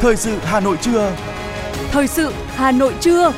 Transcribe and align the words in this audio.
Thời 0.00 0.16
sự 0.16 0.38
Hà 0.38 0.60
Nội 0.60 0.76
trưa. 0.80 1.16
Thời 1.90 2.06
sự 2.06 2.32
Hà 2.46 2.72
Nội 2.72 2.94
trưa. 3.00 3.32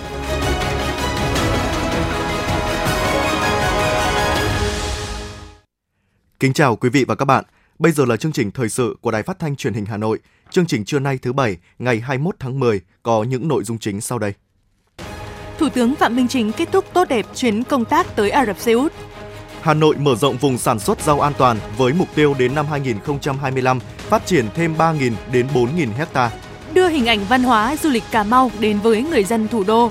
Kính 6.41 6.53
chào 6.53 6.77
quý 6.77 6.89
vị 6.89 7.05
và 7.05 7.15
các 7.15 7.25
bạn. 7.25 7.45
Bây 7.79 7.93
giờ 7.93 8.05
là 8.05 8.17
chương 8.17 8.33
trình 8.33 8.51
thời 8.51 8.69
sự 8.69 8.97
của 9.01 9.11
Đài 9.11 9.23
Phát 9.23 9.39
thanh 9.39 9.57
Truyền 9.57 9.75
hình 9.75 9.87
Hà 9.87 9.97
Nội. 9.97 10.19
Chương 10.51 10.67
trình 10.67 10.85
trưa 10.85 10.99
nay 10.99 11.19
thứ 11.23 11.33
bảy, 11.33 11.57
ngày 11.79 12.01
21 12.01 12.35
tháng 12.39 12.61
10 12.61 12.81
có 13.03 13.23
những 13.23 13.49
nội 13.49 13.65
dung 13.65 13.79
chính 13.79 14.01
sau 14.01 14.19
đây. 14.19 14.33
Thủ 15.59 15.69
tướng 15.69 15.95
Phạm 15.95 16.17
Minh 16.17 16.29
Chính 16.29 16.53
kết 16.53 16.69
thúc 16.73 16.85
tốt 16.93 17.09
đẹp 17.09 17.27
chuyến 17.35 17.65
công 17.65 17.85
tác 17.85 18.17
tới 18.17 18.31
Ả 18.31 18.47
Rập 18.47 18.59
Xê 18.59 18.73
Út. 18.73 18.93
Hà 19.61 19.75
Nội 19.75 19.97
mở 19.97 20.15
rộng 20.15 20.37
vùng 20.37 20.59
sản 20.59 20.79
xuất 20.79 21.03
rau 21.03 21.21
an 21.21 21.33
toàn 21.39 21.59
với 21.77 21.93
mục 21.93 22.09
tiêu 22.15 22.35
đến 22.39 22.55
năm 22.55 22.67
2025 22.67 23.81
phát 23.81 24.27
triển 24.27 24.47
thêm 24.55 24.75
3.000 24.75 25.13
đến 25.33 25.47
4.000 25.55 25.93
hecta. 25.93 26.31
Đưa 26.75 26.89
hình 26.89 27.07
ảnh 27.07 27.25
văn 27.29 27.43
hóa 27.43 27.77
du 27.77 27.91
lịch 27.91 28.05
Cà 28.11 28.23
Mau 28.23 28.51
đến 28.61 28.79
với 28.79 29.03
người 29.03 29.25
dân 29.25 29.49
thủ 29.49 29.65
đô. 29.65 29.91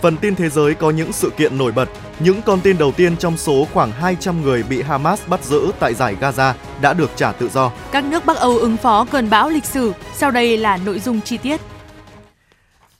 Phần 0.00 0.16
tin 0.16 0.34
thế 0.34 0.48
giới 0.48 0.74
có 0.74 0.90
những 0.90 1.12
sự 1.12 1.30
kiện 1.36 1.58
nổi 1.58 1.72
bật. 1.72 1.88
Những 2.18 2.42
con 2.42 2.60
tin 2.60 2.78
đầu 2.78 2.92
tiên 2.92 3.16
trong 3.16 3.36
số 3.36 3.66
khoảng 3.72 3.92
200 3.92 4.42
người 4.42 4.62
bị 4.62 4.82
Hamas 4.82 5.20
bắt 5.28 5.44
giữ 5.44 5.72
tại 5.80 5.94
giải 5.94 6.16
Gaza 6.20 6.52
đã 6.80 6.94
được 6.94 7.10
trả 7.16 7.32
tự 7.32 7.48
do. 7.48 7.72
Các 7.92 8.04
nước 8.04 8.26
Bắc 8.26 8.36
Âu 8.36 8.58
ứng 8.58 8.76
phó 8.76 9.04
cơn 9.04 9.30
bão 9.30 9.48
lịch 9.48 9.64
sử. 9.64 9.92
Sau 10.14 10.30
đây 10.30 10.56
là 10.58 10.76
nội 10.76 10.98
dung 10.98 11.20
chi 11.20 11.36
tiết. 11.36 11.60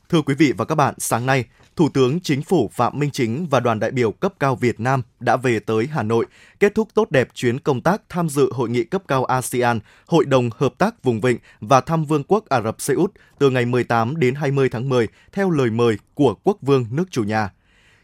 Thưa 0.09 0.23
quý 0.23 0.35
vị 0.35 0.53
và 0.57 0.65
các 0.65 0.75
bạn, 0.75 0.95
sáng 0.99 1.27
nay, 1.27 1.45
Thủ 1.77 1.89
tướng 1.89 2.21
Chính 2.21 2.43
phủ 2.43 2.71
Phạm 2.73 2.99
Minh 2.99 3.11
Chính 3.11 3.47
và 3.51 3.61
đoàn 3.61 3.81
đại 3.81 3.91
biểu 3.91 4.13
cấp 4.13 4.35
cao 4.41 4.57
Việt 4.57 4.81
Nam 4.81 5.03
đã 5.21 5.37
về 5.37 5.59
tới 5.59 5.87
Hà 5.87 6.03
Nội, 6.03 6.27
kết 6.61 6.75
thúc 6.75 6.89
tốt 6.95 7.11
đẹp 7.11 7.29
chuyến 7.35 7.59
công 7.59 7.81
tác 7.81 8.03
tham 8.09 8.29
dự 8.29 8.53
hội 8.53 8.71
nghị 8.71 8.85
cấp 8.85 9.03
cao 9.09 9.25
ASEAN, 9.25 9.81
Hội 10.07 10.25
đồng 10.25 10.51
Hợp 10.57 10.75
tác 10.79 11.03
Vùng 11.03 11.21
Vịnh 11.21 11.39
và 11.61 11.81
thăm 11.81 12.05
Vương 12.05 12.25
quốc 12.25 12.49
Ả 12.49 12.61
Rập 12.61 12.81
Xê 12.81 12.95
Út 12.95 13.13
từ 13.39 13.51
ngày 13.51 13.65
18 13.65 14.17
đến 14.17 14.35
20 14.35 14.69
tháng 14.69 14.89
10 14.89 15.09
theo 15.33 15.51
lời 15.51 15.71
mời 15.71 15.97
của 16.15 16.35
Quốc 16.45 16.59
vương 16.63 16.87
nước 16.91 17.05
chủ 17.11 17.25
nhà. 17.25 17.51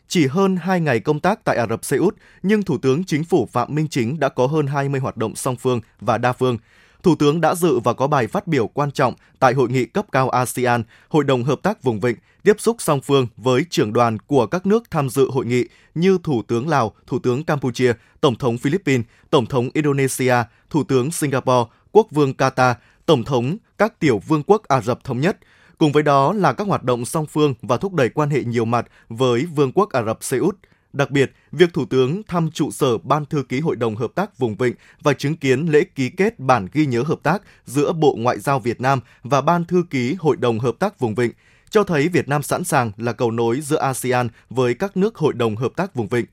Chỉ 0.09 0.27
hơn 0.27 0.57
2 0.57 0.81
ngày 0.81 1.01
công 1.01 1.21
tác 1.21 1.45
tại 1.45 1.57
Ả 1.57 1.67
Rập 1.67 1.85
Xê 1.85 1.97
Út, 1.97 2.17
nhưng 2.43 2.63
Thủ 2.63 2.79
tướng 2.79 3.05
Chính 3.05 3.25
phủ 3.25 3.49
Phạm 3.53 3.75
Minh 3.75 3.89
Chính 3.89 4.21
đã 4.21 4.29
có 4.29 4.47
hơn 4.47 4.67
20 4.67 5.01
hoạt 5.01 5.17
động 5.17 5.37
song 5.37 5.57
phương 5.57 5.81
và 6.01 6.19
đa 6.19 6.33
phương, 6.33 6.59
Thủ 7.03 7.15
tướng 7.15 7.41
đã 7.41 7.55
dự 7.55 7.79
và 7.79 7.93
có 7.93 8.07
bài 8.07 8.27
phát 8.27 8.47
biểu 8.47 8.67
quan 8.67 8.91
trọng 8.91 9.15
tại 9.39 9.55
hội 9.55 9.69
nghị 9.69 9.85
cấp 9.85 10.07
cao 10.13 10.31
ASEAN, 10.31 10.83
Hội 11.09 11.25
đồng 11.25 11.45
Hợp 11.45 11.59
tác 11.63 11.83
Vùng 11.83 12.01
Vịnh, 12.01 12.17
tiếp 12.49 12.61
xúc 12.61 12.77
song 12.79 13.01
phương 13.01 13.27
với 13.37 13.65
trưởng 13.71 13.93
đoàn 13.93 14.19
của 14.19 14.47
các 14.47 14.67
nước 14.67 14.91
tham 14.91 15.11
dự 15.11 15.31
hội 15.31 15.47
nghị 15.47 15.65
như 15.95 16.19
Thủ 16.23 16.43
tướng 16.49 16.69
Lào, 16.69 16.95
Thủ 17.07 17.19
tướng 17.19 17.45
Campuchia, 17.45 17.93
Tổng 18.21 18.35
thống 18.37 18.59
Philippines, 18.59 19.07
Tổng 19.31 19.47
thống 19.47 19.69
Indonesia, 19.75 20.35
Thủ 20.71 20.85
tướng 20.85 21.11
Singapore, 21.11 21.71
Quốc 21.93 22.07
vương 22.11 22.33
Qatar, 22.33 22.75
Tổng 23.07 23.25
thống 23.25 23.57
các 23.79 24.01
tiểu 24.01 24.19
vương 24.19 24.43
quốc 24.43 24.63
Ả 24.69 24.81
Rập 24.81 25.05
Thống 25.05 25.21
Nhất, 25.21 25.39
cùng 25.79 25.93
với 25.93 26.03
đó 26.03 26.33
là 26.33 26.53
các 26.53 26.67
hoạt 26.67 26.83
động 26.83 27.05
song 27.05 27.27
phương 27.27 27.55
và 27.63 27.77
thúc 27.77 27.95
đẩy 27.95 28.09
quan 28.09 28.31
hệ 28.31 28.45
nhiều 28.45 28.65
mặt 28.65 28.87
với 29.09 29.47
Vương 29.47 29.73
quốc 29.73 29.91
Ả 29.91 30.03
Rập 30.03 30.19
Xê 30.21 30.39
Út– 30.39 30.57
Đặc 30.93 31.11
biệt, 31.11 31.33
việc 31.53 31.73
Thủ 31.73 31.85
tướng 31.85 32.23
thăm 32.23 32.51
trụ 32.51 32.71
sở 32.71 32.99
Ban 32.99 33.25
Thư 33.25 33.43
ký 33.43 33.61
Hội 33.61 33.77
đồng 33.77 33.97
Hợp 33.97 34.11
tác 34.15 34.39
Vùng 34.39 34.57
Vịnh 34.57 34.75
và 35.03 35.13
chứng 35.13 35.37
kiến 35.37 35.67
lễ 35.67 35.85
ký 35.95 36.11
kết 36.11 36.39
bản 36.39 36.69
ghi 36.73 36.87
nhớ 36.87 37.03
hợp 37.03 37.19
tác 37.23 37.43
giữa 37.65 37.93
Bộ 37.93 38.17
Ngoại 38.19 38.39
giao 38.39 38.61
Việt 38.61 38.81
Nam 38.81 39.01
và 39.23 39.41
Ban 39.41 39.65
Thư 39.65 39.85
ký 39.91 40.17
Hội 40.19 40.37
đồng 40.37 40.59
Hợp 40.59 40.75
tác 40.79 40.99
Vùng 40.99 41.15
Vịnh 41.15 41.33
cho 41.71 41.85
thấy 41.85 42.09
Việt 42.09 42.29
Nam 42.29 42.43
sẵn 42.43 42.65
sàng 42.65 42.93
là 42.97 43.13
cầu 43.13 43.31
nối 43.31 43.61
giữa 43.61 43.79
ASEAN 43.79 44.29
với 44.51 44.75
các 44.75 44.97
nước 44.97 45.17
Hội 45.17 45.33
đồng 45.35 45.57
Hợp 45.57 45.73
tác 45.77 45.95
Vùng 45.95 46.09
Vịnh. 46.09 46.27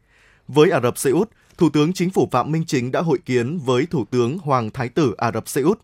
Với 0.48 0.70
Ả 0.70 0.80
Rập 0.80 0.98
Xê 0.98 1.12
Út, 1.12 1.30
Thủ 1.58 1.70
tướng 1.70 1.94
Chính 1.94 2.10
phủ 2.10 2.30
Phạm 2.32 2.52
Minh 2.52 2.64
Chính 2.68 2.92
đã 2.92 3.02
hội 3.02 3.18
kiến 3.26 3.58
với 3.58 3.86
Thủ 3.86 4.06
tướng 4.12 4.38
Hoàng 4.38 4.72
Thái 4.72 4.90
tử 4.90 5.14
Ả 5.18 5.32
Rập 5.32 5.48
Xê 5.48 5.62
Út, 5.62 5.80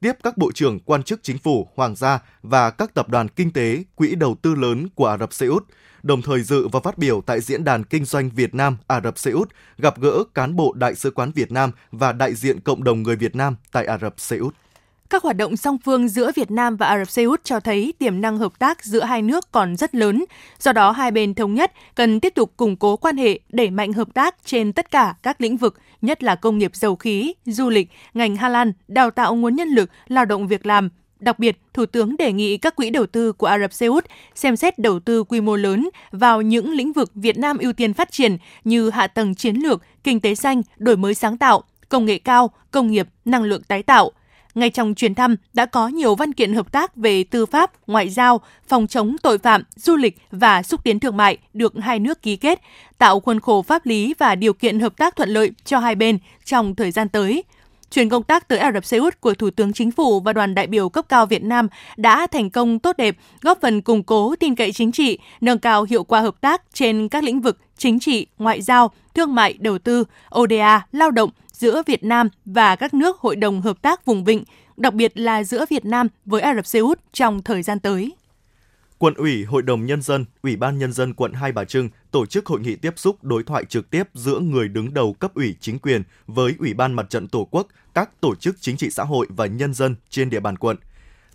tiếp 0.00 0.12
các 0.22 0.36
bộ 0.36 0.52
trưởng 0.52 0.80
quan 0.80 1.02
chức 1.02 1.20
chính 1.22 1.38
phủ, 1.38 1.68
hoàng 1.74 1.96
gia 1.96 2.18
và 2.42 2.70
các 2.70 2.94
tập 2.94 3.08
đoàn 3.08 3.28
kinh 3.28 3.52
tế, 3.52 3.84
quỹ 3.94 4.14
đầu 4.14 4.36
tư 4.42 4.54
lớn 4.54 4.88
của 4.94 5.06
Ả 5.06 5.18
Rập 5.18 5.32
Xê 5.32 5.46
Út– 5.46 5.64
đồng 6.02 6.22
thời 6.22 6.42
dự 6.42 6.68
và 6.68 6.80
phát 6.80 6.98
biểu 6.98 7.22
tại 7.26 7.40
Diễn 7.40 7.64
đàn 7.64 7.84
Kinh 7.84 8.04
doanh 8.04 8.30
Việt 8.30 8.54
Nam 8.54 8.76
Ả 8.86 9.00
Rập 9.00 9.18
Xê 9.18 9.30
Út, 9.30 9.50
gặp 9.78 10.00
gỡ 10.00 10.24
cán 10.34 10.56
bộ 10.56 10.72
Đại 10.72 10.94
sứ 10.94 11.10
quán 11.10 11.32
Việt 11.32 11.52
Nam 11.52 11.70
và 11.92 12.12
đại 12.12 12.34
diện 12.34 12.60
cộng 12.60 12.84
đồng 12.84 13.02
người 13.02 13.16
Việt 13.16 13.36
Nam 13.36 13.56
tại 13.72 13.86
Ả 13.86 13.98
Rập 13.98 14.14
Xê 14.20 14.36
Út. 14.36 14.54
Các 15.10 15.22
hoạt 15.22 15.36
động 15.36 15.56
song 15.56 15.78
phương 15.84 16.08
giữa 16.08 16.32
Việt 16.34 16.50
Nam 16.50 16.76
và 16.76 16.86
Ả 16.86 16.98
Rập 16.98 17.10
Xê 17.10 17.24
Út 17.24 17.44
cho 17.44 17.60
thấy 17.60 17.94
tiềm 17.98 18.20
năng 18.20 18.38
hợp 18.38 18.58
tác 18.58 18.84
giữa 18.84 19.04
hai 19.04 19.22
nước 19.22 19.52
còn 19.52 19.76
rất 19.76 19.94
lớn. 19.94 20.24
Do 20.58 20.72
đó, 20.72 20.90
hai 20.90 21.10
bên 21.10 21.34
thống 21.34 21.54
nhất 21.54 21.72
cần 21.94 22.20
tiếp 22.20 22.34
tục 22.34 22.52
củng 22.56 22.76
cố 22.76 22.96
quan 22.96 23.16
hệ, 23.16 23.40
đẩy 23.48 23.70
mạnh 23.70 23.92
hợp 23.92 24.14
tác 24.14 24.36
trên 24.44 24.72
tất 24.72 24.90
cả 24.90 25.14
các 25.22 25.40
lĩnh 25.40 25.56
vực, 25.56 25.78
nhất 26.02 26.22
là 26.22 26.34
công 26.34 26.58
nghiệp 26.58 26.70
dầu 26.74 26.96
khí, 26.96 27.34
du 27.46 27.68
lịch, 27.68 27.88
ngành 28.14 28.36
Hà 28.36 28.48
Lan, 28.48 28.72
đào 28.88 29.10
tạo 29.10 29.34
nguồn 29.34 29.56
nhân 29.56 29.68
lực, 29.68 29.90
lao 30.08 30.24
động 30.24 30.48
việc 30.48 30.66
làm, 30.66 30.88
Đặc 31.20 31.38
biệt, 31.38 31.60
Thủ 31.74 31.86
tướng 31.86 32.16
đề 32.16 32.32
nghị 32.32 32.56
các 32.56 32.76
quỹ 32.76 32.90
đầu 32.90 33.06
tư 33.06 33.32
của 33.32 33.46
Ả 33.46 33.58
Rập 33.58 33.72
Xê 33.72 33.86
Út 33.86 34.04
xem 34.34 34.56
xét 34.56 34.78
đầu 34.78 35.00
tư 35.00 35.24
quy 35.24 35.40
mô 35.40 35.56
lớn 35.56 35.88
vào 36.12 36.42
những 36.42 36.72
lĩnh 36.72 36.92
vực 36.92 37.10
Việt 37.14 37.38
Nam 37.38 37.58
ưu 37.58 37.72
tiên 37.72 37.94
phát 37.94 38.12
triển 38.12 38.36
như 38.64 38.90
hạ 38.90 39.06
tầng 39.06 39.34
chiến 39.34 39.56
lược, 39.56 39.82
kinh 40.04 40.20
tế 40.20 40.34
xanh, 40.34 40.62
đổi 40.76 40.96
mới 40.96 41.14
sáng 41.14 41.38
tạo, 41.38 41.62
công 41.88 42.04
nghệ 42.04 42.18
cao, 42.18 42.50
công 42.70 42.90
nghiệp, 42.90 43.08
năng 43.24 43.42
lượng 43.42 43.62
tái 43.62 43.82
tạo. 43.82 44.12
Ngay 44.54 44.70
trong 44.70 44.94
chuyến 44.94 45.14
thăm 45.14 45.36
đã 45.52 45.66
có 45.66 45.88
nhiều 45.88 46.14
văn 46.14 46.32
kiện 46.32 46.54
hợp 46.54 46.72
tác 46.72 46.96
về 46.96 47.24
tư 47.24 47.46
pháp, 47.46 47.70
ngoại 47.86 48.10
giao, 48.10 48.40
phòng 48.68 48.86
chống 48.86 49.16
tội 49.22 49.38
phạm, 49.38 49.62
du 49.76 49.96
lịch 49.96 50.18
và 50.30 50.62
xúc 50.62 50.84
tiến 50.84 51.00
thương 51.00 51.16
mại 51.16 51.38
được 51.54 51.72
hai 51.82 51.98
nước 51.98 52.22
ký 52.22 52.36
kết, 52.36 52.60
tạo 52.98 53.20
khuôn 53.20 53.40
khổ 53.40 53.62
pháp 53.62 53.86
lý 53.86 54.14
và 54.18 54.34
điều 54.34 54.52
kiện 54.52 54.80
hợp 54.80 54.96
tác 54.96 55.16
thuận 55.16 55.28
lợi 55.28 55.50
cho 55.64 55.78
hai 55.78 55.94
bên 55.94 56.18
trong 56.44 56.74
thời 56.74 56.90
gian 56.90 57.08
tới– 57.08 57.44
Chuyến 57.90 58.08
công 58.08 58.22
tác 58.22 58.48
tới 58.48 58.58
Ả 58.58 58.72
Rập 58.72 58.84
Xê 58.84 58.98
Út 58.98 59.20
của 59.20 59.34
Thủ 59.34 59.50
tướng 59.50 59.72
Chính 59.72 59.90
phủ 59.90 60.20
và 60.20 60.32
đoàn 60.32 60.54
đại 60.54 60.66
biểu 60.66 60.88
cấp 60.88 61.04
cao 61.08 61.26
Việt 61.26 61.42
Nam 61.42 61.68
đã 61.96 62.26
thành 62.26 62.50
công 62.50 62.78
tốt 62.78 62.96
đẹp, 62.96 63.16
góp 63.42 63.60
phần 63.60 63.80
củng 63.80 64.02
cố 64.02 64.34
tin 64.36 64.54
cậy 64.54 64.72
chính 64.72 64.92
trị, 64.92 65.18
nâng 65.40 65.58
cao 65.58 65.86
hiệu 65.90 66.04
quả 66.04 66.20
hợp 66.20 66.40
tác 66.40 66.62
trên 66.74 67.08
các 67.08 67.24
lĩnh 67.24 67.40
vực 67.40 67.58
chính 67.76 68.00
trị, 68.00 68.26
ngoại 68.38 68.62
giao, 68.62 68.90
thương 69.14 69.34
mại, 69.34 69.54
đầu 69.60 69.78
tư, 69.78 70.04
ODA, 70.38 70.86
lao 70.92 71.10
động 71.10 71.30
giữa 71.60 71.82
Việt 71.86 72.04
Nam 72.04 72.28
và 72.44 72.76
các 72.76 72.94
nước 72.94 73.18
Hội 73.18 73.36
đồng 73.36 73.60
Hợp 73.60 73.82
tác 73.82 74.04
Vùng 74.04 74.24
Vịnh, 74.24 74.44
đặc 74.76 74.94
biệt 74.94 75.18
là 75.18 75.44
giữa 75.44 75.64
Việt 75.70 75.84
Nam 75.84 76.08
với 76.24 76.40
Ả 76.40 76.54
Rập 76.54 76.66
Xê 76.66 76.78
Út 76.78 77.00
trong 77.12 77.42
thời 77.42 77.62
gian 77.62 77.80
tới. 77.80 78.12
Quận 78.98 79.14
ủy, 79.14 79.44
Hội 79.44 79.62
đồng 79.62 79.86
Nhân 79.86 80.02
dân, 80.02 80.24
Ủy 80.42 80.56
ban 80.56 80.78
Nhân 80.78 80.92
dân 80.92 81.14
quận 81.14 81.32
Hai 81.32 81.52
Bà 81.52 81.64
Trưng 81.64 81.88
tổ 82.10 82.26
chức 82.26 82.46
hội 82.46 82.60
nghị 82.60 82.76
tiếp 82.76 82.92
xúc 82.96 83.24
đối 83.24 83.42
thoại 83.42 83.64
trực 83.64 83.90
tiếp 83.90 84.02
giữa 84.14 84.38
người 84.38 84.68
đứng 84.68 84.94
đầu 84.94 85.12
cấp 85.12 85.34
ủy 85.34 85.54
chính 85.60 85.78
quyền 85.78 86.02
với 86.26 86.54
Ủy 86.58 86.74
ban 86.74 86.92
Mặt 86.92 87.10
trận 87.10 87.28
Tổ 87.28 87.48
quốc, 87.50 87.66
các 87.94 88.20
tổ 88.20 88.34
chức 88.34 88.56
chính 88.60 88.76
trị 88.76 88.90
xã 88.90 89.04
hội 89.04 89.26
và 89.30 89.46
nhân 89.46 89.74
dân 89.74 89.96
trên 90.10 90.30
địa 90.30 90.40
bàn 90.40 90.58
quận. 90.58 90.76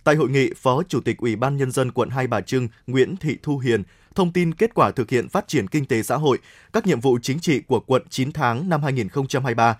Tại 0.04 0.14
hội 0.14 0.30
nghị, 0.30 0.50
Phó 0.56 0.82
Chủ 0.82 1.00
tịch 1.00 1.18
Ủy 1.18 1.36
ban 1.36 1.56
Nhân 1.56 1.70
dân 1.70 1.92
quận 1.92 2.10
Hai 2.10 2.26
Bà 2.26 2.40
Trưng 2.40 2.68
Nguyễn 2.86 3.16
Thị 3.16 3.36
Thu 3.42 3.58
Hiền 3.58 3.82
thông 4.14 4.32
tin 4.32 4.54
kết 4.54 4.74
quả 4.74 4.90
thực 4.90 5.10
hiện 5.10 5.28
phát 5.28 5.48
triển 5.48 5.68
kinh 5.68 5.86
tế 5.86 6.02
xã 6.02 6.16
hội, 6.16 6.38
các 6.72 6.86
nhiệm 6.86 7.00
vụ 7.00 7.18
chính 7.22 7.40
trị 7.40 7.60
của 7.60 7.80
quận 7.80 8.02
9 8.10 8.32
tháng 8.32 8.68
năm 8.68 8.82
2023. 8.82 9.76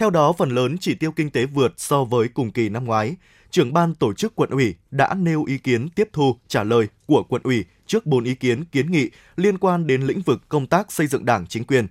Theo 0.00 0.10
đó, 0.10 0.32
phần 0.32 0.50
lớn 0.50 0.76
chỉ 0.80 0.94
tiêu 0.94 1.12
kinh 1.12 1.30
tế 1.30 1.46
vượt 1.46 1.74
so 1.76 2.04
với 2.04 2.28
cùng 2.28 2.50
kỳ 2.50 2.68
năm 2.68 2.84
ngoái 2.84 3.16
trưởng 3.50 3.72
ban 3.72 3.94
tổ 3.94 4.12
chức 4.12 4.34
quận 4.34 4.50
ủy 4.50 4.74
đã 4.90 5.14
nêu 5.14 5.44
ý 5.44 5.58
kiến 5.58 5.88
tiếp 5.88 6.08
thu 6.12 6.36
trả 6.48 6.64
lời 6.64 6.88
của 7.06 7.22
quận 7.28 7.42
ủy 7.44 7.64
trước 7.86 8.06
4 8.06 8.24
ý 8.24 8.34
kiến 8.34 8.64
kiến 8.64 8.90
nghị 8.90 9.10
liên 9.36 9.58
quan 9.58 9.86
đến 9.86 10.02
lĩnh 10.02 10.20
vực 10.20 10.40
công 10.48 10.66
tác 10.66 10.92
xây 10.92 11.06
dựng 11.06 11.24
Đảng 11.24 11.46
chính 11.46 11.64
quyền. 11.64 11.86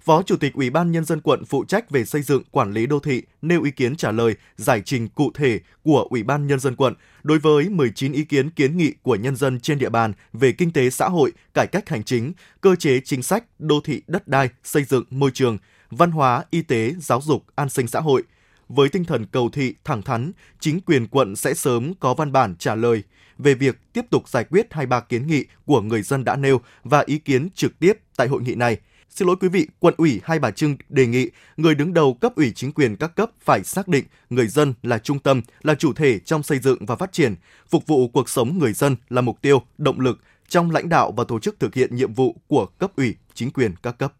Phó 0.00 0.22
Chủ 0.22 0.36
tịch 0.36 0.54
Ủy 0.54 0.70
ban 0.70 0.92
Nhân 0.92 1.04
dân 1.04 1.20
quận 1.20 1.44
phụ 1.44 1.64
trách 1.64 1.90
về 1.90 2.04
xây 2.04 2.22
dựng 2.22 2.42
quản 2.50 2.72
lý 2.72 2.86
đô 2.86 3.00
thị 3.00 3.22
nêu 3.42 3.62
ý 3.62 3.70
kiến 3.70 3.96
trả 3.96 4.12
lời 4.12 4.34
giải 4.56 4.82
trình 4.84 5.08
cụ 5.08 5.30
thể 5.34 5.60
của 5.82 6.06
Ủy 6.10 6.22
ban 6.22 6.46
Nhân 6.46 6.60
dân 6.60 6.76
quận 6.76 6.94
đối 7.22 7.38
với 7.38 7.68
19 7.68 8.12
ý 8.12 8.24
kiến 8.24 8.50
kiến 8.50 8.76
nghị 8.76 8.92
của 9.02 9.16
nhân 9.16 9.36
dân 9.36 9.60
trên 9.60 9.78
địa 9.78 9.88
bàn 9.88 10.12
về 10.32 10.52
kinh 10.52 10.72
tế 10.72 10.90
xã 10.90 11.08
hội, 11.08 11.32
cải 11.54 11.66
cách 11.66 11.88
hành 11.88 12.04
chính, 12.04 12.32
cơ 12.60 12.76
chế 12.76 13.00
chính 13.04 13.22
sách, 13.22 13.44
đô 13.58 13.80
thị 13.80 14.02
đất 14.06 14.28
đai, 14.28 14.48
xây 14.64 14.84
dựng 14.84 15.04
môi 15.10 15.30
trường, 15.34 15.58
văn 15.96 16.10
hóa, 16.10 16.44
y 16.50 16.62
tế, 16.62 16.94
giáo 16.98 17.20
dục, 17.20 17.44
an 17.54 17.68
sinh 17.68 17.86
xã 17.86 18.00
hội– 18.00 18.22
với 18.74 18.88
tinh 18.88 19.04
thần 19.04 19.26
cầu 19.26 19.50
thị, 19.50 19.74
thẳng 19.84 20.02
thắn, 20.02 20.32
chính 20.60 20.80
quyền 20.80 21.06
quận 21.06 21.36
sẽ 21.36 21.54
sớm 21.54 21.92
có 22.00 22.14
văn 22.14 22.32
bản 22.32 22.54
trả 22.58 22.74
lời 22.74 23.02
về 23.38 23.54
việc 23.54 23.78
tiếp 23.92 24.04
tục 24.10 24.28
giải 24.28 24.44
quyết 24.44 24.66
hai 24.70 24.86
ba 24.86 25.00
kiến 25.00 25.26
nghị 25.26 25.44
của 25.66 25.80
người 25.80 26.02
dân 26.02 26.24
đã 26.24 26.36
nêu 26.36 26.60
và 26.84 27.02
ý 27.06 27.18
kiến 27.18 27.48
trực 27.54 27.78
tiếp 27.78 27.92
tại 28.16 28.28
hội 28.28 28.42
nghị 28.42 28.54
này. 28.54 28.76
Xin 29.10 29.28
lỗi 29.28 29.36
quý 29.40 29.48
vị, 29.48 29.66
quận 29.78 29.94
ủy 29.96 30.20
Hai 30.24 30.38
Bà 30.38 30.50
Trưng 30.50 30.76
đề 30.88 31.06
nghị 31.06 31.30
người 31.56 31.74
đứng 31.74 31.94
đầu 31.94 32.14
cấp 32.14 32.32
ủy 32.36 32.52
chính 32.54 32.72
quyền 32.72 32.96
các 32.96 33.16
cấp 33.16 33.30
phải 33.40 33.64
xác 33.64 33.88
định 33.88 34.04
người 34.30 34.46
dân 34.46 34.74
là 34.82 34.98
trung 34.98 35.18
tâm, 35.18 35.42
là 35.62 35.74
chủ 35.74 35.92
thể 35.92 36.18
trong 36.18 36.42
xây 36.42 36.58
dựng 36.58 36.86
và 36.86 36.96
phát 36.96 37.12
triển, 37.12 37.34
phục 37.70 37.86
vụ 37.86 38.08
cuộc 38.08 38.28
sống 38.28 38.58
người 38.58 38.72
dân 38.72 38.96
là 39.08 39.20
mục 39.20 39.42
tiêu, 39.42 39.62
động 39.78 40.00
lực 40.00 40.20
trong 40.48 40.70
lãnh 40.70 40.88
đạo 40.88 41.12
và 41.16 41.24
tổ 41.24 41.38
chức 41.38 41.60
thực 41.60 41.74
hiện 41.74 41.96
nhiệm 41.96 42.12
vụ 42.14 42.36
của 42.46 42.66
cấp 42.66 42.90
ủy 42.96 43.14
chính 43.34 43.50
quyền 43.50 43.74
các 43.82 43.98
cấp. 43.98 44.12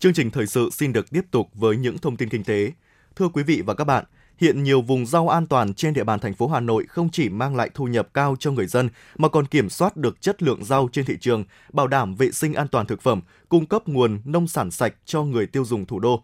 Chương 0.00 0.12
trình 0.12 0.30
thời 0.30 0.46
sự 0.46 0.70
xin 0.72 0.92
được 0.92 1.10
tiếp 1.10 1.24
tục 1.30 1.48
với 1.54 1.76
những 1.76 1.98
thông 1.98 2.16
tin 2.16 2.28
kinh 2.28 2.44
tế. 2.44 2.72
Thưa 3.16 3.28
quý 3.28 3.42
vị 3.42 3.62
và 3.66 3.74
các 3.74 3.84
bạn, 3.84 4.04
hiện 4.36 4.62
nhiều 4.62 4.82
vùng 4.82 5.06
rau 5.06 5.28
an 5.28 5.46
toàn 5.46 5.74
trên 5.74 5.94
địa 5.94 6.04
bàn 6.04 6.20
thành 6.20 6.34
phố 6.34 6.48
Hà 6.48 6.60
Nội 6.60 6.86
không 6.88 7.08
chỉ 7.12 7.28
mang 7.28 7.56
lại 7.56 7.70
thu 7.74 7.84
nhập 7.84 8.08
cao 8.14 8.36
cho 8.38 8.50
người 8.50 8.66
dân 8.66 8.88
mà 9.16 9.28
còn 9.28 9.46
kiểm 9.46 9.70
soát 9.70 9.96
được 9.96 10.20
chất 10.20 10.42
lượng 10.42 10.64
rau 10.64 10.88
trên 10.92 11.04
thị 11.04 11.16
trường, 11.20 11.44
bảo 11.72 11.86
đảm 11.86 12.14
vệ 12.14 12.30
sinh 12.32 12.54
an 12.54 12.68
toàn 12.68 12.86
thực 12.86 13.02
phẩm, 13.02 13.20
cung 13.48 13.66
cấp 13.66 13.82
nguồn 13.88 14.20
nông 14.24 14.48
sản 14.48 14.70
sạch 14.70 14.94
cho 15.04 15.22
người 15.22 15.46
tiêu 15.46 15.64
dùng 15.64 15.86
thủ 15.86 15.98
đô. 15.98 16.22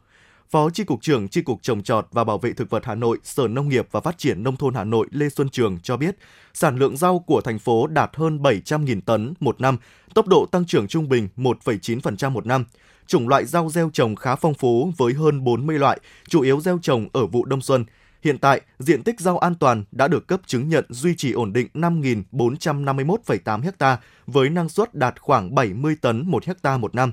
Phó 0.51 0.71
tri 0.71 0.85
cục 0.85 1.03
trưởng 1.03 1.29
tri 1.29 1.43
cục 1.43 1.63
Trồng 1.63 1.83
trọt 1.83 2.07
và 2.13 2.25
Bảo 2.25 2.39
vệ 2.39 2.53
thực 2.53 2.71
vật 2.71 2.85
Hà 2.85 2.95
Nội, 2.95 3.19
Sở 3.23 3.49
Nông 3.49 3.69
nghiệp 3.69 3.89
và 3.91 4.01
Phát 4.01 4.19
triển 4.19 4.43
nông 4.43 4.57
thôn 4.57 4.75
Hà 4.75 4.85
Nội 4.85 5.07
Lê 5.11 5.29
Xuân 5.29 5.49
Trường 5.49 5.79
cho 5.83 5.97
biết, 5.97 6.17
sản 6.53 6.77
lượng 6.77 6.97
rau 6.97 7.19
của 7.19 7.41
thành 7.41 7.59
phố 7.59 7.87
đạt 7.87 8.11
hơn 8.17 8.39
700.000 8.39 9.01
tấn 9.01 9.35
một 9.41 9.61
năm, 9.61 9.77
tốc 10.15 10.27
độ 10.27 10.47
tăng 10.53 10.67
trưởng 10.67 10.89
trung 10.89 11.09
bình 11.09 11.29
1,9% 11.37 12.31
một 12.31 12.47
năm 12.47 12.65
chủng 13.07 13.29
loại 13.29 13.45
rau 13.45 13.71
gieo 13.71 13.91
trồng 13.93 14.17
khá 14.17 14.37
phong 14.37 14.55
phú 14.55 14.93
với 14.97 15.15
hơn 15.15 15.45
40 15.45 15.79
loại, 15.79 16.01
chủ 16.29 16.41
yếu 16.41 16.61
gieo 16.61 16.79
trồng 16.83 17.09
ở 17.13 17.27
vụ 17.27 17.45
đông 17.45 17.61
xuân. 17.61 17.85
Hiện 18.23 18.39
tại, 18.39 18.61
diện 18.79 19.03
tích 19.03 19.21
rau 19.21 19.39
an 19.39 19.55
toàn 19.55 19.85
đã 19.93 20.09
được 20.09 20.27
cấp 20.27 20.41
chứng 20.47 20.69
nhận 20.69 20.85
duy 20.89 21.15
trì 21.17 21.33
ổn 21.33 21.53
định 21.53 21.69
5.451,8 21.75 23.63
ha 23.81 23.99
với 24.27 24.51
năng 24.51 24.69
suất 24.69 24.95
đạt 24.95 25.21
khoảng 25.21 25.55
70 25.55 25.97
tấn 26.01 26.31
một 26.31 26.45
ha 26.63 26.77
một 26.77 26.95
năm. 26.95 27.13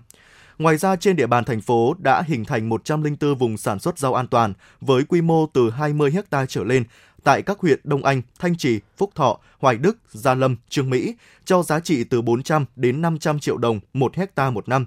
Ngoài 0.58 0.78
ra, 0.78 0.96
trên 0.96 1.16
địa 1.16 1.28
bàn 1.28 1.44
thành 1.44 1.62
phố 1.62 1.96
đã 2.00 2.24
hình 2.28 2.46
thành 2.46 2.70
104 2.70 3.36
vùng 3.36 3.58
sản 3.58 3.80
xuất 3.80 4.00
rau 4.00 4.14
an 4.14 4.28
toàn 4.28 4.54
với 4.82 5.04
quy 5.04 5.22
mô 5.22 5.46
từ 5.46 5.70
20 5.70 6.14
ha 6.32 6.46
trở 6.46 6.64
lên 6.64 6.84
tại 7.24 7.42
các 7.42 7.60
huyện 7.60 7.80
Đông 7.84 8.04
Anh, 8.04 8.22
Thanh 8.40 8.58
Trì, 8.58 8.80
Phúc 8.98 9.12
Thọ, 9.16 9.40
Hoài 9.60 9.78
Đức, 9.78 9.98
Gia 10.10 10.34
Lâm, 10.34 10.56
Trương 10.70 10.90
Mỹ 10.90 11.16
cho 11.46 11.64
giá 11.64 11.80
trị 11.80 12.04
từ 12.04 12.22
400 12.22 12.66
đến 12.76 13.02
500 13.02 13.40
triệu 13.40 13.58
đồng 13.58 13.80
một 13.94 14.16
hecta 14.16 14.50
một 14.50 14.70
năm 14.70 14.86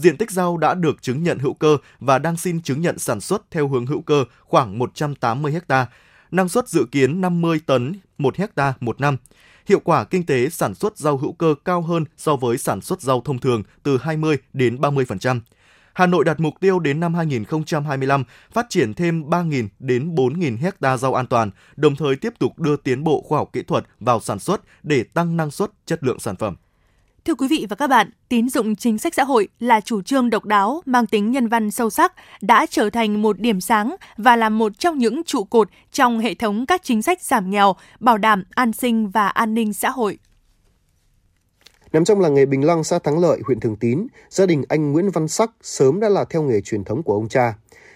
diện 0.00 0.16
tích 0.16 0.30
rau 0.30 0.56
đã 0.56 0.74
được 0.74 1.02
chứng 1.02 1.22
nhận 1.22 1.38
hữu 1.38 1.54
cơ 1.54 1.76
và 2.00 2.18
đang 2.18 2.36
xin 2.36 2.62
chứng 2.62 2.80
nhận 2.80 2.98
sản 2.98 3.20
xuất 3.20 3.50
theo 3.50 3.68
hướng 3.68 3.86
hữu 3.86 4.02
cơ 4.02 4.24
khoảng 4.40 4.78
180 4.78 5.60
ha, 5.68 5.86
năng 6.30 6.48
suất 6.48 6.68
dự 6.68 6.84
kiến 6.92 7.20
50 7.20 7.60
tấn 7.66 7.92
1 8.18 8.34
ha 8.56 8.74
một 8.80 9.00
năm. 9.00 9.16
Hiệu 9.66 9.80
quả 9.84 10.04
kinh 10.04 10.26
tế 10.26 10.48
sản 10.48 10.74
xuất 10.74 10.98
rau 10.98 11.16
hữu 11.16 11.32
cơ 11.32 11.54
cao 11.64 11.82
hơn 11.82 12.04
so 12.16 12.36
với 12.36 12.58
sản 12.58 12.80
xuất 12.80 13.00
rau 13.00 13.20
thông 13.24 13.38
thường 13.38 13.62
từ 13.82 13.98
20 13.98 14.36
đến 14.52 14.76
30%. 14.76 15.40
Hà 15.92 16.06
Nội 16.06 16.24
đặt 16.24 16.40
mục 16.40 16.54
tiêu 16.60 16.78
đến 16.78 17.00
năm 17.00 17.14
2025 17.14 18.24
phát 18.52 18.66
triển 18.68 18.94
thêm 18.94 19.22
3.000 19.22 19.68
đến 19.78 20.14
4.000 20.14 20.58
hecta 20.58 20.96
rau 20.96 21.14
an 21.14 21.26
toàn, 21.26 21.50
đồng 21.76 21.96
thời 21.96 22.16
tiếp 22.16 22.34
tục 22.38 22.58
đưa 22.58 22.76
tiến 22.76 23.04
bộ 23.04 23.22
khoa 23.22 23.38
học 23.38 23.50
kỹ 23.52 23.62
thuật 23.62 23.84
vào 24.00 24.20
sản 24.20 24.38
xuất 24.38 24.60
để 24.82 25.04
tăng 25.04 25.36
năng 25.36 25.50
suất, 25.50 25.70
chất 25.86 26.04
lượng 26.04 26.20
sản 26.20 26.36
phẩm. 26.36 26.56
Thưa 27.24 27.34
quý 27.34 27.48
vị 27.48 27.66
và 27.68 27.76
các 27.76 27.86
bạn, 27.86 28.10
tín 28.28 28.48
dụng 28.48 28.76
chính 28.76 28.98
sách 28.98 29.14
xã 29.14 29.24
hội 29.24 29.48
là 29.58 29.80
chủ 29.80 30.02
trương 30.02 30.30
độc 30.30 30.44
đáo 30.44 30.82
mang 30.86 31.06
tính 31.06 31.30
nhân 31.30 31.48
văn 31.48 31.70
sâu 31.70 31.90
sắc 31.90 32.12
đã 32.40 32.66
trở 32.70 32.90
thành 32.90 33.22
một 33.22 33.40
điểm 33.40 33.60
sáng 33.60 33.96
và 34.16 34.36
là 34.36 34.48
một 34.48 34.78
trong 34.78 34.98
những 34.98 35.22
trụ 35.24 35.44
cột 35.44 35.68
trong 35.92 36.18
hệ 36.18 36.34
thống 36.34 36.66
các 36.66 36.82
chính 36.84 37.02
sách 37.02 37.22
giảm 37.22 37.50
nghèo, 37.50 37.76
bảo 38.00 38.18
đảm 38.18 38.44
an 38.50 38.72
sinh 38.72 39.10
và 39.10 39.28
an 39.28 39.54
ninh 39.54 39.72
xã 39.72 39.90
hội. 39.90 40.18
Nằm 41.92 42.04
trong 42.04 42.20
làng 42.20 42.34
nghề 42.34 42.46
Bình 42.46 42.64
Lăng, 42.64 42.84
xã 42.84 42.98
Thắng 42.98 43.18
Lợi, 43.18 43.40
huyện 43.46 43.60
Thường 43.60 43.76
Tín, 43.76 44.06
gia 44.30 44.46
đình 44.46 44.62
anh 44.68 44.92
Nguyễn 44.92 45.10
Văn 45.10 45.28
Sắc 45.28 45.50
sớm 45.62 46.00
đã 46.00 46.08
là 46.08 46.24
theo 46.24 46.42
nghề 46.42 46.60
truyền 46.60 46.84
thống 46.84 47.02
của 47.02 47.14
ông 47.14 47.28
cha. 47.28 47.54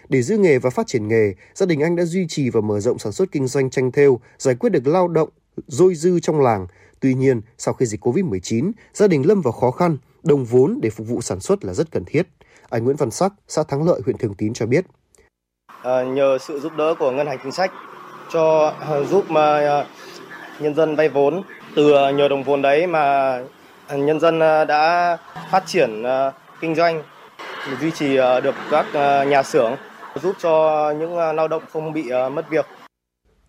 Để 0.09 0.23
giữ 0.23 0.39
nghề 0.39 0.59
và 0.59 0.71
phát 0.71 0.87
triển 0.87 1.09
nghề, 1.09 1.35
gia 1.55 1.67
đình 1.67 1.81
anh 1.81 1.97
đã 1.97 2.05
duy 2.05 2.27
trì 2.29 2.51
và 2.51 2.61
mở 2.61 2.81
rộng 2.81 2.99
sản 2.99 3.13
xuất 3.13 3.33
kinh 3.33 3.47
doanh 3.47 3.71
tranh 3.71 3.93
thêu, 3.93 4.21
giải 4.39 4.55
quyết 4.55 4.71
được 4.71 4.87
lao 4.87 5.09
động 5.09 5.29
dôi 5.67 5.95
dư 5.95 6.21
trong 6.21 6.41
làng, 6.41 6.67
Tuy 7.05 7.15
nhiên, 7.15 7.41
sau 7.59 7.75
khi 7.75 7.87
dịch 7.87 8.07
COVID-19, 8.07 8.73
gia 8.93 9.07
đình 9.07 9.27
lâm 9.27 9.41
vào 9.41 9.53
khó 9.53 9.71
khăn, 9.71 9.97
đồng 10.23 10.45
vốn 10.45 10.79
để 10.83 10.91
phục 10.91 11.07
vụ 11.07 11.21
sản 11.21 11.41
xuất 11.41 11.65
là 11.65 11.73
rất 11.73 11.91
cần 11.91 12.05
thiết. 12.05 12.23
Anh 12.71 12.85
Nguyễn 12.85 12.97
Văn 12.97 13.11
Sắc, 13.11 13.33
xã 13.49 13.63
Thắng 13.63 13.87
Lợi, 13.87 14.01
huyện 14.05 14.19
Thường 14.19 14.35
Tín 14.35 14.55
cho 14.55 14.67
biết. 14.67 14.85
À, 15.83 16.03
nhờ 16.03 16.39
sự 16.39 16.61
giúp 16.61 16.73
đỡ 16.77 16.95
của 16.99 17.11
ngân 17.11 17.27
hàng 17.27 17.39
chính 17.43 17.53
sách 17.53 17.73
cho 18.33 18.75
à, 18.81 19.01
giúp 19.01 19.31
mà 19.31 19.59
à, 19.59 19.87
nhân 20.61 20.75
dân 20.75 20.97
vay 20.97 21.09
vốn 21.09 21.43
từ 21.77 21.93
à, 21.93 22.11
nhờ 22.11 22.29
đồng 22.29 22.43
vốn 22.43 22.63
đấy 22.63 22.87
mà 22.87 23.39
nhân 23.93 24.21
dân 24.21 24.39
đã 24.69 25.17
phát 25.51 25.63
triển 25.67 26.03
kinh 26.61 26.75
doanh 26.75 27.03
duy 27.81 27.91
trì 27.91 28.17
được 28.17 28.55
các 28.71 28.87
nhà 29.27 29.43
xưởng 29.43 29.77
giúp 30.23 30.37
cho 30.39 30.91
những 30.99 31.17
lao 31.17 31.49
động 31.49 31.63
không 31.73 31.93
bị 31.93 32.13
mất 32.33 32.51
việc 32.51 32.67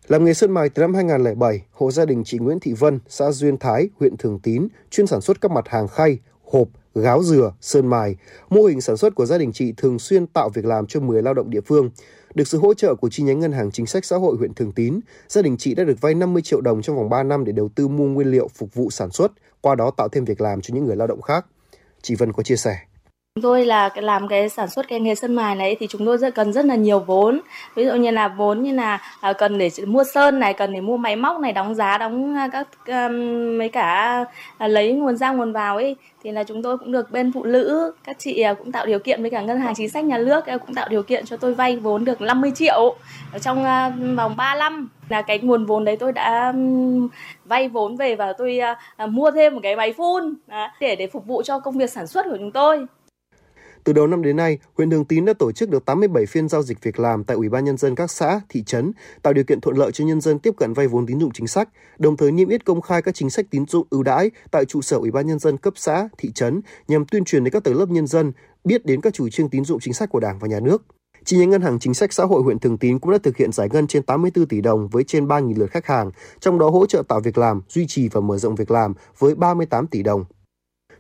làm 0.08 0.26
nghề 0.26 0.34
sơn 0.34 0.52
mài 0.52 0.70
từ 0.70 0.82
năm 0.82 0.94
2007, 0.94 1.62
hộ 1.72 1.92
gia 1.92 2.06
đình 2.06 2.24
chị 2.24 2.38
Nguyễn 2.38 2.60
Thị 2.60 2.74
Vân, 2.74 3.00
xã 3.08 3.32
Duyên 3.32 3.58
Thái, 3.58 3.90
huyện 4.00 4.18
Thường 4.18 4.40
Tín, 4.40 4.68
chuyên 4.90 5.08
sản 5.08 5.22
xuất 5.22 5.42
các 5.42 5.52
mặt 5.52 5.68
hàng 5.68 5.88
khay, 5.88 6.20
hộp, 6.44 6.68
gáo 6.96 7.24
dừa, 7.24 7.54
sơn 7.62 7.88
mài. 7.88 8.16
Mô 8.50 8.64
hình 8.64 8.82
sản 8.82 8.98
xuất 8.98 9.16
của 9.16 9.26
gia 9.26 9.38
đình 9.38 9.52
chị 9.54 9.74
thường 9.78 10.00
xuyên 10.00 10.28
tạo 10.28 10.50
việc 10.50 10.66
làm 10.66 10.88
cho 10.88 11.00
10 11.00 11.22
lao 11.22 11.34
động 11.34 11.50
địa 11.50 11.62
phương. 11.62 11.90
Được 12.34 12.48
sự 12.48 12.58
hỗ 12.58 12.74
trợ 12.74 12.96
của 12.96 13.10
chi 13.10 13.24
nhánh 13.24 13.40
Ngân 13.40 13.52
hàng 13.52 13.72
Chính 13.72 13.86
sách 13.86 14.06
Xã 14.06 14.18
hội 14.18 14.36
huyện 14.38 14.54
Thường 14.54 14.72
Tín, 14.72 15.00
gia 15.30 15.42
đình 15.42 15.58
chị 15.58 15.76
đã 15.76 15.84
được 15.84 16.02
vay 16.02 16.14
50 16.14 16.42
triệu 16.42 16.62
đồng 16.62 16.82
trong 16.82 16.96
vòng 16.96 17.10
3 17.10 17.24
năm 17.24 17.46
để 17.46 17.52
đầu 17.52 17.70
tư 17.76 17.88
mua 17.88 18.06
nguyên 18.06 18.32
liệu 18.32 18.48
phục 18.48 18.74
vụ 18.74 18.90
sản 18.90 19.12
xuất, 19.12 19.32
qua 19.62 19.76
đó 19.76 19.92
tạo 19.98 20.10
thêm 20.10 20.26
việc 20.26 20.42
làm 20.42 20.62
cho 20.62 20.76
những 20.76 20.86
người 20.86 20.96
lao 20.96 21.08
động 21.08 21.22
khác. 21.22 21.46
Chị 22.02 22.16
Vân 22.16 22.34
có 22.34 22.44
chia 22.44 22.56
sẻ. 22.56 22.78
Chúng 23.40 23.44
tôi 23.44 23.66
là 23.66 23.90
làm 23.96 24.28
cái 24.28 24.50
sản 24.50 24.70
xuất 24.70 24.88
cái 24.88 25.00
nghề 25.00 25.16
sơn 25.16 25.36
mài 25.36 25.56
này 25.56 25.76
thì 25.80 25.88
chúng 25.88 26.06
tôi 26.06 26.18
rất 26.18 26.36
cần 26.36 26.54
rất 26.54 26.66
là 26.66 26.76
nhiều 26.76 27.00
vốn. 27.00 27.42
Ví 27.76 27.86
dụ 27.86 27.96
như 27.96 28.12
là 28.12 28.28
vốn 28.28 28.64
như 28.64 28.74
là 28.74 29.02
à, 29.22 29.34
cần 29.34 29.58
để 29.58 29.70
mua 29.88 30.04
sơn 30.04 30.40
này, 30.40 30.54
cần 30.54 30.74
để 30.74 30.82
mua 30.82 30.98
máy 30.98 31.16
móc 31.16 31.40
này, 31.40 31.54
đóng 31.54 31.76
giá, 31.76 31.98
đóng 31.98 32.36
à, 32.36 32.48
các 32.52 32.68
um, 32.88 33.58
mấy 33.58 33.70
cả 33.70 34.26
à, 34.58 34.68
lấy 34.68 34.94
nguồn 34.94 35.18
ra 35.18 35.32
nguồn 35.32 35.54
vào 35.54 35.76
ấy 35.76 35.96
thì 36.24 36.32
là 36.32 36.44
chúng 36.44 36.64
tôi 36.64 36.78
cũng 36.78 36.92
được 36.92 37.12
bên 37.12 37.32
phụ 37.32 37.44
nữ 37.44 37.94
các 38.04 38.16
chị 38.20 38.44
cũng 38.58 38.72
tạo 38.72 38.86
điều 38.86 39.00
kiện 39.00 39.22
với 39.22 39.32
cả 39.32 39.42
ngân 39.42 39.60
hàng 39.60 39.74
chính 39.76 39.90
sách 39.90 40.06
nhà 40.06 40.18
nước 40.18 40.46
cũng 40.46 40.76
tạo 40.76 40.88
điều 40.90 41.04
kiện 41.04 41.26
cho 41.26 41.38
tôi 41.38 41.54
vay 41.54 41.78
vốn 41.78 42.06
được 42.06 42.22
50 42.22 42.52
triệu 42.56 42.96
ở 43.34 43.40
trong 43.40 43.64
vòng 44.16 44.36
3 44.38 44.56
năm 44.56 44.90
là 45.10 45.22
cái 45.22 45.40
nguồn 45.40 45.66
vốn 45.66 45.86
đấy 45.86 45.98
tôi 45.98 46.12
đã 46.12 46.54
vay 47.46 47.68
vốn 47.68 47.96
về 47.96 48.16
và 48.16 48.34
tôi 48.34 48.60
mua 49.10 49.32
thêm 49.32 49.54
một 49.54 49.60
cái 49.64 49.76
máy 49.76 49.94
phun 49.94 50.36
để 50.80 50.96
để 50.96 51.08
phục 51.08 51.26
vụ 51.26 51.42
cho 51.42 51.60
công 51.60 51.78
việc 51.78 51.90
sản 51.90 52.08
xuất 52.08 52.26
của 52.26 52.38
chúng 52.38 52.52
tôi 52.52 52.88
từ 53.86 53.94
đầu 53.94 54.08
năm 54.08 54.22
đến 54.22 54.36
nay, 54.36 54.58
huyện 54.78 54.90
Thường 54.90 55.06
Tín 55.06 55.26
đã 55.26 55.34
tổ 55.34 55.52
chức 55.52 55.70
được 55.70 55.86
87 55.86 56.26
phiên 56.26 56.50
giao 56.50 56.64
dịch 56.64 56.84
việc 56.84 57.00
làm 57.00 57.24
tại 57.24 57.38
Ủy 57.38 57.50
ban 57.50 57.66
nhân 57.66 57.78
dân 57.78 57.96
các 57.96 58.12
xã, 58.12 58.42
thị 58.50 58.64
trấn, 58.64 58.92
tạo 59.22 59.34
điều 59.34 59.44
kiện 59.44 59.62
thuận 59.62 59.78
lợi 59.78 59.92
cho 59.92 60.06
nhân 60.06 60.22
dân 60.22 60.40
tiếp 60.40 60.54
cận 60.58 60.74
vay 60.74 60.88
vốn 60.88 61.06
tín 61.06 61.20
dụng 61.20 61.32
chính 61.34 61.48
sách, 61.48 61.70
đồng 61.98 62.18
thời 62.18 62.32
niêm 62.32 62.50
yết 62.50 62.66
công 62.66 62.82
khai 62.82 63.02
các 63.02 63.16
chính 63.16 63.30
sách 63.30 63.46
tín 63.50 63.66
dụng 63.66 63.88
ưu 63.90 64.04
đãi 64.04 64.32
tại 64.52 64.66
trụ 64.66 64.82
sở 64.82 64.98
Ủy 64.98 65.12
ban 65.12 65.28
nhân 65.28 65.40
dân 65.40 65.58
cấp 65.58 65.74
xã, 65.78 66.10
thị 66.18 66.32
trấn 66.32 66.62
nhằm 66.88 67.06
tuyên 67.06 67.24
truyền 67.24 67.44
đến 67.44 67.52
các 67.52 67.64
tầng 67.64 67.80
lớp 67.80 67.90
nhân 67.90 68.08
dân 68.08 68.32
biết 68.64 68.86
đến 68.86 69.02
các 69.02 69.14
chủ 69.14 69.30
trương 69.30 69.50
tín 69.50 69.66
dụng 69.66 69.80
chính 69.80 69.94
sách 69.94 70.10
của 70.10 70.20
Đảng 70.20 70.40
và 70.40 70.48
nhà 70.48 70.60
nước. 70.60 70.84
Chi 71.26 71.38
nhánh 71.38 71.50
Ngân 71.50 71.62
hàng 71.62 71.80
Chính 71.80 71.94
sách 71.94 72.14
Xã 72.14 72.24
hội 72.24 72.42
huyện 72.42 72.60
Thường 72.60 72.78
Tín 72.78 73.00
cũng 73.00 73.12
đã 73.12 73.18
thực 73.24 73.38
hiện 73.38 73.52
giải 73.52 73.70
ngân 73.72 73.88
trên 73.88 74.04
84 74.04 74.46
tỷ 74.46 74.62
đồng 74.62 74.88
với 74.88 75.04
trên 75.04 75.28
3.000 75.28 75.60
lượt 75.60 75.72
khách 75.72 75.86
hàng, 75.86 76.12
trong 76.40 76.60
đó 76.60 76.70
hỗ 76.70 76.86
trợ 76.86 77.04
tạo 77.08 77.20
việc 77.20 77.38
làm, 77.38 77.62
duy 77.70 77.88
trì 77.88 78.10
và 78.10 78.22
mở 78.22 78.38
rộng 78.38 78.56
việc 78.56 78.72
làm 78.72 78.94
với 79.20 79.36
38 79.36 79.88
tỷ 79.88 80.04
đồng. 80.04 80.26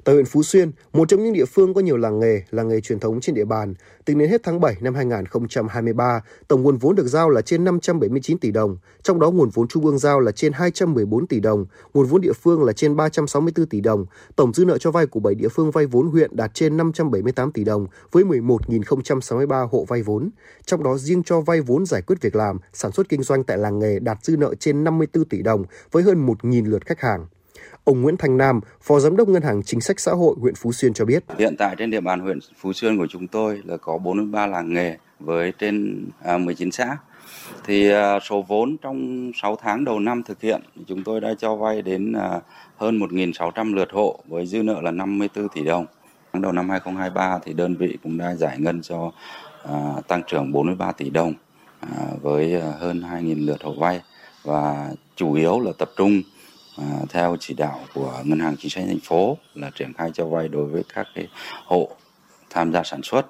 Tại 0.05 0.15
huyện 0.15 0.25
Phú 0.25 0.43
Xuyên, 0.43 0.71
một 0.93 1.09
trong 1.09 1.23
những 1.23 1.33
địa 1.33 1.45
phương 1.45 1.73
có 1.73 1.81
nhiều 1.81 1.97
làng 1.97 2.19
nghề, 2.19 2.41
làng 2.51 2.67
nghề 2.67 2.81
truyền 2.81 2.99
thống 2.99 3.21
trên 3.21 3.35
địa 3.35 3.45
bàn, 3.45 3.73
tính 4.05 4.17
đến 4.17 4.29
hết 4.29 4.41
tháng 4.43 4.59
7 4.59 4.75
năm 4.81 4.95
2023, 4.95 6.21
tổng 6.47 6.63
nguồn 6.63 6.77
vốn 6.77 6.95
được 6.95 7.07
giao 7.07 7.29
là 7.29 7.41
trên 7.41 7.63
579 7.63 8.37
tỷ 8.37 8.51
đồng, 8.51 8.77
trong 9.03 9.19
đó 9.19 9.31
nguồn 9.31 9.49
vốn 9.49 9.67
trung 9.67 9.85
ương 9.85 9.97
giao 9.97 10.19
là 10.19 10.31
trên 10.31 10.53
214 10.53 11.27
tỷ 11.27 11.39
đồng, 11.39 11.65
nguồn 11.93 12.05
vốn 12.05 12.21
địa 12.21 12.33
phương 12.33 12.63
là 12.63 12.73
trên 12.73 12.95
364 12.95 13.65
tỷ 13.65 13.81
đồng, 13.81 14.05
tổng 14.35 14.53
dư 14.53 14.65
nợ 14.65 14.77
cho 14.77 14.91
vay 14.91 15.05
của 15.05 15.19
7 15.19 15.35
địa 15.35 15.49
phương 15.49 15.71
vay 15.71 15.85
vốn 15.85 16.07
huyện 16.07 16.35
đạt 16.35 16.53
trên 16.53 16.77
578 16.77 17.51
tỷ 17.51 17.63
đồng 17.63 17.87
với 18.11 18.23
11.063 18.23 19.67
hộ 19.67 19.85
vay 19.85 20.01
vốn. 20.01 20.29
Trong 20.65 20.83
đó 20.83 20.97
riêng 20.97 21.23
cho 21.23 21.41
vay 21.41 21.61
vốn 21.61 21.85
giải 21.85 22.01
quyết 22.01 22.21
việc 22.21 22.35
làm, 22.35 22.57
sản 22.73 22.91
xuất 22.91 23.09
kinh 23.09 23.23
doanh 23.23 23.43
tại 23.43 23.57
làng 23.57 23.79
nghề 23.79 23.99
đạt 23.99 24.17
dư 24.25 24.37
nợ 24.37 24.55
trên 24.59 24.83
54 24.83 25.25
tỷ 25.25 25.41
đồng 25.41 25.63
với 25.91 26.03
hơn 26.03 26.25
1.000 26.27 26.69
lượt 26.69 26.85
khách 26.85 26.99
hàng. 26.99 27.27
Ông 27.85 28.01
Nguyễn 28.01 28.17
Thành 28.17 28.37
Nam, 28.37 28.59
Phó 28.81 28.99
Giám 28.99 29.17
đốc 29.17 29.27
Ngân 29.27 29.41
hàng 29.41 29.63
Chính 29.63 29.81
sách 29.81 29.99
Xã 29.99 30.11
hội 30.11 30.35
huyện 30.41 30.55
Phú 30.55 30.71
Xuyên 30.71 30.93
cho 30.93 31.05
biết. 31.05 31.23
Hiện 31.37 31.55
tại 31.57 31.75
trên 31.77 31.91
địa 31.91 32.01
bàn 32.01 32.19
huyện 32.19 32.39
Phú 32.57 32.73
Xuyên 32.73 32.97
của 32.97 33.07
chúng 33.09 33.27
tôi 33.27 33.61
là 33.65 33.77
có 33.77 33.97
43 33.97 34.47
làng 34.47 34.73
nghề 34.73 34.97
với 35.19 35.53
trên 35.59 36.05
à, 36.23 36.37
19 36.37 36.71
xã. 36.71 36.97
Thì 37.65 37.89
à, 37.89 38.19
số 38.19 38.41
vốn 38.47 38.77
trong 38.81 39.31
6 39.35 39.55
tháng 39.61 39.85
đầu 39.85 39.99
năm 39.99 40.23
thực 40.23 40.41
hiện 40.41 40.61
chúng 40.87 41.03
tôi 41.03 41.21
đã 41.21 41.33
cho 41.37 41.55
vay 41.55 41.81
đến 41.81 42.13
à, 42.13 42.39
hơn 42.77 42.99
1.600 42.99 43.75
lượt 43.75 43.89
hộ 43.91 44.19
với 44.27 44.45
dư 44.45 44.63
nợ 44.63 44.81
là 44.81 44.91
54 44.91 45.49
tỷ 45.49 45.63
đồng. 45.63 45.85
Tháng 46.33 46.41
đầu 46.41 46.51
năm 46.51 46.69
2023 46.69 47.39
thì 47.45 47.53
đơn 47.53 47.75
vị 47.75 47.97
cũng 48.03 48.17
đã 48.17 48.35
giải 48.35 48.59
ngân 48.59 48.81
cho 48.81 49.11
tăng 50.07 50.23
trưởng 50.27 50.51
43 50.51 50.91
tỷ 50.91 51.09
đồng 51.09 51.33
với 52.21 52.61
hơn 52.79 53.03
2.000 53.11 53.45
lượt 53.45 53.63
hộ 53.63 53.73
vay 53.79 54.01
và 54.43 54.89
chủ 55.15 55.33
yếu 55.33 55.59
là 55.59 55.71
tập 55.77 55.89
trung 55.97 56.21
À, 56.77 56.99
theo 57.09 57.37
chỉ 57.39 57.53
đạo 57.53 57.79
của 57.93 58.21
ngân 58.25 58.39
hàng 58.39 58.55
chính 58.59 58.71
sách 58.71 58.83
thành 58.87 58.99
phố 59.03 59.37
là 59.53 59.71
triển 59.75 59.93
khai 59.93 60.11
cho 60.13 60.25
vay 60.25 60.47
đối 60.47 60.65
với 60.65 60.83
các 60.93 61.07
cái 61.15 61.27
hộ 61.65 61.89
tham 62.49 62.73
gia 62.73 62.83
sản 62.83 63.01
xuất. 63.03 63.25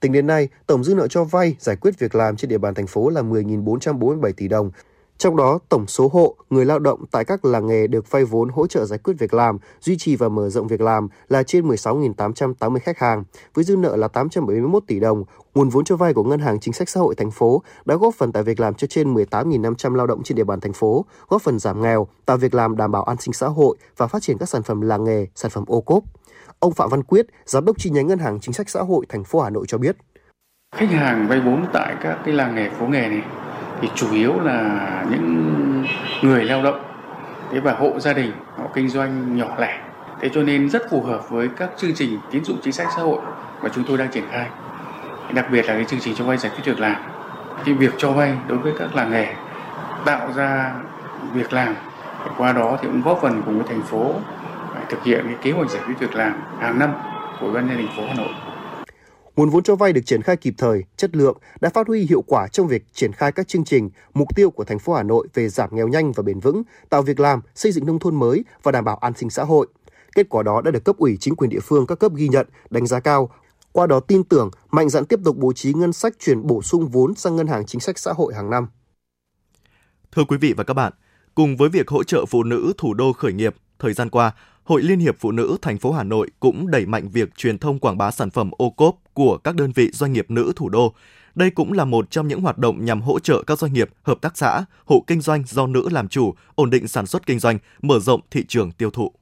Tính 0.00 0.12
đến 0.12 0.26
nay, 0.26 0.48
tổng 0.66 0.84
dư 0.84 0.94
nợ 0.94 1.08
cho 1.08 1.24
vay 1.24 1.56
giải 1.58 1.76
quyết 1.76 1.98
việc 1.98 2.14
làm 2.14 2.36
trên 2.36 2.48
địa 2.48 2.58
bàn 2.58 2.74
thành 2.74 2.86
phố 2.86 3.08
là 3.10 3.22
10.447 3.22 4.32
tỷ 4.32 4.48
đồng, 4.48 4.70
trong 5.18 5.36
đó, 5.36 5.58
tổng 5.68 5.86
số 5.86 6.08
hộ, 6.12 6.36
người 6.50 6.64
lao 6.64 6.78
động 6.78 7.04
tại 7.10 7.24
các 7.24 7.44
làng 7.44 7.66
nghề 7.66 7.86
được 7.86 8.10
vay 8.10 8.24
vốn 8.24 8.48
hỗ 8.48 8.66
trợ 8.66 8.84
giải 8.84 8.98
quyết 8.98 9.14
việc 9.18 9.34
làm, 9.34 9.58
duy 9.80 9.96
trì 9.96 10.16
và 10.16 10.28
mở 10.28 10.48
rộng 10.48 10.66
việc 10.66 10.80
làm 10.80 11.08
là 11.28 11.42
trên 11.42 11.68
16.880 11.68 12.78
khách 12.78 12.98
hàng, 12.98 13.24
với 13.54 13.64
dư 13.64 13.76
nợ 13.76 13.96
là 13.96 14.08
871 14.08 14.82
tỷ 14.86 15.00
đồng. 15.00 15.24
Nguồn 15.54 15.68
vốn 15.68 15.84
cho 15.84 15.96
vay 15.96 16.14
của 16.14 16.24
Ngân 16.24 16.40
hàng 16.40 16.60
Chính 16.60 16.74
sách 16.74 16.88
Xã 16.88 17.00
hội 17.00 17.14
thành 17.14 17.30
phố 17.30 17.62
đã 17.84 17.94
góp 17.94 18.14
phần 18.14 18.32
tạo 18.32 18.42
việc 18.42 18.60
làm 18.60 18.74
cho 18.74 18.86
trên 18.86 19.14
18.500 19.14 19.94
lao 19.94 20.06
động 20.06 20.22
trên 20.22 20.36
địa 20.36 20.44
bàn 20.44 20.60
thành 20.60 20.72
phố, 20.72 21.04
góp 21.28 21.42
phần 21.42 21.58
giảm 21.58 21.82
nghèo, 21.82 22.08
tạo 22.26 22.36
việc 22.36 22.54
làm 22.54 22.76
đảm 22.76 22.92
bảo 22.92 23.02
an 23.02 23.16
sinh 23.20 23.32
xã 23.32 23.46
hội 23.46 23.76
và 23.96 24.06
phát 24.06 24.22
triển 24.22 24.38
các 24.38 24.48
sản 24.48 24.62
phẩm 24.62 24.80
làng 24.80 25.04
nghề, 25.04 25.26
sản 25.34 25.50
phẩm 25.50 25.64
ô 25.66 25.80
cốp. 25.80 26.04
Ông 26.58 26.72
Phạm 26.72 26.88
Văn 26.88 27.02
Quyết, 27.02 27.26
giám 27.46 27.64
đốc 27.64 27.78
chi 27.78 27.90
nhánh 27.90 28.06
Ngân 28.06 28.18
hàng 28.18 28.40
Chính 28.40 28.54
sách 28.54 28.70
Xã 28.70 28.80
hội 28.80 29.06
thành 29.08 29.24
phố 29.24 29.40
Hà 29.40 29.50
Nội 29.50 29.64
cho 29.68 29.78
biết. 29.78 29.96
Khách 30.76 30.90
hàng 30.90 31.26
vay 31.28 31.40
vốn 31.40 31.66
tại 31.72 31.96
các 32.02 32.18
cái 32.24 32.34
làng 32.34 32.54
nghề 32.54 32.70
phố 32.70 32.86
nghề 32.86 33.08
này 33.08 33.22
thì 33.80 33.90
chủ 33.94 34.12
yếu 34.12 34.40
là 34.40 35.04
những 35.10 35.84
người 36.22 36.44
lao 36.44 36.62
động, 36.62 36.80
thế 37.52 37.60
và 37.60 37.72
hộ 37.72 37.98
gia 37.98 38.12
đình, 38.12 38.32
họ 38.58 38.64
kinh 38.74 38.88
doanh 38.88 39.36
nhỏ 39.36 39.46
lẻ. 39.58 39.80
Thế 40.20 40.30
cho 40.34 40.42
nên 40.42 40.70
rất 40.70 40.82
phù 40.90 41.02
hợp 41.02 41.30
với 41.30 41.48
các 41.56 41.70
chương 41.76 41.94
trình 41.94 42.18
tín 42.30 42.44
dụng 42.44 42.58
chính 42.62 42.72
sách 42.72 42.86
xã 42.96 43.02
hội 43.02 43.18
mà 43.62 43.68
chúng 43.74 43.84
tôi 43.84 43.98
đang 43.98 44.10
triển 44.10 44.24
khai. 44.30 44.46
Đặc 45.32 45.46
biệt 45.50 45.66
là 45.66 45.74
cái 45.74 45.84
chương 45.84 46.00
trình 46.00 46.14
cho 46.14 46.24
vay 46.24 46.36
giải 46.36 46.52
quyết 46.54 46.64
việc 46.64 46.80
làm. 46.80 46.96
Cái 47.64 47.74
việc 47.74 47.94
cho 47.98 48.12
vay 48.12 48.34
đối 48.48 48.58
với 48.58 48.72
các 48.78 48.96
làng 48.96 49.10
nghề, 49.10 49.34
tạo 50.04 50.32
ra 50.32 50.72
việc 51.34 51.52
làm, 51.52 51.74
qua 52.36 52.52
đó 52.52 52.78
thì 52.80 52.88
cũng 52.88 53.02
góp 53.02 53.18
phần 53.22 53.42
cùng 53.46 53.58
với 53.58 53.68
thành 53.68 53.82
phố 53.82 54.14
à, 54.74 54.80
thực 54.88 55.04
hiện 55.04 55.24
cái 55.24 55.36
kế 55.42 55.50
hoạch 55.52 55.70
giải 55.70 55.82
quyết 55.86 55.94
việc 55.98 56.14
làm 56.14 56.32
hàng 56.60 56.78
năm 56.78 56.90
của 57.40 57.52
ban 57.52 57.66
nhân 57.66 57.76
thành 57.76 57.96
phố 57.96 58.02
Hà 58.08 58.14
Nội. 58.14 58.34
Nguồn 59.38 59.50
vốn 59.50 59.62
cho 59.62 59.76
vay 59.76 59.92
được 59.92 60.00
triển 60.06 60.22
khai 60.22 60.36
kịp 60.36 60.54
thời, 60.58 60.84
chất 60.96 61.16
lượng 61.16 61.38
đã 61.60 61.68
phát 61.68 61.86
huy 61.86 62.00
hiệu 62.00 62.22
quả 62.22 62.48
trong 62.48 62.68
việc 62.68 62.84
triển 62.92 63.12
khai 63.12 63.32
các 63.32 63.48
chương 63.48 63.64
trình, 63.64 63.90
mục 64.14 64.28
tiêu 64.36 64.50
của 64.50 64.64
thành 64.64 64.78
phố 64.78 64.94
Hà 64.94 65.02
Nội 65.02 65.28
về 65.34 65.48
giảm 65.48 65.70
nghèo 65.72 65.88
nhanh 65.88 66.12
và 66.12 66.22
bền 66.22 66.40
vững, 66.40 66.62
tạo 66.88 67.02
việc 67.02 67.20
làm, 67.20 67.40
xây 67.54 67.72
dựng 67.72 67.86
nông 67.86 67.98
thôn 67.98 68.16
mới 68.16 68.44
và 68.62 68.72
đảm 68.72 68.84
bảo 68.84 68.96
an 68.96 69.12
sinh 69.16 69.30
xã 69.30 69.44
hội. 69.44 69.66
Kết 70.14 70.28
quả 70.28 70.42
đó 70.42 70.60
đã 70.60 70.70
được 70.70 70.84
cấp 70.84 70.96
ủy 70.96 71.16
chính 71.20 71.36
quyền 71.36 71.50
địa 71.50 71.60
phương 71.60 71.86
các 71.86 71.98
cấp 71.98 72.12
ghi 72.14 72.28
nhận, 72.28 72.46
đánh 72.70 72.86
giá 72.86 73.00
cao, 73.00 73.30
qua 73.72 73.86
đó 73.86 74.00
tin 74.00 74.24
tưởng 74.24 74.50
mạnh 74.70 74.88
dạn 74.88 75.04
tiếp 75.04 75.20
tục 75.24 75.36
bố 75.36 75.52
trí 75.52 75.72
ngân 75.72 75.92
sách 75.92 76.12
chuyển 76.18 76.46
bổ 76.46 76.62
sung 76.62 76.88
vốn 76.88 77.14
sang 77.14 77.36
ngân 77.36 77.46
hàng 77.46 77.66
chính 77.66 77.80
sách 77.80 77.98
xã 77.98 78.12
hội 78.12 78.34
hàng 78.34 78.50
năm. 78.50 78.68
Thưa 80.12 80.24
quý 80.28 80.36
vị 80.36 80.52
và 80.56 80.64
các 80.64 80.74
bạn, 80.74 80.92
cùng 81.34 81.56
với 81.56 81.68
việc 81.68 81.88
hỗ 81.88 82.04
trợ 82.04 82.24
phụ 82.26 82.42
nữ 82.42 82.72
thủ 82.78 82.94
đô 82.94 83.12
khởi 83.12 83.32
nghiệp, 83.32 83.54
thời 83.78 83.92
gian 83.92 84.10
qua, 84.10 84.34
Hội 84.68 84.82
Liên 84.82 84.98
hiệp 84.98 85.16
Phụ 85.18 85.32
nữ 85.32 85.56
thành 85.62 85.78
phố 85.78 85.92
Hà 85.92 86.02
Nội 86.04 86.30
cũng 86.40 86.70
đẩy 86.70 86.86
mạnh 86.86 87.08
việc 87.08 87.34
truyền 87.36 87.58
thông 87.58 87.78
quảng 87.78 87.98
bá 87.98 88.10
sản 88.10 88.30
phẩm 88.30 88.50
ô 88.58 88.70
cốp 88.70 88.96
của 89.14 89.38
các 89.38 89.54
đơn 89.54 89.72
vị 89.74 89.90
doanh 89.92 90.12
nghiệp 90.12 90.30
nữ 90.30 90.52
thủ 90.56 90.68
đô. 90.68 90.94
Đây 91.34 91.50
cũng 91.50 91.72
là 91.72 91.84
một 91.84 92.10
trong 92.10 92.28
những 92.28 92.40
hoạt 92.40 92.58
động 92.58 92.84
nhằm 92.84 93.02
hỗ 93.02 93.18
trợ 93.18 93.42
các 93.46 93.58
doanh 93.58 93.72
nghiệp, 93.72 93.90
hợp 94.02 94.18
tác 94.20 94.38
xã, 94.38 94.64
hộ 94.84 95.04
kinh 95.06 95.20
doanh 95.20 95.44
do 95.46 95.66
nữ 95.66 95.88
làm 95.90 96.08
chủ, 96.08 96.34
ổn 96.54 96.70
định 96.70 96.88
sản 96.88 97.06
xuất 97.06 97.26
kinh 97.26 97.38
doanh, 97.38 97.58
mở 97.82 97.98
rộng 97.98 98.20
thị 98.30 98.44
trường 98.48 98.72
tiêu 98.72 98.90
thụ 98.90 99.12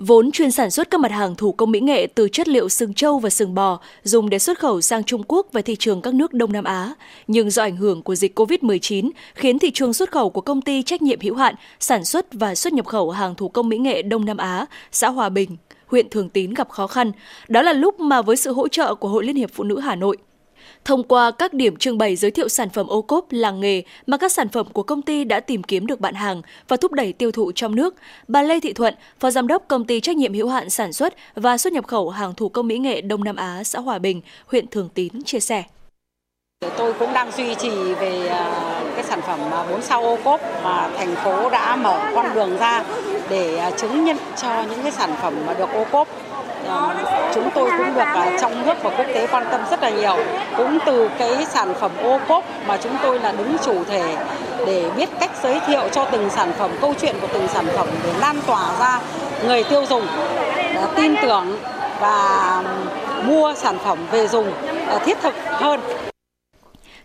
vốn 0.00 0.30
chuyên 0.32 0.50
sản 0.50 0.70
xuất 0.70 0.90
các 0.90 1.00
mặt 1.00 1.12
hàng 1.12 1.34
thủ 1.34 1.52
công 1.52 1.70
mỹ 1.70 1.80
nghệ 1.80 2.06
từ 2.06 2.28
chất 2.28 2.48
liệu 2.48 2.68
sừng 2.68 2.94
trâu 2.94 3.18
và 3.18 3.30
sừng 3.30 3.54
bò 3.54 3.80
dùng 4.02 4.30
để 4.30 4.38
xuất 4.38 4.58
khẩu 4.58 4.80
sang 4.80 5.04
Trung 5.04 5.22
Quốc 5.28 5.46
và 5.52 5.62
thị 5.62 5.76
trường 5.76 6.02
các 6.02 6.14
nước 6.14 6.32
Đông 6.32 6.52
Nam 6.52 6.64
Á. 6.64 6.94
Nhưng 7.26 7.50
do 7.50 7.62
ảnh 7.62 7.76
hưởng 7.76 8.02
của 8.02 8.14
dịch 8.14 8.38
COVID-19 8.38 9.10
khiến 9.34 9.58
thị 9.58 9.70
trường 9.74 9.92
xuất 9.92 10.10
khẩu 10.10 10.30
của 10.30 10.40
công 10.40 10.62
ty 10.62 10.82
trách 10.82 11.02
nhiệm 11.02 11.20
hữu 11.20 11.34
hạn 11.34 11.54
sản 11.80 12.04
xuất 12.04 12.26
và 12.32 12.54
xuất 12.54 12.72
nhập 12.72 12.86
khẩu 12.86 13.10
hàng 13.10 13.34
thủ 13.34 13.48
công 13.48 13.68
mỹ 13.68 13.78
nghệ 13.78 14.02
Đông 14.02 14.24
Nam 14.24 14.36
Á, 14.36 14.66
xã 14.92 15.08
Hòa 15.08 15.28
Bình, 15.28 15.56
huyện 15.86 16.10
Thường 16.10 16.28
Tín 16.28 16.54
gặp 16.54 16.68
khó 16.68 16.86
khăn. 16.86 17.12
Đó 17.48 17.62
là 17.62 17.72
lúc 17.72 18.00
mà 18.00 18.22
với 18.22 18.36
sự 18.36 18.52
hỗ 18.52 18.68
trợ 18.68 18.94
của 18.94 19.08
Hội 19.08 19.24
Liên 19.24 19.36
hiệp 19.36 19.50
Phụ 19.54 19.64
nữ 19.64 19.80
Hà 19.80 19.94
Nội, 19.94 20.16
Thông 20.84 21.02
qua 21.02 21.30
các 21.30 21.54
điểm 21.54 21.76
trưng 21.76 21.98
bày 21.98 22.16
giới 22.16 22.30
thiệu 22.30 22.48
sản 22.48 22.70
phẩm 22.70 22.86
ô 22.86 23.02
cốp, 23.02 23.26
làng 23.30 23.60
nghề 23.60 23.82
mà 24.06 24.16
các 24.16 24.32
sản 24.32 24.48
phẩm 24.48 24.66
của 24.72 24.82
công 24.82 25.02
ty 25.02 25.24
đã 25.24 25.40
tìm 25.40 25.62
kiếm 25.62 25.86
được 25.86 26.00
bạn 26.00 26.14
hàng 26.14 26.42
và 26.68 26.76
thúc 26.76 26.92
đẩy 26.92 27.12
tiêu 27.12 27.32
thụ 27.32 27.52
trong 27.52 27.74
nước, 27.74 27.94
bà 28.28 28.42
Lê 28.42 28.60
Thị 28.60 28.72
Thuận, 28.72 28.94
Phó 29.20 29.30
Giám 29.30 29.46
đốc 29.46 29.68
Công 29.68 29.84
ty 29.84 30.00
trách 30.00 30.16
nhiệm 30.16 30.34
hữu 30.34 30.48
hạn 30.48 30.70
sản 30.70 30.92
xuất 30.92 31.14
và 31.34 31.58
xuất 31.58 31.72
nhập 31.72 31.86
khẩu 31.86 32.10
hàng 32.10 32.34
thủ 32.34 32.48
công 32.48 32.68
mỹ 32.68 32.78
nghệ 32.78 33.00
Đông 33.00 33.24
Nam 33.24 33.36
Á, 33.36 33.64
xã 33.64 33.80
Hòa 33.80 33.98
Bình, 33.98 34.20
huyện 34.46 34.66
Thường 34.66 34.88
Tín 34.94 35.22
chia 35.24 35.40
sẻ. 35.40 35.64
Tôi 36.76 36.92
cũng 36.92 37.12
đang 37.12 37.32
duy 37.32 37.54
trì 37.54 37.70
về 37.94 38.28
à, 38.28 38.82
cái 38.94 39.04
sản 39.04 39.20
phẩm 39.22 39.40
à, 39.52 39.66
bốn 39.70 39.82
sao 39.82 40.02
ô 40.02 40.18
cốp 40.24 40.40
mà 40.64 40.90
thành 40.98 41.14
phố 41.24 41.50
đã 41.50 41.76
mở 41.76 42.12
con 42.14 42.34
đường 42.34 42.56
ra 42.58 42.84
để 43.30 43.56
à, 43.56 43.70
chứng 43.70 44.04
nhận 44.04 44.16
cho 44.42 44.62
những 44.70 44.82
cái 44.82 44.92
sản 44.92 45.14
phẩm 45.22 45.34
mà 45.46 45.54
được 45.54 45.70
ô 45.72 45.84
cốp 45.92 46.08
chúng 47.34 47.50
tôi 47.54 47.70
cũng 47.78 47.94
được 47.94 48.00
à, 48.00 48.36
trong 48.40 48.66
nước 48.66 48.74
và 48.82 48.90
quốc 48.90 49.06
tế 49.14 49.26
quan 49.26 49.44
tâm 49.50 49.60
rất 49.70 49.82
là 49.82 49.90
nhiều. 49.90 50.16
Cũng 50.56 50.78
từ 50.86 51.10
cái 51.18 51.46
sản 51.48 51.74
phẩm 51.80 51.90
ô 52.02 52.18
cốp 52.28 52.44
mà 52.66 52.76
chúng 52.82 52.96
tôi 53.02 53.20
là 53.20 53.32
đứng 53.32 53.56
chủ 53.64 53.84
thể 53.84 54.16
để 54.66 54.90
biết 54.96 55.08
cách 55.20 55.30
giới 55.42 55.60
thiệu 55.66 55.82
cho 55.92 56.04
từng 56.04 56.30
sản 56.30 56.52
phẩm, 56.58 56.70
câu 56.80 56.94
chuyện 57.00 57.16
của 57.20 57.28
từng 57.32 57.48
sản 57.48 57.66
phẩm 57.76 57.86
để 58.04 58.12
lan 58.20 58.36
tỏa 58.46 58.64
ra 58.80 59.00
người 59.46 59.64
tiêu 59.64 59.84
dùng 59.88 60.06
à, 60.76 60.86
tin 60.96 61.14
tưởng 61.22 61.56
và 62.00 62.62
mua 63.24 63.54
sản 63.54 63.78
phẩm 63.84 63.98
về 64.10 64.28
dùng 64.28 64.52
à, 64.88 64.98
thiết 65.04 65.18
thực 65.22 65.34
hơn 65.46 65.80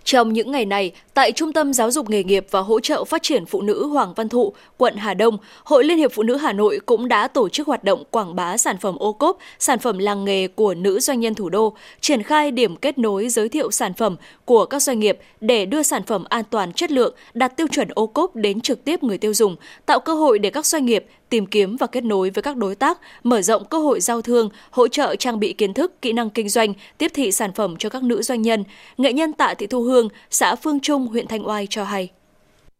trong 0.05 0.33
những 0.33 0.51
ngày 0.51 0.65
này, 0.65 0.91
tại 1.13 1.31
Trung 1.31 1.53
tâm 1.53 1.73
Giáo 1.73 1.91
dục 1.91 2.09
Nghề 2.09 2.23
nghiệp 2.23 2.45
và 2.51 2.59
Hỗ 2.59 2.79
trợ 2.79 3.03
Phát 3.05 3.23
triển 3.23 3.45
Phụ 3.45 3.61
nữ 3.61 3.87
Hoàng 3.87 4.13
Văn 4.13 4.29
Thụ, 4.29 4.53
quận 4.77 4.95
Hà 4.95 5.13
Đông, 5.13 5.37
Hội 5.63 5.83
Liên 5.83 5.97
hiệp 5.97 6.11
Phụ 6.13 6.23
nữ 6.23 6.35
Hà 6.35 6.53
Nội 6.53 6.79
cũng 6.85 7.07
đã 7.07 7.27
tổ 7.27 7.49
chức 7.49 7.67
hoạt 7.67 7.83
động 7.83 8.03
quảng 8.11 8.35
bá 8.35 8.57
sản 8.57 8.77
phẩm 8.77 8.95
ô 8.95 9.13
cốp, 9.13 9.37
sản 9.59 9.79
phẩm 9.79 9.97
làng 9.97 10.25
nghề 10.25 10.47
của 10.47 10.73
nữ 10.73 10.99
doanh 10.99 11.19
nhân 11.19 11.35
thủ 11.35 11.49
đô, 11.49 11.73
triển 12.01 12.23
khai 12.23 12.51
điểm 12.51 12.75
kết 12.75 12.97
nối 12.97 13.29
giới 13.29 13.49
thiệu 13.49 13.71
sản 13.71 13.93
phẩm 13.93 14.15
của 14.45 14.65
các 14.65 14.81
doanh 14.81 14.99
nghiệp 14.99 15.19
để 15.41 15.65
đưa 15.65 15.83
sản 15.83 16.03
phẩm 16.03 16.23
an 16.29 16.43
toàn 16.49 16.73
chất 16.73 16.91
lượng, 16.91 17.15
đạt 17.33 17.57
tiêu 17.57 17.67
chuẩn 17.71 17.87
ô 17.95 18.07
cốp 18.07 18.35
đến 18.35 18.61
trực 18.61 18.85
tiếp 18.85 19.03
người 19.03 19.17
tiêu 19.17 19.33
dùng, 19.33 19.55
tạo 19.85 19.99
cơ 19.99 20.13
hội 20.13 20.39
để 20.39 20.49
các 20.49 20.65
doanh 20.65 20.85
nghiệp 20.85 21.05
tìm 21.29 21.45
kiếm 21.45 21.75
và 21.75 21.87
kết 21.87 22.03
nối 22.03 22.29
với 22.29 22.41
các 22.41 22.57
đối 22.57 22.75
tác, 22.75 22.99
mở 23.23 23.41
rộng 23.41 23.65
cơ 23.65 23.77
hội 23.77 23.99
giao 23.99 24.21
thương, 24.21 24.49
hỗ 24.71 24.87
trợ 24.87 25.15
trang 25.15 25.39
bị 25.39 25.53
kiến 25.53 25.73
thức, 25.73 26.01
kỹ 26.01 26.13
năng 26.13 26.29
kinh 26.29 26.49
doanh, 26.49 26.73
tiếp 26.97 27.11
thị 27.13 27.31
sản 27.31 27.53
phẩm 27.53 27.75
cho 27.77 27.89
các 27.89 28.03
nữ 28.03 28.21
doanh 28.21 28.41
nhân. 28.41 28.63
Nghệ 28.97 29.13
nhân 29.13 29.33
Tạ 29.33 29.53
Thị 29.53 29.67
Thu 29.67 29.81
Hương, 29.81 30.09
xã 30.29 30.55
Phương 30.55 30.79
Trung, 30.79 31.07
huyện 31.07 31.27
Thanh 31.27 31.47
Oai 31.47 31.67
cho 31.69 31.83
hay. 31.83 32.09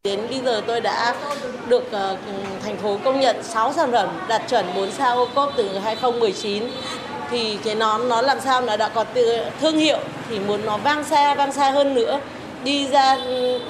Đến 0.04 0.20
bây 0.30 0.42
giờ 0.42 0.62
tôi 0.68 0.82
đã 0.82 1.16
được 1.70 1.84
uh, 1.88 2.20
thành 2.64 2.78
phố 2.78 2.98
công 3.04 3.20
nhận 3.20 3.44
6 3.44 3.74
sản 3.74 3.92
phẩm 3.92 4.10
đạt 4.28 4.42
chuẩn 4.50 4.66
4 4.76 4.92
sao 4.92 5.18
ô 5.18 5.28
cốp 5.36 5.54
từ 5.58 5.78
2019 5.78 6.64
thì 7.32 7.58
cái 7.64 7.76
nón 7.76 8.10
nó 8.10 8.22
làm 8.22 8.38
sao 8.44 8.62
nó 8.62 8.78
đã 8.78 8.90
có 8.90 9.06
thương 9.62 9.78
hiệu 9.78 9.98
thì 10.30 10.40
muốn 10.40 10.66
nó 10.66 10.78
vang 10.78 11.04
xa 11.04 11.36
vang 11.36 11.54
xa 11.54 11.72
hơn 11.72 11.94
nữa 11.94 12.20
đi 12.64 12.88
ra 12.88 13.18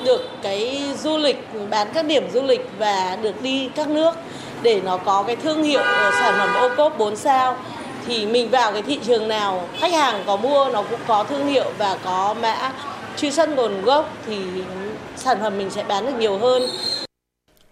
được 0.06 0.30
cái 0.42 0.84
du 1.04 1.18
lịch 1.18 1.38
bán 1.70 1.88
các 1.94 2.06
điểm 2.06 2.24
du 2.34 2.42
lịch 2.42 2.70
và 2.78 3.18
được 3.22 3.42
đi 3.42 3.70
các 3.76 3.90
nước 3.90 4.16
để 4.66 4.82
nó 4.86 4.98
có 4.98 5.24
cái 5.28 5.36
thương 5.36 5.64
hiệu 5.64 5.82
sản 6.20 6.36
phẩm 6.38 6.50
ô 6.56 6.70
cốp 6.78 6.98
4 6.98 7.16
sao, 7.16 7.56
thì 8.08 8.26
mình 8.26 8.50
vào 8.50 8.72
cái 8.72 8.82
thị 8.82 9.00
trường 9.06 9.28
nào, 9.28 9.68
khách 9.80 9.94
hàng 9.94 10.24
có 10.28 10.38
mua 10.38 10.70
nó 10.74 10.82
cũng 10.82 11.00
có 11.08 11.24
thương 11.24 11.48
hiệu 11.48 11.66
và 11.78 11.98
có 12.06 12.36
mã 12.42 12.72
truy 13.18 13.32
xuất 13.32 13.50
nguồn 13.50 13.82
gốc 13.82 14.10
thì 14.28 14.38
sản 15.16 15.38
phẩm 15.42 15.58
mình 15.58 15.70
sẽ 15.70 15.84
bán 15.84 16.06
được 16.06 16.14
nhiều 16.20 16.38
hơn. 16.38 16.68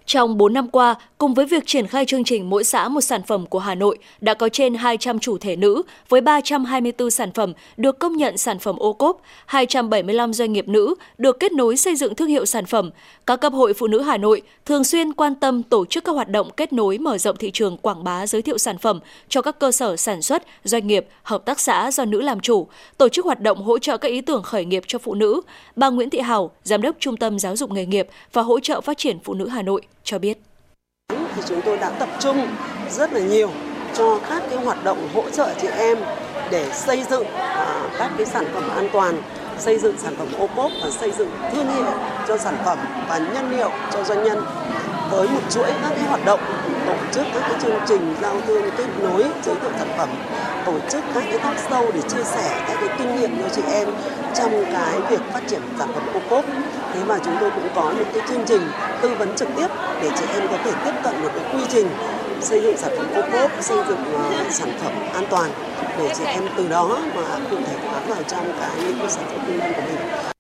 Trong 0.06 0.38
4 0.38 0.54
năm 0.54 0.68
qua, 0.68 0.96
cùng 1.18 1.34
với 1.34 1.46
việc 1.46 1.64
triển 1.66 1.88
khai 1.88 2.06
chương 2.06 2.24
trình 2.24 2.50
mỗi 2.50 2.64
xã 2.64 2.88
một 2.88 3.02
sản 3.02 3.24
phẩm 3.24 3.46
của 3.46 3.60
Hà 3.60 3.76
Nội, 3.76 3.98
đã 4.22 4.34
có 4.34 4.50
trên 4.50 4.76
200 4.76 5.20
chủ 5.20 5.38
thể 5.38 5.56
nữ 5.56 5.82
với 6.10 6.22
324 6.22 7.12
sản 7.12 7.32
phẩm 7.32 7.54
được 7.78 8.00
công 8.00 8.18
nhận 8.18 8.38
sản 8.38 8.60
phẩm 8.60 8.76
ô 8.78 8.94
cốp, 8.94 9.22
275 9.46 10.34
doanh 10.34 10.54
nghiệp 10.54 10.68
nữ 10.68 10.96
được 11.18 11.40
kết 11.40 11.52
nối 11.52 11.78
xây 11.78 11.96
dựng 11.96 12.16
thương 12.16 12.28
hiệu 12.28 12.46
sản 12.46 12.66
phẩm. 12.66 12.90
Các 13.28 13.36
cấp 13.36 13.54
hội 13.54 13.74
phụ 13.74 13.88
nữ 13.88 14.02
Hà 14.02 14.18
Nội 14.18 14.42
thường 14.66 14.84
xuyên 14.84 15.14
quan 15.14 15.36
tâm 15.36 15.64
tổ 15.64 15.86
chức 15.86 16.04
các 16.04 16.12
hoạt 16.12 16.30
động 16.30 16.50
kết 16.58 16.74
nối 16.74 16.98
mở 16.98 17.18
rộng 17.18 17.38
thị 17.38 17.52
trường 17.54 17.78
quảng 17.78 18.04
bá 18.04 18.28
giới 18.28 18.42
thiệu 18.42 18.58
sản 18.58 18.78
phẩm 18.78 19.00
cho 19.30 19.42
các 19.42 19.60
cơ 19.60 19.72
sở 19.72 19.98
sản 19.98 20.22
xuất, 20.22 20.44
doanh 20.64 20.88
nghiệp, 20.88 21.08
hợp 21.24 21.46
tác 21.46 21.60
xã 21.60 21.92
do 21.92 22.06
nữ 22.06 22.22
làm 22.22 22.40
chủ, 22.40 22.68
tổ 22.98 23.10
chức 23.10 23.26
hoạt 23.26 23.42
động 23.42 23.64
hỗ 23.64 23.80
trợ 23.80 23.98
các 23.98 24.08
ý 24.08 24.22
tưởng 24.22 24.44
khởi 24.44 24.66
nghiệp 24.66 24.84
cho 24.88 25.00
phụ 25.00 25.14
nữ. 25.14 25.42
Bà 25.76 25.90
Nguyễn 25.90 26.10
Thị 26.10 26.20
Hảo, 26.20 26.52
Giám 26.64 26.82
đốc 26.82 26.96
Trung 27.00 27.18
tâm 27.18 27.40
Giáo 27.40 27.56
dục 27.56 27.72
nghề 27.72 27.86
nghiệp 27.86 28.08
và 28.34 28.42
hỗ 28.42 28.60
trợ 28.60 28.82
phát 28.82 28.98
triển 28.98 29.20
phụ 29.24 29.34
nữ 29.34 29.48
Hà 29.48 29.62
Nội 29.62 29.82
cho 30.04 30.20
biết. 30.20 30.38
Thì 31.10 31.42
chúng 31.48 31.62
tôi 31.62 31.78
đã 31.78 31.90
tập 31.90 32.10
trung 32.20 32.48
rất 32.90 33.14
là 33.14 33.20
nhiều 33.20 33.50
cho 33.94 34.20
các 34.30 34.44
cái 34.50 34.60
hoạt 34.60 34.84
động 34.84 35.10
hỗ 35.14 35.30
trợ 35.30 35.54
chị 35.62 35.68
em 35.68 35.98
để 36.52 36.70
xây 36.74 37.04
dựng 37.10 37.26
à, 37.36 37.90
các 37.98 38.12
cái 38.18 38.26
sản 38.26 38.46
phẩm 38.54 38.70
an 38.70 38.90
toàn, 38.94 39.22
xây 39.60 39.78
dựng 39.78 39.98
sản 39.98 40.16
phẩm 40.18 40.28
ô 40.38 40.48
cốp 40.56 40.72
và 40.84 40.90
xây 40.90 41.12
dựng 41.12 41.30
thương 41.54 41.76
hiệu 41.76 41.94
cho 42.28 42.38
sản 42.38 42.58
phẩm 42.66 42.78
và 43.10 43.18
nhân 43.18 43.58
liệu 43.58 43.70
cho 43.94 44.04
doanh 44.04 44.24
nhân 44.24 44.46
với 45.12 45.28
một 45.28 45.42
chuỗi 45.50 45.72
các 45.82 45.90
cái 45.96 46.04
hoạt 46.08 46.26
động 46.26 46.40
tổ 46.94 47.14
chức 47.14 47.26
các 47.34 47.42
cái 47.42 47.60
chương 47.62 47.80
trình 47.88 48.16
giao 48.22 48.36
thương 48.48 48.70
kết 48.78 48.88
nối 49.02 49.24
giới 49.44 49.56
thiệu 49.56 49.72
sản 49.78 49.88
phẩm 49.98 50.10
tổ 50.66 50.74
chức 50.90 51.04
các 51.14 51.24
cái 51.30 51.40
talk 51.40 51.58
show 51.70 51.92
để 51.94 52.02
chia 52.02 52.24
sẻ 52.24 52.64
các 52.68 52.78
cái 52.82 52.90
kinh 52.98 53.16
nghiệm 53.16 53.42
cho 53.42 53.50
chị 53.56 53.62
em 53.74 53.88
trong 54.36 54.66
cái 54.74 55.00
việc 55.10 55.22
phát 55.34 55.42
triển 55.48 55.62
sản 55.80 55.88
phẩm 55.94 56.04
ô 56.14 56.20
cốp. 56.30 56.46
Thế 56.94 57.04
mà 57.08 57.20
chúng 57.26 57.38
tôi 57.40 57.52
cũng 57.52 57.70
có 57.76 57.94
những 57.98 58.08
cái 58.14 58.28
chương 58.30 58.46
trình 58.46 58.62
tư 59.02 59.16
vấn 59.20 59.36
trực 59.36 59.48
tiếp 59.58 59.68
để 60.02 60.10
chị 60.20 60.26
em 60.34 60.48
có 60.52 60.58
thể 60.64 60.72
tiếp 60.86 60.94
cận 61.04 61.22
một 61.22 61.30
cái 61.36 61.54
quy 61.54 61.66
trình 61.70 61.88
xây 62.42 62.62
dựng 62.62 62.78
sản 62.78 62.92
phẩm 62.98 63.08
ô 63.16 63.22
cốp 63.32 63.52
xây 63.64 63.78
dựng 63.88 64.04
uh, 64.16 64.52
sản 64.52 64.70
phẩm 64.84 64.94
an 65.14 65.24
toàn 65.30 65.52
để 65.98 66.14
chị 66.18 66.24
em 66.24 66.44
từ 66.58 66.68
đó 66.68 66.98
mà 67.16 67.22
cụ 67.50 67.56
thể 67.68 67.76
hóa 67.86 68.00
vào 68.08 68.24
trong 68.28 68.54
cái 68.60 68.70
những 68.78 69.10
sản 69.10 69.24
phẩm 69.28 69.40
kinh 69.48 69.60
doanh 69.60 69.74
của 69.74 69.82
mình. 69.82 70.33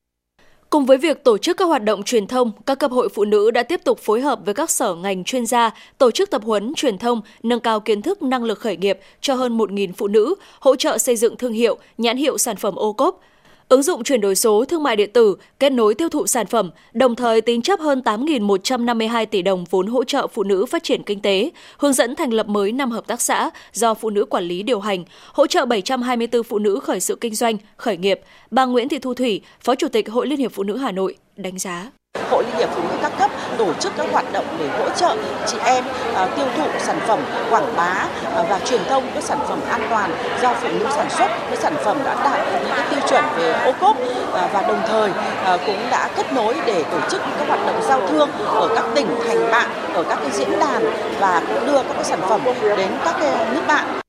Cùng 0.74 0.86
với 0.86 0.98
việc 0.98 1.24
tổ 1.24 1.38
chức 1.38 1.58
các 1.58 1.66
hoạt 1.66 1.84
động 1.84 2.04
truyền 2.04 2.28
thông, 2.28 2.52
các 2.66 2.80
cấp 2.80 2.92
hội 2.92 3.10
phụ 3.10 3.26
nữ 3.26 3.52
đã 3.52 3.64
tiếp 3.64 3.82
tục 3.84 4.00
phối 4.00 4.22
hợp 4.22 4.40
với 4.46 4.54
các 4.54 4.70
sở 4.70 4.96
ngành 4.96 5.24
chuyên 5.24 5.46
gia, 5.46 5.72
tổ 5.98 6.12
chức 6.12 6.30
tập 6.30 6.42
huấn 6.46 6.74
truyền 6.76 6.98
thông, 6.98 7.22
nâng 7.44 7.60
cao 7.60 7.80
kiến 7.80 8.02
thức 8.02 8.22
năng 8.22 8.44
lực 8.44 8.60
khởi 8.60 8.78
nghiệp 8.78 9.00
cho 9.22 9.36
hơn 9.36 9.58
1.000 9.58 9.94
phụ 9.98 10.08
nữ, 10.08 10.36
hỗ 10.60 10.76
trợ 10.76 10.98
xây 10.98 11.16
dựng 11.16 11.38
thương 11.38 11.54
hiệu, 11.54 11.78
nhãn 11.98 12.18
hiệu 12.18 12.38
sản 12.38 12.56
phẩm 12.56 12.76
ô 12.76 12.94
cốp, 12.94 13.22
ứng 13.70 13.84
dụng 13.84 14.04
chuyển 14.04 14.22
đổi 14.22 14.36
số 14.36 14.66
thương 14.66 14.84
mại 14.84 14.96
điện 14.96 15.10
tử, 15.14 15.36
kết 15.60 15.70
nối 15.70 15.96
tiêu 15.96 16.10
thụ 16.10 16.28
sản 16.28 16.48
phẩm, 16.48 16.72
đồng 16.94 17.16
thời 17.16 17.42
tín 17.42 17.62
chấp 17.62 17.80
hơn 17.80 18.02
8.152 18.06 19.26
tỷ 19.26 19.42
đồng 19.42 19.64
vốn 19.70 19.88
hỗ 19.88 20.04
trợ 20.04 20.28
phụ 20.28 20.44
nữ 20.44 20.66
phát 20.66 20.84
triển 20.84 21.04
kinh 21.04 21.22
tế, 21.22 21.52
hướng 21.78 21.94
dẫn 21.94 22.16
thành 22.16 22.34
lập 22.34 22.48
mới 22.48 22.72
5 22.72 22.92
hợp 22.92 23.08
tác 23.08 23.22
xã 23.22 23.50
do 23.74 23.94
phụ 23.94 24.10
nữ 24.10 24.26
quản 24.26 24.44
lý 24.44 24.64
điều 24.64 24.80
hành, 24.80 25.04
hỗ 25.34 25.48
trợ 25.48 25.66
724 25.66 26.44
phụ 26.44 26.60
nữ 26.60 26.80
khởi 26.84 27.00
sự 27.00 27.16
kinh 27.16 27.36
doanh, 27.36 27.58
khởi 27.78 27.98
nghiệp. 27.98 28.20
Bà 28.52 28.66
Nguyễn 28.66 28.90
Thị 28.90 29.00
Thu 29.00 29.14
Thủy, 29.14 29.42
Phó 29.64 29.76
Chủ 29.76 29.88
tịch 29.88 30.10
Hội 30.10 30.28
Liên 30.28 30.40
hiệp 30.40 30.52
Phụ 30.54 30.64
nữ 30.64 30.78
Hà 30.78 30.92
Nội, 30.92 31.16
đánh 31.36 31.60
giá. 31.60 31.92
Hội 32.30 32.44
Liên 32.44 32.56
hiệp 32.58 32.70
Phụ 32.76 32.82
nữ 32.82 32.96
các 33.02 33.12
cấp 33.20 33.32
tổ 33.58 33.74
chức 33.74 33.94
các 33.98 34.12
hoạt 34.12 34.34
động 34.34 34.46
để 34.60 34.68
hỗ 34.68 34.90
trợ 34.90 35.18
chị 35.48 35.58
em 35.66 35.84
uh, 36.12 36.36
tiêu 36.36 36.46
thụ 36.58 36.68
sản 36.80 37.00
phẩm, 37.08 37.20
quảng 37.50 37.74
bá 37.78 38.08
uh, 38.28 38.50
và 38.50 38.60
truyền 38.66 38.82
thông 38.90 39.04
các 39.14 39.24
sản 39.24 39.40
phẩm 39.48 39.60
an 39.70 39.82
toàn 39.90 40.12
do 40.42 40.54
phụ 40.54 40.68
nữ 40.80 40.86
sản 40.96 41.10
xuất. 41.10 41.28
Các 41.28 41.60
sản 41.60 41.76
phẩm 41.84 41.98
đã 42.06 42.16
đạt 42.24 42.48
những 42.54 42.72
chuẩn 43.14 43.26
về 43.38 43.52
ô 43.66 43.72
cốp 43.82 43.98
à, 44.34 44.50
và 44.54 44.62
đồng 44.62 44.82
thời 44.88 45.12
à, 45.46 45.58
cũng 45.66 45.80
đã 45.92 46.10
kết 46.16 46.34
nối 46.34 46.56
để 46.66 46.84
tổ 46.92 46.98
chức 47.12 47.22
các 47.40 47.48
hoạt 47.48 47.66
động 47.66 47.82
giao 47.82 48.08
thương 48.08 48.30
ở 48.46 48.70
các 48.76 48.86
tỉnh 48.96 49.08
thành 49.28 49.52
bạn, 49.52 49.70
ở 49.94 50.04
các 50.04 50.20
cái 50.22 50.32
diễn 50.32 50.60
đàn 50.60 50.86
và 51.20 51.42
cũng 51.48 51.68
đưa 51.68 51.78
các 51.78 51.94
cái 51.94 52.04
sản 52.04 52.20
phẩm 52.30 52.42
đến 52.78 52.92
các 53.06 53.16
cái 53.20 53.32
nước 53.54 53.62
bạn. 53.68 54.00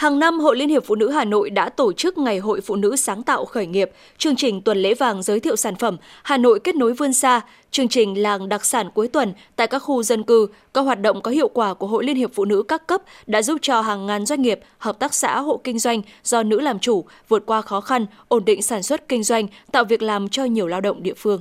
Hàng 0.00 0.18
năm, 0.18 0.40
Hội 0.40 0.56
Liên 0.56 0.68
hiệp 0.68 0.84
Phụ 0.84 0.94
nữ 0.94 1.10
Hà 1.10 1.24
Nội 1.24 1.50
đã 1.50 1.68
tổ 1.68 1.92
chức 1.92 2.18
Ngày 2.18 2.38
Hội 2.38 2.60
Phụ 2.60 2.76
nữ 2.76 2.96
sáng 2.96 3.22
tạo 3.22 3.44
khởi 3.44 3.66
nghiệp, 3.66 3.90
chương 4.18 4.36
trình 4.36 4.62
tuần 4.62 4.78
lễ 4.78 4.94
vàng 4.94 5.22
giới 5.22 5.40
thiệu 5.40 5.56
sản 5.56 5.74
phẩm 5.76 5.96
Hà 6.22 6.36
Nội 6.36 6.60
kết 6.64 6.74
nối 6.74 6.92
vươn 6.92 7.12
xa, 7.12 7.40
chương 7.70 7.88
trình 7.88 8.22
làng 8.22 8.48
đặc 8.48 8.64
sản 8.64 8.90
cuối 8.94 9.08
tuần 9.08 9.32
tại 9.56 9.66
các 9.66 9.78
khu 9.78 10.02
dân 10.02 10.22
cư. 10.22 10.46
Các 10.74 10.80
hoạt 10.80 11.00
động 11.00 11.20
có 11.20 11.30
hiệu 11.30 11.48
quả 11.48 11.74
của 11.74 11.86
Hội 11.86 12.04
Liên 12.04 12.16
hiệp 12.16 12.30
Phụ 12.34 12.44
nữ 12.44 12.62
các 12.62 12.86
cấp 12.86 13.02
đã 13.26 13.42
giúp 13.42 13.58
cho 13.62 13.80
hàng 13.80 14.06
ngàn 14.06 14.26
doanh 14.26 14.42
nghiệp, 14.42 14.60
hợp 14.78 14.98
tác 14.98 15.14
xã, 15.14 15.40
hộ 15.40 15.60
kinh 15.64 15.78
doanh 15.78 16.02
do 16.24 16.42
nữ 16.42 16.60
làm 16.60 16.78
chủ 16.78 17.04
vượt 17.28 17.42
qua 17.46 17.62
khó 17.62 17.80
khăn, 17.80 18.06
ổn 18.28 18.44
định 18.44 18.62
sản 18.62 18.82
xuất 18.82 19.08
kinh 19.08 19.22
doanh, 19.22 19.46
tạo 19.72 19.84
việc 19.84 20.02
làm 20.02 20.28
cho 20.28 20.44
nhiều 20.44 20.66
lao 20.66 20.80
động 20.80 21.02
địa 21.02 21.14
phương. 21.16 21.40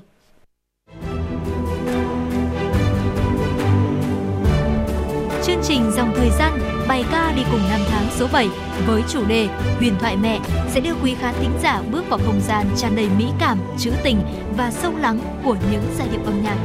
Chương 5.49 5.63
trình 5.63 5.91
dòng 5.91 6.13
thời 6.15 6.29
gian 6.29 6.59
bài 6.87 7.03
ca 7.11 7.33
đi 7.35 7.41
cùng 7.51 7.59
năm 7.69 7.79
tháng 7.89 8.07
số 8.11 8.27
7 8.33 8.49
với 8.87 9.03
chủ 9.09 9.25
đề 9.27 9.47
Huyền 9.77 9.95
thoại 9.99 10.17
mẹ 10.17 10.39
sẽ 10.71 10.79
đưa 10.79 10.93
quý 11.03 11.15
khán 11.19 11.35
thính 11.39 11.51
giả 11.63 11.81
bước 11.91 12.09
vào 12.09 12.19
không 12.25 12.41
gian 12.47 12.65
tràn 12.77 12.95
đầy 12.95 13.09
mỹ 13.17 13.25
cảm, 13.39 13.57
trữ 13.79 13.91
tình 14.03 14.19
và 14.57 14.71
sâu 14.71 14.93
lắng 14.97 15.19
của 15.43 15.55
những 15.71 15.83
giai 15.97 16.07
điệu 16.11 16.21
âm 16.25 16.43
nhạc. 16.43 16.57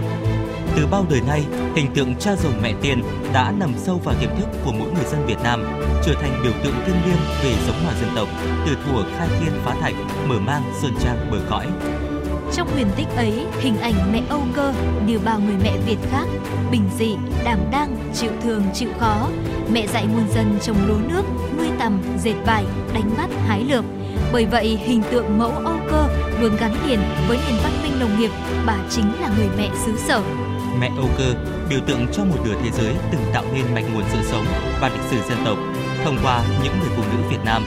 Từ 0.76 0.86
bao 0.86 1.06
đời 1.10 1.20
nay, 1.26 1.44
hình 1.76 1.94
tượng 1.94 2.14
cha 2.16 2.36
rồng 2.36 2.62
mẹ 2.62 2.74
tiên 2.82 3.02
đã 3.32 3.52
nằm 3.58 3.72
sâu 3.76 4.00
vào 4.04 4.14
tiềm 4.20 4.30
thức 4.38 4.48
của 4.64 4.72
mỗi 4.72 4.88
người 4.92 5.04
dân 5.04 5.26
Việt 5.26 5.38
Nam, 5.42 5.64
trở 6.04 6.14
thành 6.14 6.40
biểu 6.42 6.52
tượng 6.64 6.74
thiêng 6.86 7.04
liêng 7.06 7.20
về 7.44 7.54
giống 7.66 7.84
hòa 7.84 7.94
dân 8.00 8.10
tộc, 8.16 8.28
từ 8.66 8.74
thuở 8.74 9.04
khai 9.18 9.28
thiên 9.40 9.52
phá 9.64 9.74
thạch, 9.80 9.94
mở 10.28 10.38
mang 10.38 10.62
sơn 10.82 10.92
trang 11.00 11.28
bờ 11.30 11.38
cõi. 11.50 11.66
Trong 12.56 12.68
huyền 12.74 12.86
tích 12.96 13.08
ấy, 13.16 13.46
hình 13.60 13.80
ảnh 13.80 14.12
mẹ 14.12 14.22
Âu 14.28 14.42
Cơ 14.54 14.72
như 15.06 15.18
bao 15.18 15.40
người 15.40 15.54
mẹ 15.64 15.76
Việt 15.86 15.96
khác, 16.10 16.24
bình 16.70 16.88
dị, 16.98 17.16
đảm 17.44 17.58
đang, 17.70 17.96
chịu 18.14 18.30
thường, 18.42 18.62
chịu 18.74 18.88
khó. 19.00 19.28
Mẹ 19.72 19.86
dạy 19.86 20.06
muôn 20.06 20.28
dân 20.34 20.58
trồng 20.62 20.76
lúa 20.86 20.98
nước, 21.08 21.22
nuôi 21.58 21.68
tầm, 21.78 22.02
dệt 22.18 22.34
vải, 22.46 22.64
đánh 22.94 23.10
bắt, 23.18 23.30
hái 23.46 23.64
lượm. 23.64 23.84
Bởi 24.32 24.46
vậy, 24.46 24.78
hình 24.82 25.02
tượng 25.10 25.38
mẫu 25.38 25.50
Âu 25.50 25.76
Cơ 25.90 26.08
luôn 26.40 26.56
gắn 26.60 26.74
liền 26.86 27.00
với 27.28 27.38
nền 27.48 27.56
văn 27.62 27.72
minh 27.82 28.00
nông 28.00 28.20
nghiệp, 28.20 28.30
bà 28.66 28.76
chính 28.90 29.12
là 29.20 29.30
người 29.36 29.48
mẹ 29.58 29.68
xứ 29.86 29.92
sở. 29.96 30.22
Mẹ 30.80 30.90
Âu 30.96 31.08
Cơ, 31.18 31.34
biểu 31.70 31.80
tượng 31.86 32.06
cho 32.12 32.24
một 32.24 32.36
nửa 32.44 32.54
thế 32.62 32.70
giới 32.70 32.94
từng 33.12 33.22
tạo 33.32 33.44
nên 33.54 33.64
mạch 33.74 33.84
nguồn 33.94 34.04
sự 34.12 34.18
sống 34.22 34.44
và 34.80 34.88
lịch 34.88 35.04
sử 35.10 35.16
dân 35.28 35.38
tộc 35.44 35.58
thông 36.04 36.18
qua 36.22 36.42
những 36.64 36.78
người 36.80 36.90
phụ 36.96 37.02
nữ 37.12 37.28
Việt 37.30 37.44
Nam 37.44 37.62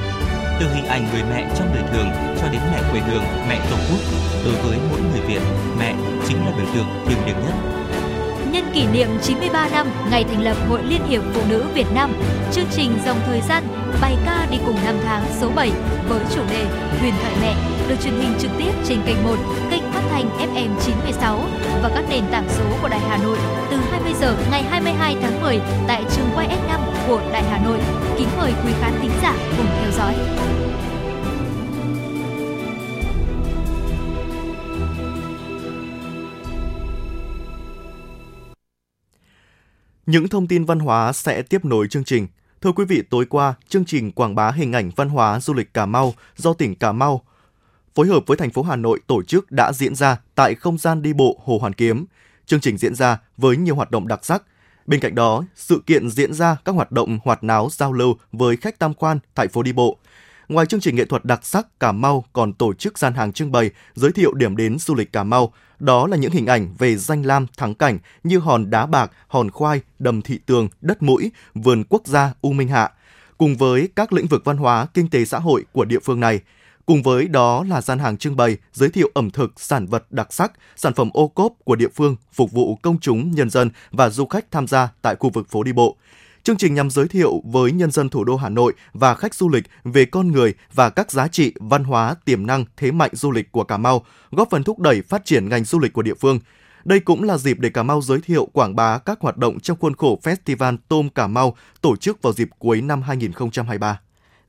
từ 0.59 0.67
hình 0.73 0.85
ảnh 0.85 1.07
người 1.13 1.23
mẹ 1.29 1.47
trong 1.57 1.67
đời 1.73 1.83
thường 1.91 2.09
cho 2.41 2.47
đến 2.51 2.61
mẹ 2.71 2.81
quê 2.91 2.99
hương, 2.99 3.23
mẹ 3.49 3.59
tổ 3.69 3.75
quốc, 3.91 3.99
đối 4.45 4.53
với 4.53 4.77
mỗi 4.91 4.99
người 5.01 5.21
Việt, 5.27 5.41
mẹ 5.79 5.95
chính 6.27 6.37
là 6.45 6.51
biểu 6.57 6.65
tượng 6.75 6.87
thiêng 7.07 7.25
liêng 7.25 7.35
nhất. 7.45 7.53
Nhân 8.51 8.71
kỷ 8.73 8.87
niệm 8.87 9.07
93 9.23 9.69
năm 9.69 9.87
ngày 10.11 10.23
thành 10.23 10.43
lập 10.43 10.57
Hội 10.69 10.83
Liên 10.83 11.01
hiệp 11.09 11.21
Phụ 11.33 11.41
nữ 11.49 11.65
Việt 11.73 11.87
Nam, 11.95 12.13
chương 12.51 12.65
trình 12.71 12.91
dòng 13.05 13.17
thời 13.25 13.41
gian 13.41 13.63
bài 14.01 14.15
ca 14.25 14.47
đi 14.51 14.57
cùng 14.65 14.75
năm 14.85 14.95
tháng 15.05 15.23
số 15.41 15.49
7 15.55 15.71
với 16.09 16.19
chủ 16.35 16.41
đề 16.49 16.65
Huyền 16.99 17.13
thoại 17.21 17.33
mẹ 17.41 17.55
được 17.89 17.95
truyền 18.03 18.13
hình 18.13 18.33
trực 18.39 18.51
tiếp 18.57 18.71
trên 18.87 18.97
kênh 19.05 19.23
1, 19.23 19.35
kênh 19.71 19.91
phát 19.91 20.01
thanh 20.09 20.29
FM 20.39 20.69
96 20.85 21.39
và 21.83 21.89
các 21.95 22.03
nền 22.09 22.23
tảng 22.31 22.49
số 22.49 22.65
của 22.81 22.87
Đài 22.89 22.99
Hà 22.99 23.17
Nội 23.17 23.37
từ 23.71 23.77
20 23.91 24.13
giờ 24.19 24.35
ngày 24.51 24.63
22 24.63 25.15
tháng 25.21 25.41
10 25.41 25.59
tại 25.87 26.03
trường 26.15 26.29
quay 26.35 26.47
S5 26.47 26.79
của 27.07 27.21
Đài 27.31 27.43
Hà 27.43 27.59
Nội. 27.65 27.79
Kính 28.17 28.27
mời 28.37 28.53
quý 28.65 28.71
khán 28.81 28.93
thính 29.01 29.11
giả 29.21 29.33
cùng 29.57 29.67
theo 29.81 29.91
dõi. 29.91 30.13
Những 40.07 40.27
thông 40.27 40.47
tin 40.47 40.65
văn 40.65 40.79
hóa 40.79 41.13
sẽ 41.13 41.41
tiếp 41.41 41.65
nối 41.65 41.87
chương 41.87 42.03
trình. 42.03 42.27
Thưa 42.61 42.71
quý 42.71 42.85
vị, 42.85 43.03
tối 43.09 43.25
qua, 43.25 43.53
chương 43.69 43.85
trình 43.85 44.11
quảng 44.11 44.35
bá 44.35 44.51
hình 44.51 44.73
ảnh 44.73 44.91
văn 44.95 45.09
hóa 45.09 45.39
du 45.39 45.53
lịch 45.53 45.73
Cà 45.73 45.85
Mau 45.85 46.13
do 46.35 46.53
tỉnh 46.53 46.75
Cà 46.75 46.91
Mau 46.91 47.21
phối 47.95 48.07
hợp 48.07 48.23
với 48.27 48.37
thành 48.37 48.49
phố 48.49 48.63
Hà 48.63 48.75
Nội 48.75 48.99
tổ 49.07 49.23
chức 49.23 49.51
đã 49.51 49.73
diễn 49.73 49.95
ra 49.95 50.17
tại 50.35 50.55
không 50.55 50.77
gian 50.77 51.01
đi 51.01 51.13
bộ 51.13 51.39
Hồ 51.43 51.57
Hoàn 51.57 51.73
Kiếm. 51.73 52.05
Chương 52.45 52.59
trình 52.59 52.77
diễn 52.77 52.95
ra 52.95 53.17
với 53.37 53.57
nhiều 53.57 53.75
hoạt 53.75 53.91
động 53.91 54.07
đặc 54.07 54.25
sắc. 54.25 54.43
Bên 54.85 54.99
cạnh 54.99 55.15
đó, 55.15 55.43
sự 55.55 55.81
kiện 55.85 56.09
diễn 56.09 56.33
ra 56.33 56.57
các 56.65 56.75
hoạt 56.75 56.91
động 56.91 57.19
hoạt 57.23 57.43
náo 57.43 57.69
giao 57.71 57.93
lưu 57.93 58.15
với 58.31 58.57
khách 58.57 58.79
tham 58.79 58.93
quan 58.93 59.19
tại 59.35 59.47
phố 59.47 59.63
đi 59.63 59.73
bộ. 59.73 59.97
Ngoài 60.49 60.65
chương 60.65 60.79
trình 60.79 60.95
nghệ 60.95 61.05
thuật 61.05 61.25
đặc 61.25 61.45
sắc, 61.45 61.79
Cà 61.79 61.91
Mau 61.91 62.25
còn 62.33 62.53
tổ 62.53 62.73
chức 62.73 62.97
gian 62.97 63.13
hàng 63.13 63.33
trưng 63.33 63.51
bày 63.51 63.71
giới 63.93 64.11
thiệu 64.11 64.33
điểm 64.33 64.57
đến 64.57 64.77
du 64.79 64.95
lịch 64.95 65.11
Cà 65.11 65.23
Mau. 65.23 65.53
Đó 65.79 66.07
là 66.07 66.17
những 66.17 66.31
hình 66.31 66.45
ảnh 66.45 66.75
về 66.77 66.95
danh 66.95 67.25
lam 67.25 67.45
thắng 67.57 67.75
cảnh 67.75 67.99
như 68.23 68.39
hòn 68.39 68.69
đá 68.69 68.85
bạc, 68.85 69.11
hòn 69.27 69.51
khoai, 69.51 69.81
đầm 69.99 70.21
thị 70.21 70.39
tường, 70.45 70.69
đất 70.81 71.03
mũi, 71.03 71.31
vườn 71.53 71.83
quốc 71.89 72.07
gia 72.07 72.33
U 72.41 72.53
Minh 72.53 72.67
Hạ. 72.67 72.91
Cùng 73.37 73.57
với 73.57 73.89
các 73.95 74.13
lĩnh 74.13 74.27
vực 74.27 74.41
văn 74.45 74.57
hóa, 74.57 74.87
kinh 74.93 75.09
tế 75.09 75.25
xã 75.25 75.39
hội 75.39 75.65
của 75.71 75.85
địa 75.85 75.99
phương 75.99 76.19
này, 76.19 76.39
Cùng 76.85 77.03
với 77.03 77.27
đó 77.27 77.63
là 77.69 77.81
gian 77.81 77.99
hàng 77.99 78.17
trưng 78.17 78.35
bày 78.35 78.57
giới 78.73 78.89
thiệu 78.89 79.11
ẩm 79.13 79.29
thực, 79.29 79.53
sản 79.57 79.85
vật 79.85 80.11
đặc 80.11 80.33
sắc, 80.33 80.51
sản 80.75 80.93
phẩm 80.93 81.09
ô 81.13 81.27
cốp 81.27 81.53
của 81.63 81.75
địa 81.75 81.87
phương 81.95 82.15
phục 82.33 82.51
vụ 82.51 82.75
công 82.75 82.99
chúng, 82.99 83.31
nhân 83.31 83.49
dân 83.49 83.69
và 83.91 84.09
du 84.09 84.25
khách 84.25 84.51
tham 84.51 84.67
gia 84.67 84.89
tại 85.01 85.15
khu 85.19 85.29
vực 85.29 85.49
phố 85.49 85.63
đi 85.63 85.73
bộ. 85.73 85.97
Chương 86.47 86.57
trình 86.57 86.73
nhằm 86.73 86.89
giới 86.89 87.07
thiệu 87.07 87.41
với 87.45 87.71
nhân 87.71 87.91
dân 87.91 88.09
thủ 88.09 88.23
đô 88.23 88.35
Hà 88.35 88.49
Nội 88.49 88.73
và 88.93 89.15
khách 89.15 89.35
du 89.35 89.49
lịch 89.49 89.63
về 89.83 90.05
con 90.05 90.31
người 90.31 90.53
và 90.73 90.89
các 90.89 91.11
giá 91.11 91.27
trị 91.27 91.53
văn 91.59 91.83
hóa, 91.83 92.15
tiềm 92.25 92.47
năng, 92.47 92.65
thế 92.77 92.91
mạnh 92.91 93.11
du 93.13 93.31
lịch 93.31 93.51
của 93.51 93.63
Cà 93.63 93.77
Mau, 93.77 94.05
góp 94.31 94.49
phần 94.51 94.63
thúc 94.63 94.79
đẩy 94.79 95.01
phát 95.01 95.25
triển 95.25 95.49
ngành 95.49 95.63
du 95.63 95.79
lịch 95.79 95.93
của 95.93 96.01
địa 96.01 96.13
phương. 96.13 96.39
Đây 96.85 96.99
cũng 96.99 97.23
là 97.23 97.37
dịp 97.37 97.59
để 97.59 97.69
Cà 97.69 97.83
Mau 97.83 98.01
giới 98.01 98.19
thiệu 98.21 98.45
quảng 98.45 98.75
bá 98.75 98.97
các 98.97 99.21
hoạt 99.21 99.37
động 99.37 99.59
trong 99.59 99.77
khuôn 99.79 99.95
khổ 99.95 100.19
Festival 100.23 100.77
Tôm 100.87 101.09
Cà 101.09 101.27
Mau 101.27 101.55
tổ 101.81 101.95
chức 101.95 102.21
vào 102.21 102.33
dịp 102.33 102.49
cuối 102.59 102.81
năm 102.81 103.01
2023. 103.01 103.99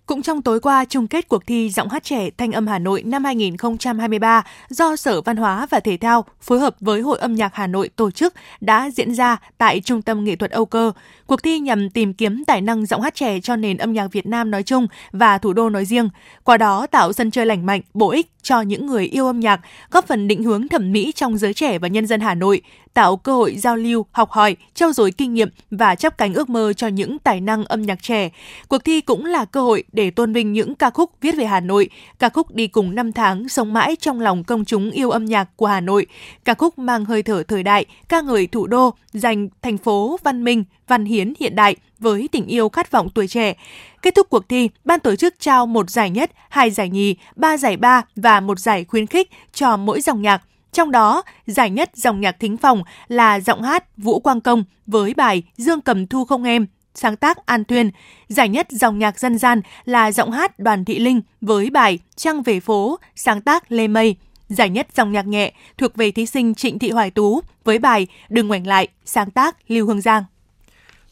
Cũng 0.09 0.23
trong 0.23 0.43
tối 0.43 0.61
qua, 0.61 0.85
chung 0.85 1.07
kết 1.07 1.29
cuộc 1.29 1.47
thi 1.47 1.71
Giọng 1.71 1.89
hát 1.89 2.05
trẻ 2.05 2.31
Thanh 2.39 2.53
âm 2.53 2.67
Hà 2.67 2.79
Nội 2.79 3.03
năm 3.03 3.25
2023 3.25 4.43
do 4.69 4.97
Sở 4.97 5.21
Văn 5.21 5.37
hóa 5.37 5.67
và 5.71 5.81
Thể 5.81 5.97
thao 5.97 6.25
phối 6.41 6.61
hợp 6.61 6.77
với 6.81 7.01
Hội 7.01 7.19
âm 7.19 7.35
nhạc 7.35 7.55
Hà 7.55 7.67
Nội 7.67 7.89
tổ 7.97 8.11
chức 8.11 8.35
đã 8.61 8.91
diễn 8.91 9.15
ra 9.15 9.37
tại 9.59 9.81
Trung 9.81 10.03
tâm 10.03 10.25
Nghệ 10.25 10.37
thuật 10.37 10.51
Âu 10.51 10.67
Cơ. 10.67 10.93
Cuộc 11.27 11.43
thi 11.43 11.59
nhằm 11.59 11.91
tìm 11.91 12.15
kiếm 12.15 12.45
tài 12.45 12.61
năng 12.61 12.87
giọng 12.87 13.03
hát 13.03 13.15
trẻ 13.15 13.41
cho 13.41 13.57
nền 13.57 13.77
âm 13.77 13.93
nhạc 13.93 14.13
Việt 14.13 14.27
Nam 14.27 14.51
nói 14.51 14.63
chung 14.63 14.87
và 15.13 15.39
thủ 15.39 15.53
đô 15.53 15.71
nói 15.71 15.85
riêng, 15.85 16.09
qua 16.45 16.57
đó 16.57 16.87
tạo 16.87 17.13
sân 17.13 17.31
chơi 17.31 17.47
lành 17.47 17.67
mạnh, 17.67 17.81
bổ 17.95 18.11
ích 18.11 18.27
cho 18.43 18.61
những 18.61 18.87
người 18.87 19.05
yêu 19.07 19.27
âm 19.27 19.41
nhạc, 19.41 19.61
góp 19.91 20.07
phần 20.07 20.29
định 20.29 20.45
hướng 20.45 20.69
thẩm 20.69 20.93
mỹ 20.93 21.13
trong 21.15 21.39
giới 21.39 21.55
trẻ 21.55 21.79
và 21.79 21.89
nhân 21.89 22.07
dân 22.07 22.21
Hà 22.21 22.35
Nội, 22.35 22.63
tạo 22.99 23.17
cơ 23.17 23.35
hội 23.35 23.57
giao 23.57 23.77
lưu, 23.77 24.07
học 24.13 24.31
hỏi, 24.31 24.57
trao 24.75 24.93
dồi 24.93 25.11
kinh 25.11 25.35
nghiệm 25.35 25.49
và 25.71 25.95
chấp 25.95 26.19
cánh 26.19 26.35
ước 26.35 26.49
mơ 26.49 26.73
cho 26.73 26.87
những 26.87 27.19
tài 27.19 27.41
năng 27.41 27.65
âm 27.65 27.83
nhạc 27.83 28.03
trẻ. 28.03 28.31
Cuộc 28.69 28.85
thi 28.85 29.01
cũng 29.01 29.25
là 29.25 29.45
cơ 29.45 29.61
hội 29.61 29.85
để 29.93 30.11
tôn 30.11 30.33
vinh 30.33 30.53
những 30.53 30.75
ca 30.75 30.91
khúc 30.91 31.11
viết 31.21 31.37
về 31.37 31.45
Hà 31.45 31.61
Nội, 31.61 31.91
ca 32.19 32.29
khúc 32.29 32.55
đi 32.55 32.67
cùng 32.67 32.95
năm 32.95 33.13
tháng 33.13 33.49
sống 33.49 33.73
mãi 33.73 33.97
trong 34.01 34.21
lòng 34.21 34.45
công 34.45 34.65
chúng 34.65 34.91
yêu 34.91 35.11
âm 35.11 35.25
nhạc 35.25 35.57
của 35.57 35.67
Hà 35.67 35.81
Nội, 35.81 36.07
ca 36.45 36.55
khúc 36.55 36.79
mang 36.79 37.05
hơi 37.05 37.23
thở 37.23 37.43
thời 37.49 37.63
đại, 37.63 37.85
ca 38.09 38.21
ngợi 38.21 38.47
thủ 38.47 38.67
đô, 38.67 38.95
dành 39.13 39.49
thành 39.63 39.79
phố 39.79 40.19
văn 40.25 40.45
minh, 40.45 40.65
văn 40.89 41.05
hiến 41.05 41.33
hiện 41.41 41.57
đại 41.57 41.77
với 41.99 42.29
tình 42.33 42.47
yêu 42.47 42.69
khát 42.69 42.91
vọng 42.91 43.09
tuổi 43.15 43.29
trẻ. 43.29 43.55
Kết 44.03 44.15
thúc 44.15 44.27
cuộc 44.31 44.49
thi, 44.49 44.71
ban 44.85 45.01
tổ 45.01 45.17
chức 45.17 45.35
trao 45.41 45.67
một 45.67 45.91
giải 45.91 46.11
nhất, 46.11 46.31
hai 46.49 46.71
giải 46.71 46.89
nhì, 46.89 47.17
ba 47.37 47.57
giải 47.57 47.77
ba 47.77 48.03
và 48.17 48.41
một 48.41 48.59
giải 48.59 48.85
khuyến 48.85 49.07
khích 49.07 49.31
cho 49.53 49.77
mỗi 49.77 50.01
dòng 50.01 50.23
nhạc. 50.23 50.43
Trong 50.73 50.91
đó, 50.91 51.23
giải 51.47 51.71
nhất 51.71 51.91
dòng 51.95 52.21
nhạc 52.21 52.41
thính 52.41 52.57
phòng 52.57 52.83
là 53.09 53.41
giọng 53.41 53.63
hát 53.63 53.97
Vũ 53.97 54.21
Quang 54.21 54.41
Công 54.41 54.65
với 54.87 55.15
bài 55.15 55.43
Dương 55.57 55.81
cầm 55.81 56.07
thu 56.07 56.25
không 56.25 56.45
em, 56.45 56.67
sáng 56.95 57.17
tác 57.17 57.47
An 57.47 57.65
Thuyên 57.65 57.91
Giải 58.29 58.49
nhất 58.49 58.67
dòng 58.71 58.99
nhạc 58.99 59.19
dân 59.19 59.39
gian 59.39 59.61
là 59.85 60.13
giọng 60.13 60.31
hát 60.31 60.59
Đoàn 60.59 60.85
Thị 60.85 60.99
Linh 60.99 61.23
với 61.41 61.71
bài 61.71 61.99
Trăng 62.17 62.43
về 62.43 62.61
phố, 62.61 62.99
sáng 63.15 63.41
tác 63.41 63.73
Lê 63.73 63.89
Mây. 63.89 64.17
Giải 64.49 64.71
nhất 64.71 64.89
dòng 64.95 65.13
nhạc 65.13 65.27
nhẹ 65.27 65.53
thuộc 65.79 65.97
về 65.97 66.11
thí 66.11 66.27
sinh 66.27 66.55
Trịnh 66.55 66.79
Thị 66.79 66.91
Hoài 66.91 67.11
Tú 67.11 67.41
với 67.65 67.79
bài 67.79 68.07
Đừng 68.29 68.49
ngoảnh 68.49 68.67
lại, 68.67 68.89
sáng 69.05 69.31
tác 69.31 69.57
Lưu 69.69 69.87
Hương 69.87 70.01
Giang. 70.01 70.25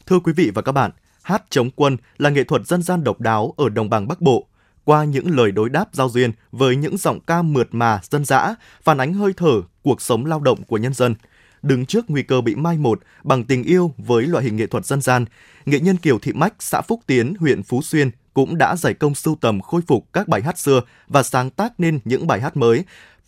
Thưa 0.05 0.19
quý 0.19 0.33
vị 0.33 0.51
và 0.55 0.61
các 0.61 0.71
bạn, 0.71 0.91
hát 1.21 1.43
chống 1.49 1.69
quân 1.75 1.97
là 2.17 2.29
nghệ 2.29 2.43
thuật 2.43 2.67
dân 2.67 2.81
gian 2.81 3.03
độc 3.03 3.21
đáo 3.21 3.53
ở 3.57 3.69
đồng 3.69 3.89
bằng 3.89 4.07
Bắc 4.07 4.21
Bộ. 4.21 4.47
Qua 4.87 5.03
những 5.03 5.35
lời 5.35 5.51
đối 5.51 5.69
đáp 5.69 5.85
giao 5.91 6.09
duyên 6.09 6.31
với 6.51 6.75
những 6.75 6.97
giọng 6.97 7.19
ca 7.19 7.41
mượt 7.41 7.67
mà, 7.71 7.99
dân 8.09 8.25
dã, 8.25 8.55
phản 8.83 8.97
ánh 8.97 9.13
hơi 9.13 9.33
thở, 9.37 9.61
cuộc 9.83 10.01
sống 10.01 10.25
lao 10.25 10.39
động 10.39 10.63
của 10.63 10.77
nhân 10.77 10.93
dân. 10.93 11.15
Đứng 11.61 11.85
trước 11.85 12.05
nguy 12.07 12.23
cơ 12.23 12.41
bị 12.41 12.55
mai 12.55 12.77
một 12.77 12.99
bằng 13.23 13.43
tình 13.43 13.63
yêu 13.63 13.93
với 13.97 14.23
loại 14.23 14.43
hình 14.43 14.55
nghệ 14.55 14.67
thuật 14.67 14.85
dân 14.85 15.01
gian, 15.01 15.25
nghệ 15.65 15.79
nhân 15.79 15.97
Kiều 15.97 16.19
Thị 16.19 16.33
Mách, 16.33 16.53
xã 16.59 16.81
Phúc 16.81 16.99
Tiến, 17.05 17.33
huyện 17.39 17.63
Phú 17.63 17.81
Xuyên 17.81 18.11
cũng 18.33 18.57
đã 18.57 18.75
giải 18.75 18.93
công 18.93 19.15
sưu 19.15 19.35
tầm 19.41 19.61
khôi 19.61 19.81
phục 19.87 20.13
các 20.13 20.27
bài 20.27 20.41
hát 20.41 20.59
xưa 20.59 20.81
và 21.07 21.23
sáng 21.23 21.49
tác 21.49 21.79
nên 21.79 21.99
những 22.05 22.27
bài 22.27 22.41
hát 22.41 22.57
mới, 22.57 22.83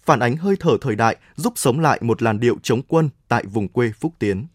phản 0.06 0.20
ánh 0.20 0.38
hơi 0.38 0.56
thở 0.60 0.78
thời 0.82 0.96
đại, 0.96 1.18
giúp 1.36 1.54
sống 1.56 1.80
lại 1.80 2.00
một 2.02 2.22
làn 2.22 2.40
điệu 2.40 2.56
chống 2.64 2.82
quân 2.88 3.10
tại 3.28 3.44
vùng 3.46 3.68
quê 3.68 3.92
Phúc 4.00 4.14
Tiến. 4.20 4.46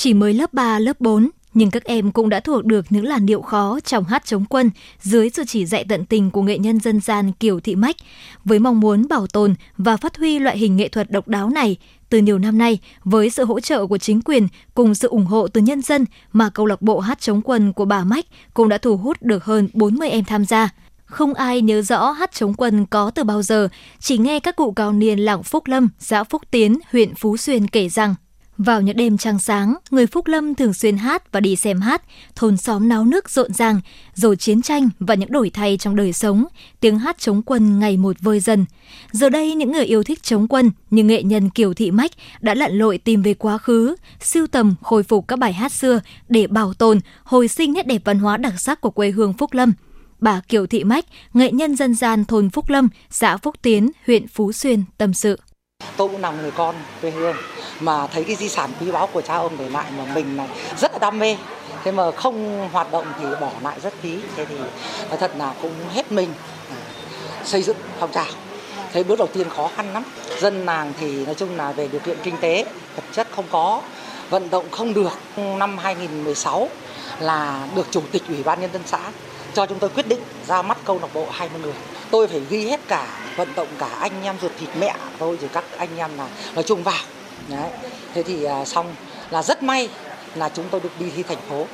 Chỉ 0.00 0.14
mới 0.14 0.34
lớp 0.34 0.54
3, 0.54 0.78
lớp 0.78 1.00
4, 1.00 1.30
nhưng 1.54 1.70
các 1.70 1.84
em 1.84 2.12
cũng 2.12 2.28
đã 2.28 2.40
thuộc 2.40 2.64
được 2.64 2.86
những 2.90 3.04
làn 3.04 3.26
điệu 3.26 3.42
khó 3.42 3.80
trong 3.84 4.04
hát 4.04 4.24
chống 4.24 4.44
quân 4.44 4.70
dưới 5.00 5.30
sự 5.30 5.44
chỉ 5.46 5.66
dạy 5.66 5.84
tận 5.88 6.04
tình 6.04 6.30
của 6.30 6.42
nghệ 6.42 6.58
nhân 6.58 6.80
dân 6.80 7.00
gian 7.00 7.32
Kiều 7.32 7.60
Thị 7.60 7.74
Mách. 7.74 7.96
Với 8.44 8.58
mong 8.58 8.80
muốn 8.80 9.08
bảo 9.08 9.26
tồn 9.26 9.54
và 9.76 9.96
phát 9.96 10.16
huy 10.16 10.38
loại 10.38 10.58
hình 10.58 10.76
nghệ 10.76 10.88
thuật 10.88 11.10
độc 11.10 11.28
đáo 11.28 11.50
này, 11.50 11.76
từ 12.08 12.18
nhiều 12.18 12.38
năm 12.38 12.58
nay, 12.58 12.78
với 13.04 13.30
sự 13.30 13.44
hỗ 13.44 13.60
trợ 13.60 13.86
của 13.86 13.98
chính 13.98 14.20
quyền 14.20 14.48
cùng 14.74 14.94
sự 14.94 15.08
ủng 15.08 15.26
hộ 15.26 15.48
từ 15.48 15.60
nhân 15.60 15.82
dân 15.82 16.04
mà 16.32 16.50
câu 16.50 16.66
lạc 16.66 16.82
bộ 16.82 17.00
hát 17.00 17.20
chống 17.20 17.42
quân 17.42 17.72
của 17.72 17.84
bà 17.84 18.04
Mách 18.04 18.26
cũng 18.54 18.68
đã 18.68 18.78
thu 18.78 18.96
hút 18.96 19.22
được 19.22 19.44
hơn 19.44 19.68
40 19.72 20.08
em 20.08 20.24
tham 20.24 20.44
gia. 20.44 20.68
Không 21.04 21.34
ai 21.34 21.60
nhớ 21.60 21.82
rõ 21.82 22.10
hát 22.10 22.32
chống 22.32 22.54
quân 22.54 22.86
có 22.86 23.10
từ 23.10 23.24
bao 23.24 23.42
giờ, 23.42 23.68
chỉ 24.00 24.18
nghe 24.18 24.40
các 24.40 24.56
cụ 24.56 24.72
cao 24.72 24.92
niên 24.92 25.18
làng 25.18 25.42
Phúc 25.42 25.66
Lâm, 25.66 25.88
xã 25.98 26.24
Phúc 26.24 26.42
Tiến, 26.50 26.78
huyện 26.92 27.14
Phú 27.14 27.36
Xuyên 27.36 27.66
kể 27.66 27.88
rằng 27.88 28.14
vào 28.58 28.80
những 28.80 28.96
đêm 28.96 29.18
trăng 29.18 29.38
sáng, 29.38 29.74
người 29.90 30.06
Phúc 30.06 30.26
Lâm 30.26 30.54
thường 30.54 30.74
xuyên 30.74 30.96
hát 30.96 31.32
và 31.32 31.40
đi 31.40 31.56
xem 31.56 31.80
hát, 31.80 32.02
thôn 32.36 32.56
xóm 32.56 32.88
náo 32.88 33.04
nước 33.04 33.30
rộn 33.30 33.52
ràng, 33.52 33.80
rồi 34.14 34.36
chiến 34.36 34.62
tranh 34.62 34.88
và 35.00 35.14
những 35.14 35.32
đổi 35.32 35.50
thay 35.50 35.76
trong 35.76 35.96
đời 35.96 36.12
sống, 36.12 36.44
tiếng 36.80 36.98
hát 36.98 37.18
chống 37.18 37.42
quân 37.42 37.78
ngày 37.78 37.96
một 37.96 38.16
vơi 38.20 38.40
dần. 38.40 38.64
Giờ 39.12 39.28
đây, 39.28 39.54
những 39.54 39.72
người 39.72 39.84
yêu 39.84 40.02
thích 40.02 40.22
chống 40.22 40.48
quân 40.48 40.70
như 40.90 41.04
nghệ 41.04 41.22
nhân 41.22 41.50
Kiều 41.50 41.74
Thị 41.74 41.90
Mách 41.90 42.10
đã 42.40 42.54
lặn 42.54 42.78
lội 42.78 42.98
tìm 42.98 43.22
về 43.22 43.34
quá 43.34 43.58
khứ, 43.58 43.96
siêu 44.20 44.46
tầm, 44.46 44.74
khôi 44.82 45.02
phục 45.02 45.28
các 45.28 45.38
bài 45.38 45.52
hát 45.52 45.72
xưa 45.72 46.00
để 46.28 46.46
bảo 46.46 46.74
tồn, 46.74 47.00
hồi 47.24 47.48
sinh 47.48 47.72
nét 47.72 47.86
đẹp 47.86 48.02
văn 48.04 48.18
hóa 48.18 48.36
đặc 48.36 48.60
sắc 48.60 48.80
của 48.80 48.90
quê 48.90 49.10
hương 49.10 49.32
Phúc 49.32 49.52
Lâm. 49.52 49.72
Bà 50.20 50.40
Kiều 50.40 50.66
Thị 50.66 50.84
Mách, 50.84 51.04
nghệ 51.34 51.52
nhân 51.52 51.76
dân 51.76 51.94
gian 51.94 52.24
thôn 52.24 52.50
Phúc 52.50 52.70
Lâm, 52.70 52.88
xã 53.10 53.36
Phúc 53.36 53.54
Tiến, 53.62 53.90
huyện 54.06 54.28
Phú 54.28 54.52
Xuyên, 54.52 54.84
tâm 54.98 55.14
sự. 55.14 55.38
Tôi 55.98 56.08
cũng 56.08 56.20
là 56.20 56.30
người 56.30 56.50
con 56.50 56.74
quê 57.00 57.10
hương, 57.10 57.36
mà 57.80 58.06
thấy 58.06 58.24
cái 58.24 58.36
di 58.36 58.48
sản 58.48 58.70
quý 58.80 58.90
báu 58.90 59.06
của 59.06 59.20
cha 59.20 59.34
ông 59.34 59.52
để 59.58 59.68
lại 59.68 59.84
mà 59.98 60.04
mình 60.14 60.36
này 60.36 60.48
rất 60.76 60.92
là 60.92 60.98
đam 60.98 61.18
mê. 61.18 61.36
Thế 61.84 61.92
mà 61.92 62.10
không 62.10 62.68
hoạt 62.72 62.92
động 62.92 63.06
thì 63.18 63.24
bỏ 63.40 63.50
lại 63.62 63.80
rất 63.82 63.94
phí. 64.00 64.18
Thế 64.36 64.44
thì 64.44 64.54
nói 65.08 65.18
thật 65.20 65.32
là 65.36 65.54
cũng 65.62 65.72
hết 65.94 66.12
mình 66.12 66.28
à, 66.70 66.76
xây 67.44 67.62
dựng 67.62 67.76
phong 68.00 68.12
trào. 68.12 68.26
Thế 68.92 69.02
bước 69.02 69.18
đầu 69.18 69.28
tiên 69.32 69.48
khó 69.50 69.70
khăn 69.76 69.92
lắm. 69.92 70.02
Dân 70.40 70.66
làng 70.66 70.92
thì 71.00 71.26
nói 71.26 71.34
chung 71.34 71.56
là 71.56 71.72
về 71.72 71.88
điều 71.92 72.00
kiện 72.00 72.16
kinh 72.22 72.36
tế, 72.40 72.64
vật 72.96 73.02
chất 73.12 73.28
không 73.36 73.44
có, 73.50 73.82
vận 74.30 74.50
động 74.50 74.66
không 74.70 74.94
được. 74.94 75.12
Năm 75.36 75.78
2016 75.78 76.68
là 77.20 77.68
được 77.74 77.86
chủ 77.90 78.02
tịch 78.12 78.22
ủy 78.28 78.42
ban 78.42 78.60
nhân 78.60 78.70
dân 78.72 78.82
xã 78.86 79.00
cho 79.54 79.66
chúng 79.66 79.78
tôi 79.78 79.90
quyết 79.90 80.08
định 80.08 80.20
ra 80.46 80.62
mắt 80.62 80.78
câu 80.84 80.98
lạc 81.02 81.08
bộ 81.14 81.26
20 81.30 81.60
người. 81.62 81.72
Tôi 82.10 82.26
phải 82.28 82.40
ghi 82.50 82.68
hết 82.68 82.80
cả 82.88 83.06
vận 83.38 83.48
động 83.56 83.68
cả 83.78 83.86
anh 83.86 84.22
em 84.22 84.36
ruột 84.42 84.52
thịt 84.58 84.68
mẹ 84.80 84.94
tôi 85.18 85.38
rồi 85.40 85.50
các 85.52 85.64
anh 85.78 85.96
em 85.96 86.10
là 86.18 86.28
nói 86.54 86.64
chung 86.66 86.82
vào 86.82 87.04
Đấy. 87.48 87.70
Thế 88.14 88.22
thì 88.22 88.44
à, 88.44 88.64
xong 88.64 88.94
là 89.30 89.42
rất 89.42 89.62
may 89.62 89.88
là 90.34 90.48
chúng 90.48 90.64
tôi 90.70 90.80
được 90.80 90.90
đi 91.00 91.10
thi 91.16 91.22
thành 91.22 91.38
phố. 91.48 91.66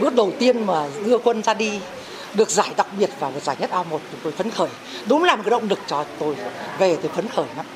Bước 0.00 0.14
đầu 0.14 0.32
tiên 0.38 0.66
mà 0.66 0.88
đưa 1.06 1.18
quân 1.18 1.42
ra 1.42 1.54
đi 1.54 1.80
được 2.34 2.50
giải 2.50 2.74
đặc 2.76 2.86
biệt 2.98 3.10
và 3.18 3.30
được 3.30 3.42
giải 3.42 3.56
nhất 3.60 3.70
A1 3.72 3.84
chúng 3.90 4.20
tôi 4.22 4.32
phấn 4.32 4.50
khởi. 4.50 4.68
Đúng 5.08 5.24
là 5.24 5.36
một 5.36 5.42
cái 5.44 5.50
động 5.50 5.68
lực 5.68 5.78
cho 5.86 6.04
tôi 6.18 6.34
về 6.78 6.96
tôi 7.02 7.10
phấn 7.14 7.28
khởi 7.28 7.46
lắm. 7.56 7.66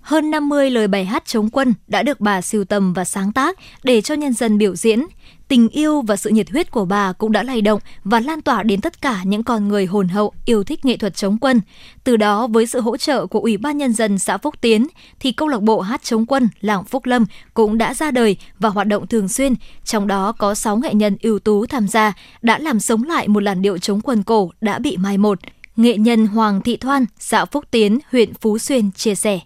Hơn 0.00 0.30
50 0.30 0.70
lời 0.70 0.88
bài 0.88 1.04
hát 1.04 1.22
chống 1.26 1.50
quân 1.50 1.74
đã 1.86 2.02
được 2.02 2.20
bà 2.20 2.40
siêu 2.40 2.64
tầm 2.64 2.92
và 2.92 3.04
sáng 3.04 3.32
tác 3.32 3.58
để 3.82 4.00
cho 4.00 4.14
nhân 4.14 4.32
dân 4.32 4.58
biểu 4.58 4.76
diễn. 4.76 5.06
Tình 5.48 5.68
yêu 5.68 6.00
và 6.00 6.16
sự 6.16 6.30
nhiệt 6.30 6.50
huyết 6.50 6.70
của 6.70 6.84
bà 6.84 7.12
cũng 7.12 7.32
đã 7.32 7.42
lay 7.42 7.60
động 7.60 7.80
và 8.04 8.20
lan 8.20 8.42
tỏa 8.42 8.62
đến 8.62 8.80
tất 8.80 9.02
cả 9.02 9.20
những 9.24 9.42
con 9.42 9.68
người 9.68 9.86
hồn 9.86 10.08
hậu 10.08 10.32
yêu 10.44 10.64
thích 10.64 10.84
nghệ 10.84 10.96
thuật 10.96 11.16
chống 11.16 11.38
quân. 11.40 11.60
Từ 12.04 12.16
đó, 12.16 12.46
với 12.46 12.66
sự 12.66 12.80
hỗ 12.80 12.96
trợ 12.96 13.26
của 13.26 13.40
Ủy 13.40 13.56
ban 13.56 13.78
Nhân 13.78 13.92
dân 13.92 14.18
xã 14.18 14.36
Phúc 14.36 14.54
Tiến, 14.60 14.86
thì 15.20 15.32
câu 15.32 15.48
lạc 15.48 15.62
bộ 15.62 15.80
hát 15.80 16.02
chống 16.02 16.26
quân 16.26 16.48
làng 16.60 16.84
Phúc 16.84 17.06
Lâm 17.06 17.26
cũng 17.54 17.78
đã 17.78 17.94
ra 17.94 18.10
đời 18.10 18.36
và 18.58 18.68
hoạt 18.68 18.86
động 18.86 19.06
thường 19.06 19.28
xuyên. 19.28 19.54
Trong 19.84 20.06
đó 20.06 20.32
có 20.32 20.54
6 20.54 20.76
nghệ 20.76 20.94
nhân 20.94 21.16
ưu 21.22 21.38
tú 21.38 21.66
tham 21.66 21.88
gia, 21.88 22.12
đã 22.42 22.58
làm 22.58 22.80
sống 22.80 23.02
lại 23.02 23.28
một 23.28 23.42
làn 23.42 23.62
điệu 23.62 23.78
chống 23.78 24.00
quân 24.00 24.22
cổ 24.22 24.50
đã 24.60 24.78
bị 24.78 24.96
mai 24.96 25.18
một. 25.18 25.38
Nghệ 25.76 25.96
nhân 25.96 26.26
Hoàng 26.26 26.60
Thị 26.60 26.76
Thoan, 26.76 27.04
xã 27.18 27.44
Phúc 27.44 27.64
Tiến, 27.70 27.98
huyện 28.12 28.34
Phú 28.34 28.58
Xuyên 28.58 28.92
chia 28.92 29.14
sẻ 29.14 29.40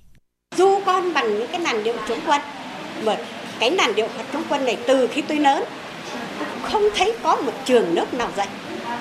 du 0.56 0.80
con 0.86 1.14
bằng 1.14 1.38
những 1.38 1.48
cái 1.52 1.60
làn 1.60 1.84
điệu 1.84 1.94
chống 2.08 2.18
quân 2.26 2.40
mà 3.04 3.16
cái 3.58 3.70
làn 3.70 3.94
điệu 3.94 4.08
hát 4.16 4.26
chống 4.32 4.42
quân 4.48 4.64
này 4.64 4.78
từ 4.86 5.06
khi 5.06 5.22
tôi 5.22 5.38
lớn 5.38 5.64
không 6.62 6.88
thấy 6.94 7.12
có 7.22 7.37
một 7.37 7.53
trường 7.64 7.94
lớp 7.94 8.14
nào 8.14 8.29
dạy. 8.37 8.48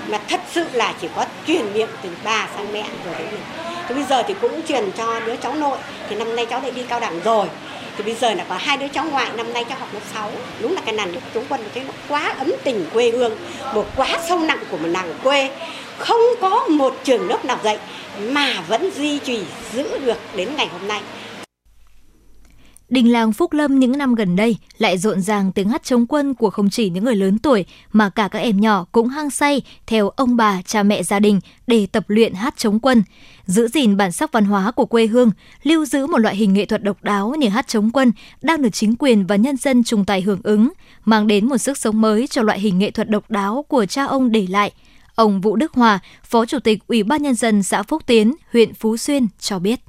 Mà 0.08 0.20
thật 0.30 0.40
sự 0.52 0.66
là 0.74 0.94
chỉ 1.02 1.08
có 1.16 1.26
truyền 1.48 1.74
miệng 1.74 1.90
từ 2.04 2.10
bà 2.24 2.48
sang 2.56 2.74
mẹ 2.74 2.84
rồi 3.06 3.16
đến 3.20 3.28
mình 3.32 3.42
thì 3.88 3.96
bây 3.96 4.04
giờ 4.04 4.24
thì 4.28 4.34
cũng 4.42 4.62
truyền 4.68 4.92
cho 4.92 5.20
đứa 5.20 5.36
cháu 5.36 5.54
nội. 5.54 5.78
Thì 6.10 6.16
năm 6.16 6.36
nay 6.36 6.46
cháu 6.46 6.62
lại 6.62 6.72
đi 6.72 6.84
cao 6.84 7.00
đẳng 7.00 7.20
rồi. 7.24 7.48
Thì 7.98 8.04
bây 8.04 8.16
giờ 8.16 8.34
là 8.34 8.46
có 8.50 8.56
hai 8.60 8.78
đứa 8.78 8.88
cháu 8.88 9.06
ngoại, 9.12 9.28
năm 9.36 9.54
nay 9.54 9.66
cháu 9.70 9.80
học 9.80 9.90
lớp 9.94 10.00
6 10.14 10.32
đúng 10.60 10.76
là 10.76 10.82
cái 10.86 10.96
làn 10.96 11.12
điệu 11.12 11.22
chống 11.34 11.44
quân 11.50 11.62
thấy 11.74 11.84
nó 11.84 11.94
quá 12.10 12.34
ấm 12.38 12.52
tình 12.64 12.86
quê 12.94 13.12
hương, 13.12 13.38
một 13.74 13.86
quá 13.96 14.20
sâu 14.28 14.40
nặng 14.40 14.64
của 14.72 14.78
một 14.78 14.88
làng 14.88 15.14
quê. 15.24 15.50
Không 15.98 16.22
có 16.42 16.68
một 16.68 16.96
trường 17.04 17.30
lớp 17.30 17.46
nào 17.46 17.58
dạy 17.64 17.78
mà 18.20 18.54
vẫn 18.68 18.92
duy 18.96 19.20
trì 19.20 19.44
giữ 19.74 20.00
được 20.00 20.18
đến 20.36 20.56
ngày 20.56 20.68
hôm 20.72 20.88
nay. 20.88 21.02
Đình 22.92 23.12
làng 23.12 23.34
Phúc 23.34 23.54
Lâm 23.54 23.80
những 23.80 23.98
năm 23.98 24.16
gần 24.16 24.36
đây 24.36 24.58
lại 24.78 24.98
rộn 24.98 25.22
ràng 25.22 25.52
tiếng 25.52 25.70
hát 25.70 25.84
chống 25.84 26.06
quân 26.08 26.34
của 26.34 26.50
không 26.50 26.70
chỉ 26.70 26.90
những 26.90 27.04
người 27.04 27.16
lớn 27.16 27.40
tuổi 27.40 27.66
mà 27.92 28.10
cả 28.10 28.28
các 28.28 28.40
em 28.40 28.62
nhỏ 28.62 28.86
cũng 28.92 29.08
hăng 29.08 29.30
say 29.32 29.62
theo 29.88 30.10
ông 30.10 30.36
bà, 30.36 30.62
cha 30.62 30.84
mẹ 30.84 31.04
gia 31.04 31.20
đình 31.20 31.40
để 31.68 31.88
tập 31.92 32.04
luyện 32.08 32.34
hát 32.34 32.54
chống 32.58 32.80
quân. 32.80 33.04
Giữ 33.46 33.68
gìn 33.68 33.98
bản 33.98 34.12
sắc 34.12 34.32
văn 34.32 34.46
hóa 34.46 34.72
của 34.72 34.86
quê 34.86 35.08
hương, 35.08 35.32
lưu 35.64 35.86
giữ 35.86 36.08
một 36.08 36.18
loại 36.18 36.36
hình 36.36 36.54
nghệ 36.54 36.66
thuật 36.66 36.84
độc 36.84 37.04
đáo 37.04 37.34
như 37.40 37.50
hát 37.50 37.68
chống 37.68 37.90
quân 37.92 38.12
đang 38.42 38.62
được 38.62 38.70
chính 38.70 38.96
quyền 38.96 39.28
và 39.28 39.36
nhân 39.36 39.58
dân 39.58 39.84
chung 39.84 40.06
tay 40.06 40.22
hưởng 40.22 40.42
ứng, 40.44 40.70
mang 41.06 41.28
đến 41.28 41.50
một 41.50 41.58
sức 41.58 41.78
sống 41.78 42.02
mới 42.02 42.28
cho 42.28 42.42
loại 42.42 42.60
hình 42.60 42.80
nghệ 42.80 42.92
thuật 42.92 43.10
độc 43.10 43.32
đáo 43.32 43.66
của 43.68 43.86
cha 43.86 44.06
ông 44.06 44.32
để 44.32 44.48
lại. 44.50 44.72
Ông 45.16 45.42
Vũ 45.42 45.56
Đức 45.56 45.74
Hòa, 45.74 46.00
Phó 46.24 46.46
Chủ 46.46 46.60
tịch 46.60 46.80
Ủy 46.88 47.04
ban 47.04 47.24
Nhân 47.24 47.36
dân 47.36 47.64
xã 47.64 47.84
Phúc 47.84 48.04
Tiến, 48.06 48.36
huyện 48.54 48.74
Phú 48.74 48.98
Xuyên 48.98 49.28
cho 49.40 49.60
biết. 49.60 49.80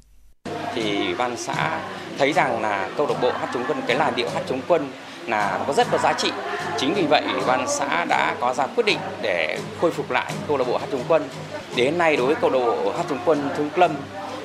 Thì 0.75 1.13
ban 1.17 1.37
xã 1.37 1.81
thấy 2.17 2.33
rằng 2.33 2.61
là 2.61 2.89
câu 2.97 3.07
lạc 3.07 3.15
bộ 3.21 3.31
hát 3.31 3.49
chống 3.53 3.63
quân 3.67 3.81
cái 3.87 3.97
làn 3.97 4.15
điệu 4.15 4.27
hát 4.33 4.43
chống 4.49 4.61
quân 4.67 4.91
là 5.27 5.59
có 5.67 5.73
rất 5.73 5.87
có 5.91 5.97
giá 5.97 6.13
trị. 6.13 6.31
Chính 6.77 6.93
vì 6.93 7.05
vậy 7.09 7.21
ủy 7.33 7.41
ban 7.47 7.67
xã 7.67 8.05
đã 8.05 8.35
có 8.39 8.53
ra 8.53 8.67
quyết 8.75 8.85
định 8.85 8.99
để 9.21 9.59
khôi 9.81 9.91
phục 9.91 10.11
lại 10.11 10.31
câu 10.47 10.57
lạc 10.57 10.67
bộ 10.67 10.77
hát 10.77 10.87
chống 10.91 11.03
quân. 11.07 11.29
Đến 11.75 11.97
nay 11.97 12.15
đối 12.15 12.25
với 12.25 12.35
câu 12.35 12.49
lạc 12.49 12.59
bộ 12.59 12.91
hát 12.97 13.03
chống 13.09 13.19
quân 13.25 13.49
Thương 13.57 13.69
Lâm 13.75 13.91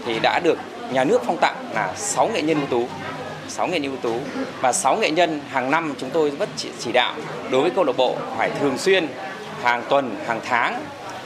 thì 0.07 0.19
đã 0.23 0.41
được 0.45 0.59
nhà 0.93 1.05
nước 1.05 1.23
phong 1.27 1.37
tặng 1.41 1.57
là 1.75 1.95
6 1.97 2.29
nghệ 2.29 2.43
nhân 2.43 2.59
ưu 2.59 2.67
tú. 2.67 2.89
6 3.49 3.67
nghệ 3.67 3.81
nhân 3.81 3.93
ưu 3.93 4.01
tú 4.01 4.21
và 4.61 4.73
6 4.73 4.97
nghệ 4.97 5.11
nhân 5.11 5.41
hàng 5.51 5.71
năm 5.71 5.95
chúng 5.99 6.11
tôi 6.11 6.31
vẫn 6.31 6.49
chỉ, 6.57 6.69
chỉ 6.79 6.93
đạo 6.93 7.15
đối 7.51 7.63
với 7.63 7.71
câu 7.71 7.85
lạc 7.85 7.97
bộ 7.97 8.17
phải 8.37 8.51
thường 8.61 8.79
xuyên 8.79 9.07
hàng 9.63 9.83
tuần, 9.89 10.17
hàng 10.27 10.41
tháng 10.45 10.81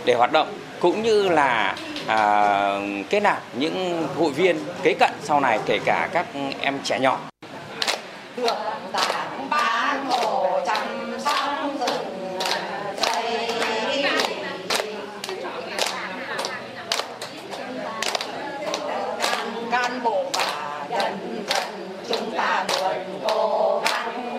để 0.05 0.15
hoạt 0.15 0.33
động 0.33 0.55
cũng 0.81 1.03
như 1.03 1.29
là 1.29 1.77
à, 2.07 2.79
kết 3.11 3.21
nạp 3.21 3.43
những 3.59 4.07
hội 4.17 4.33
viên 4.33 4.59
kế 4.83 4.95
cận 4.95 5.11
sau 5.23 5.41
này 5.41 5.59
kể 5.67 5.79
cả 5.85 6.09
các 6.13 6.27
em 6.61 6.79
trẻ 6.85 6.99
nhỏ. 6.99 7.21
can 19.73 20.01
bộ 20.05 20.25
và 20.35 20.87
nhân 20.91 21.45
dân 21.49 21.65
chúng 22.09 22.31
ta 22.37 22.67
luôn 22.69 23.21
cố 23.25 23.83
gắng 23.85 24.39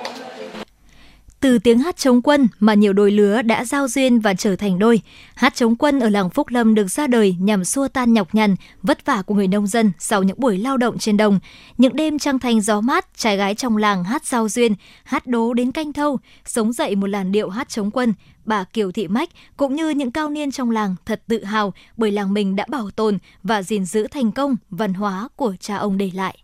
từ 1.43 1.59
tiếng 1.59 1.79
hát 1.79 1.97
chống 1.97 2.21
quân 2.21 2.47
mà 2.59 2.73
nhiều 2.73 2.93
đôi 2.93 3.11
lứa 3.11 3.41
đã 3.41 3.65
giao 3.65 3.87
duyên 3.87 4.19
và 4.19 4.33
trở 4.33 4.55
thành 4.55 4.79
đôi. 4.79 5.01
Hát 5.35 5.55
chống 5.55 5.75
quân 5.75 5.99
ở 5.99 6.09
làng 6.09 6.29
Phúc 6.29 6.47
Lâm 6.49 6.75
được 6.75 6.87
ra 6.87 7.07
đời 7.07 7.35
nhằm 7.39 7.65
xua 7.65 7.87
tan 7.87 8.13
nhọc 8.13 8.35
nhằn, 8.35 8.55
vất 8.81 9.05
vả 9.05 9.21
của 9.21 9.35
người 9.35 9.47
nông 9.47 9.67
dân 9.67 9.91
sau 9.99 10.23
những 10.23 10.39
buổi 10.39 10.57
lao 10.57 10.77
động 10.77 10.97
trên 10.97 11.17
đồng. 11.17 11.39
Những 11.77 11.95
đêm 11.95 12.19
trăng 12.19 12.39
thanh 12.39 12.61
gió 12.61 12.81
mát, 12.81 13.17
trai 13.17 13.37
gái 13.37 13.55
trong 13.55 13.77
làng 13.77 14.03
hát 14.03 14.25
giao 14.25 14.49
duyên, 14.49 14.75
hát 15.03 15.27
đố 15.27 15.53
đến 15.53 15.71
canh 15.71 15.93
thâu, 15.93 16.19
sống 16.45 16.73
dậy 16.73 16.95
một 16.95 17.07
làn 17.07 17.31
điệu 17.31 17.49
hát 17.49 17.69
chống 17.69 17.91
quân. 17.91 18.13
Bà 18.45 18.63
Kiều 18.63 18.91
Thị 18.91 19.07
Mách 19.07 19.29
cũng 19.57 19.75
như 19.75 19.89
những 19.89 20.11
cao 20.11 20.29
niên 20.29 20.51
trong 20.51 20.71
làng 20.71 20.95
thật 21.05 21.23
tự 21.27 21.43
hào 21.43 21.73
bởi 21.97 22.11
làng 22.11 22.33
mình 22.33 22.55
đã 22.55 22.65
bảo 22.69 22.89
tồn 22.95 23.17
và 23.43 23.63
gìn 23.63 23.85
giữ 23.85 24.07
thành 24.07 24.31
công 24.31 24.55
văn 24.69 24.93
hóa 24.93 25.27
của 25.35 25.55
cha 25.59 25.75
ông 25.75 25.97
để 25.97 26.11
lại. 26.13 26.37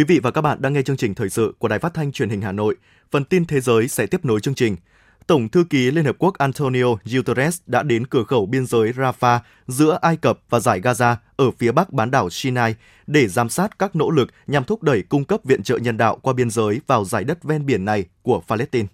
Quý 0.00 0.04
vị 0.04 0.20
và 0.22 0.30
các 0.30 0.40
bạn 0.40 0.62
đang 0.62 0.72
nghe 0.72 0.82
chương 0.82 0.96
trình 0.96 1.14
thời 1.14 1.30
sự 1.30 1.54
của 1.58 1.68
Đài 1.68 1.78
Phát 1.78 1.94
thanh 1.94 2.12
Truyền 2.12 2.28
hình 2.28 2.40
Hà 2.40 2.52
Nội. 2.52 2.76
Phần 3.10 3.24
tin 3.24 3.44
thế 3.44 3.60
giới 3.60 3.88
sẽ 3.88 4.06
tiếp 4.06 4.24
nối 4.24 4.40
chương 4.40 4.54
trình. 4.54 4.76
Tổng 5.26 5.48
thư 5.48 5.64
ký 5.70 5.90
Liên 5.90 6.04
Hợp 6.04 6.16
Quốc 6.18 6.38
Antonio 6.38 6.84
Guterres 7.04 7.60
đã 7.66 7.82
đến 7.82 8.06
cửa 8.06 8.24
khẩu 8.24 8.46
biên 8.46 8.66
giới 8.66 8.92
Rafah 8.92 9.38
giữa 9.66 9.98
Ai 10.02 10.16
Cập 10.16 10.38
và 10.50 10.60
giải 10.60 10.80
Gaza 10.80 11.16
ở 11.36 11.50
phía 11.58 11.72
bắc 11.72 11.92
bán 11.92 12.10
đảo 12.10 12.30
Sinai 12.30 12.74
để 13.06 13.28
giám 13.28 13.48
sát 13.48 13.78
các 13.78 13.96
nỗ 13.96 14.10
lực 14.10 14.28
nhằm 14.46 14.64
thúc 14.64 14.82
đẩy 14.82 15.02
cung 15.02 15.24
cấp 15.24 15.40
viện 15.44 15.62
trợ 15.62 15.78
nhân 15.78 15.96
đạo 15.96 16.18
qua 16.22 16.32
biên 16.32 16.50
giới 16.50 16.80
vào 16.86 17.04
giải 17.04 17.24
đất 17.24 17.44
ven 17.44 17.66
biển 17.66 17.84
này 17.84 18.04
của 18.22 18.42
Palestine. 18.48 18.88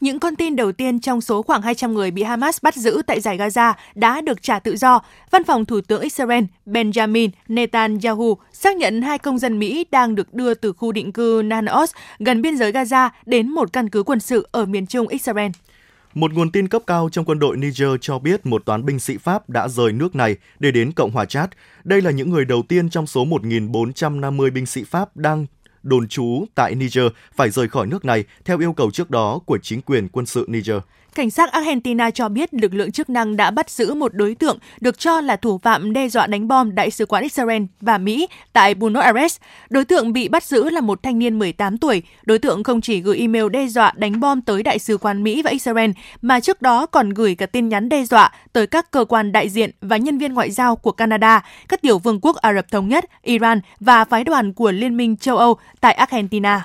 Những 0.00 0.18
con 0.18 0.36
tin 0.36 0.56
đầu 0.56 0.72
tiên 0.72 1.00
trong 1.00 1.20
số 1.20 1.42
khoảng 1.42 1.62
200 1.62 1.94
người 1.94 2.10
bị 2.10 2.22
Hamas 2.22 2.58
bắt 2.62 2.74
giữ 2.74 3.02
tại 3.06 3.20
giải 3.20 3.38
Gaza 3.38 3.74
đã 3.94 4.20
được 4.20 4.42
trả 4.42 4.58
tự 4.58 4.76
do. 4.76 5.00
Văn 5.30 5.44
phòng 5.44 5.64
Thủ 5.64 5.80
tướng 5.80 6.02
Israel 6.02 6.44
Benjamin 6.66 7.28
Netanyahu 7.48 8.38
xác 8.52 8.76
nhận 8.76 9.02
hai 9.02 9.18
công 9.18 9.38
dân 9.38 9.58
Mỹ 9.58 9.86
đang 9.90 10.14
được 10.14 10.34
đưa 10.34 10.54
từ 10.54 10.72
khu 10.72 10.92
định 10.92 11.12
cư 11.12 11.42
Nanos 11.44 11.90
gần 12.18 12.42
biên 12.42 12.56
giới 12.56 12.72
Gaza 12.72 13.10
đến 13.26 13.48
một 13.48 13.72
căn 13.72 13.88
cứ 13.88 14.02
quân 14.02 14.20
sự 14.20 14.48
ở 14.52 14.66
miền 14.66 14.86
trung 14.86 15.08
Israel. 15.08 15.50
Một 16.14 16.32
nguồn 16.32 16.50
tin 16.50 16.68
cấp 16.68 16.82
cao 16.86 17.08
trong 17.12 17.24
quân 17.24 17.38
đội 17.38 17.56
Niger 17.56 17.90
cho 18.00 18.18
biết 18.18 18.46
một 18.46 18.64
toán 18.64 18.84
binh 18.84 18.98
sĩ 18.98 19.16
Pháp 19.16 19.50
đã 19.50 19.68
rời 19.68 19.92
nước 19.92 20.16
này 20.16 20.36
để 20.58 20.70
đến 20.70 20.92
Cộng 20.92 21.10
hòa 21.10 21.24
Chad. 21.24 21.48
Đây 21.84 22.02
là 22.02 22.10
những 22.10 22.30
người 22.30 22.44
đầu 22.44 22.62
tiên 22.62 22.90
trong 22.90 23.06
số 23.06 23.24
1.450 23.24 24.52
binh 24.52 24.66
sĩ 24.66 24.84
Pháp 24.84 25.16
đang 25.16 25.46
đồn 25.86 26.08
trú 26.08 26.44
tại 26.54 26.74
Niger 26.74 27.06
phải 27.34 27.50
rời 27.50 27.68
khỏi 27.68 27.86
nước 27.86 28.04
này 28.04 28.24
theo 28.44 28.58
yêu 28.58 28.72
cầu 28.72 28.90
trước 28.90 29.10
đó 29.10 29.38
của 29.46 29.58
chính 29.62 29.82
quyền 29.82 30.08
quân 30.08 30.26
sự 30.26 30.44
Niger. 30.48 30.76
Cảnh 31.16 31.30
sát 31.30 31.52
Argentina 31.52 32.10
cho 32.10 32.28
biết 32.28 32.54
lực 32.54 32.74
lượng 32.74 32.92
chức 32.92 33.10
năng 33.10 33.36
đã 33.36 33.50
bắt 33.50 33.70
giữ 33.70 33.94
một 33.94 34.14
đối 34.14 34.34
tượng 34.34 34.58
được 34.80 34.98
cho 34.98 35.20
là 35.20 35.36
thủ 35.36 35.58
phạm 35.58 35.92
đe 35.92 36.08
dọa 36.08 36.26
đánh 36.26 36.48
bom 36.48 36.74
Đại 36.74 36.90
sứ 36.90 37.06
quán 37.06 37.22
Israel 37.22 37.62
và 37.80 37.98
Mỹ 37.98 38.28
tại 38.52 38.74
Buenos 38.74 39.04
Aires. 39.04 39.36
Đối 39.70 39.84
tượng 39.84 40.12
bị 40.12 40.28
bắt 40.28 40.44
giữ 40.44 40.70
là 40.70 40.80
một 40.80 41.02
thanh 41.02 41.18
niên 41.18 41.38
18 41.38 41.78
tuổi. 41.78 42.02
Đối 42.24 42.38
tượng 42.38 42.64
không 42.64 42.80
chỉ 42.80 43.00
gửi 43.00 43.18
email 43.18 43.48
đe 43.48 43.66
dọa 43.66 43.92
đánh 43.96 44.20
bom 44.20 44.40
tới 44.40 44.62
Đại 44.62 44.78
sứ 44.78 44.98
quán 44.98 45.22
Mỹ 45.22 45.42
và 45.42 45.50
Israel, 45.50 45.90
mà 46.22 46.40
trước 46.40 46.62
đó 46.62 46.86
còn 46.86 47.10
gửi 47.10 47.34
cả 47.34 47.46
tin 47.46 47.68
nhắn 47.68 47.88
đe 47.88 48.04
dọa 48.04 48.32
tới 48.52 48.66
các 48.66 48.90
cơ 48.90 49.04
quan 49.04 49.32
đại 49.32 49.48
diện 49.48 49.70
và 49.80 49.96
nhân 49.96 50.18
viên 50.18 50.34
ngoại 50.34 50.50
giao 50.50 50.76
của 50.76 50.92
Canada, 50.92 51.44
các 51.68 51.82
tiểu 51.82 51.98
vương 51.98 52.20
quốc 52.20 52.36
Ả 52.36 52.54
Rập 52.54 52.70
Thống 52.70 52.88
Nhất, 52.88 53.04
Iran 53.22 53.60
và 53.80 54.04
phái 54.04 54.24
đoàn 54.24 54.52
của 54.52 54.70
Liên 54.70 54.96
minh 54.96 55.16
châu 55.16 55.36
Âu 55.36 55.56
tại 55.80 55.94
Argentina. 55.94 56.62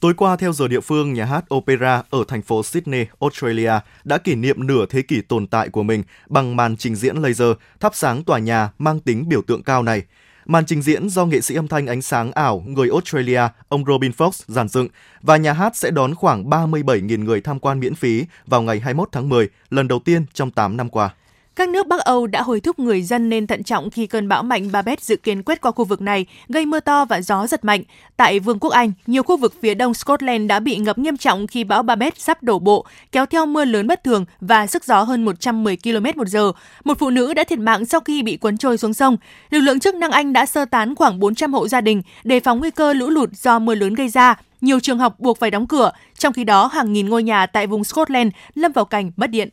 Tối 0.00 0.14
qua, 0.14 0.36
theo 0.36 0.52
giờ 0.52 0.68
địa 0.68 0.80
phương, 0.80 1.12
nhà 1.12 1.24
hát 1.24 1.54
Opera 1.54 2.02
ở 2.10 2.24
thành 2.28 2.42
phố 2.42 2.62
Sydney, 2.62 3.06
Australia 3.20 3.72
đã 4.04 4.18
kỷ 4.18 4.34
niệm 4.34 4.66
nửa 4.66 4.86
thế 4.86 5.02
kỷ 5.02 5.20
tồn 5.20 5.46
tại 5.46 5.68
của 5.68 5.82
mình 5.82 6.02
bằng 6.28 6.56
màn 6.56 6.76
trình 6.76 6.94
diễn 6.94 7.16
laser 7.16 7.48
thắp 7.80 7.94
sáng 7.94 8.24
tòa 8.24 8.38
nhà 8.38 8.70
mang 8.78 9.00
tính 9.00 9.28
biểu 9.28 9.42
tượng 9.42 9.62
cao 9.62 9.82
này. 9.82 10.02
Màn 10.46 10.66
trình 10.66 10.82
diễn 10.82 11.08
do 11.08 11.26
nghệ 11.26 11.40
sĩ 11.40 11.54
âm 11.54 11.68
thanh 11.68 11.86
ánh 11.86 12.02
sáng 12.02 12.32
ảo 12.32 12.62
người 12.66 12.88
Australia, 12.92 13.40
ông 13.68 13.84
Robin 13.84 14.12
Fox 14.12 14.30
giàn 14.46 14.68
dựng 14.68 14.88
và 15.22 15.36
nhà 15.36 15.52
hát 15.52 15.76
sẽ 15.76 15.90
đón 15.90 16.14
khoảng 16.14 16.44
37.000 16.50 17.24
người 17.24 17.40
tham 17.40 17.58
quan 17.58 17.80
miễn 17.80 17.94
phí 17.94 18.24
vào 18.46 18.62
ngày 18.62 18.80
21 18.80 19.08
tháng 19.12 19.28
10, 19.28 19.48
lần 19.70 19.88
đầu 19.88 19.98
tiên 19.98 20.24
trong 20.34 20.50
8 20.50 20.76
năm 20.76 20.88
qua. 20.88 21.14
Các 21.58 21.68
nước 21.68 21.86
Bắc 21.86 22.00
Âu 22.00 22.26
đã 22.26 22.42
hối 22.42 22.60
thúc 22.60 22.78
người 22.78 23.02
dân 23.02 23.28
nên 23.28 23.46
thận 23.46 23.62
trọng 23.62 23.90
khi 23.90 24.06
cơn 24.06 24.28
bão 24.28 24.42
mạnh 24.42 24.72
Babet 24.72 25.00
dự 25.00 25.16
kiến 25.16 25.42
quét 25.42 25.60
qua 25.60 25.72
khu 25.72 25.84
vực 25.84 26.00
này, 26.00 26.26
gây 26.48 26.66
mưa 26.66 26.80
to 26.80 27.04
và 27.04 27.20
gió 27.20 27.46
giật 27.46 27.64
mạnh. 27.64 27.82
Tại 28.16 28.40
Vương 28.40 28.58
quốc 28.58 28.70
Anh, 28.70 28.92
nhiều 29.06 29.22
khu 29.22 29.36
vực 29.36 29.54
phía 29.60 29.74
đông 29.74 29.94
Scotland 29.94 30.48
đã 30.48 30.60
bị 30.60 30.76
ngập 30.76 30.98
nghiêm 30.98 31.16
trọng 31.16 31.46
khi 31.46 31.64
bão 31.64 31.82
Babet 31.82 32.18
sắp 32.18 32.42
đổ 32.42 32.58
bộ, 32.58 32.86
kéo 33.12 33.26
theo 33.26 33.46
mưa 33.46 33.64
lớn 33.64 33.86
bất 33.86 34.04
thường 34.04 34.24
và 34.40 34.66
sức 34.66 34.84
gió 34.84 35.02
hơn 35.02 35.24
110 35.24 35.76
km 35.76 36.06
một 36.16 36.28
giờ. 36.28 36.52
Một 36.84 36.98
phụ 36.98 37.10
nữ 37.10 37.34
đã 37.34 37.44
thiệt 37.44 37.58
mạng 37.58 37.84
sau 37.84 38.00
khi 38.00 38.22
bị 38.22 38.36
cuốn 38.36 38.56
trôi 38.56 38.78
xuống 38.78 38.94
sông. 38.94 39.16
Lực 39.50 39.60
lượng 39.60 39.80
chức 39.80 39.94
năng 39.94 40.10
Anh 40.10 40.32
đã 40.32 40.46
sơ 40.46 40.64
tán 40.64 40.94
khoảng 40.94 41.18
400 41.18 41.52
hộ 41.52 41.68
gia 41.68 41.80
đình, 41.80 42.02
đề 42.24 42.40
phòng 42.40 42.58
nguy 42.58 42.70
cơ 42.70 42.92
lũ 42.92 43.08
lụt 43.08 43.30
do 43.32 43.58
mưa 43.58 43.74
lớn 43.74 43.94
gây 43.94 44.08
ra. 44.08 44.34
Nhiều 44.60 44.80
trường 44.80 44.98
học 44.98 45.20
buộc 45.20 45.38
phải 45.38 45.50
đóng 45.50 45.66
cửa, 45.66 45.92
trong 46.18 46.32
khi 46.32 46.44
đó 46.44 46.66
hàng 46.66 46.92
nghìn 46.92 47.08
ngôi 47.08 47.22
nhà 47.22 47.46
tại 47.46 47.66
vùng 47.66 47.84
Scotland 47.84 48.32
lâm 48.54 48.72
vào 48.72 48.84
cảnh 48.84 49.12
mất 49.16 49.30
điện. 49.30 49.48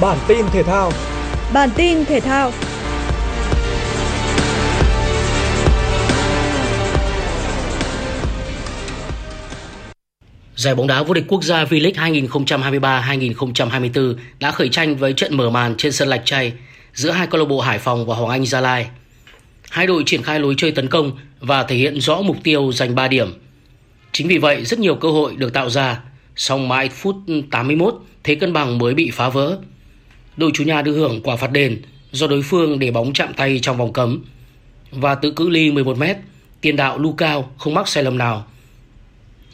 Bản 0.00 0.18
tin 0.28 0.46
thể 0.52 0.62
thao. 0.62 0.92
Bản 1.52 1.70
tin 1.76 2.04
thể 2.04 2.20
thao. 2.20 2.52
Giải 10.56 10.74
bóng 10.74 10.86
đá 10.86 11.02
vô 11.02 11.14
địch 11.14 11.24
quốc 11.28 11.44
gia 11.44 11.64
V-League 11.64 12.20
2023-2024 12.80 14.14
đã 14.40 14.50
khởi 14.50 14.68
tranh 14.68 14.96
với 14.96 15.12
trận 15.12 15.36
mở 15.36 15.50
màn 15.50 15.74
trên 15.76 15.92
sân 15.92 16.08
Lạch 16.08 16.22
Tray 16.24 16.52
giữa 16.92 17.10
hai 17.10 17.26
câu 17.26 17.40
lạc 17.40 17.46
bộ 17.48 17.60
Hải 17.60 17.78
Phòng 17.78 18.06
và 18.06 18.14
Hoàng 18.14 18.30
Anh 18.30 18.46
Gia 18.46 18.60
Lai. 18.60 18.86
Hai 19.70 19.86
đội 19.86 20.02
triển 20.06 20.22
khai 20.22 20.40
lối 20.40 20.54
chơi 20.56 20.70
tấn 20.70 20.88
công 20.88 21.12
và 21.40 21.62
thể 21.62 21.76
hiện 21.76 22.00
rõ 22.00 22.22
mục 22.22 22.36
tiêu 22.42 22.72
giành 22.72 22.94
3 22.94 23.08
điểm. 23.08 23.34
Chính 24.12 24.28
vì 24.28 24.38
vậy, 24.38 24.64
rất 24.64 24.78
nhiều 24.78 24.94
cơ 24.94 25.08
hội 25.08 25.36
được 25.36 25.52
tạo 25.52 25.70
ra, 25.70 26.00
song 26.36 26.68
mãi 26.68 26.88
phút 26.88 27.16
81 27.50 27.94
thế 28.24 28.34
cân 28.34 28.52
bằng 28.52 28.78
mới 28.78 28.94
bị 28.94 29.10
phá 29.10 29.28
vỡ 29.28 29.58
đội 30.36 30.50
chủ 30.54 30.64
nhà 30.64 30.82
được 30.82 30.94
hưởng 30.94 31.20
quả 31.22 31.36
phạt 31.36 31.52
đền 31.52 31.82
do 32.12 32.26
đối 32.26 32.42
phương 32.42 32.78
để 32.78 32.90
bóng 32.90 33.12
chạm 33.12 33.34
tay 33.34 33.58
trong 33.62 33.76
vòng 33.76 33.92
cấm. 33.92 34.24
Và 34.90 35.14
tự 35.14 35.30
cự 35.30 35.48
ly 35.48 35.70
11 35.70 35.98
mét, 35.98 36.16
tiền 36.60 36.76
đạo 36.76 36.98
Lucao 36.98 37.50
không 37.58 37.74
mắc 37.74 37.88
sai 37.88 38.04
lầm 38.04 38.18
nào. 38.18 38.46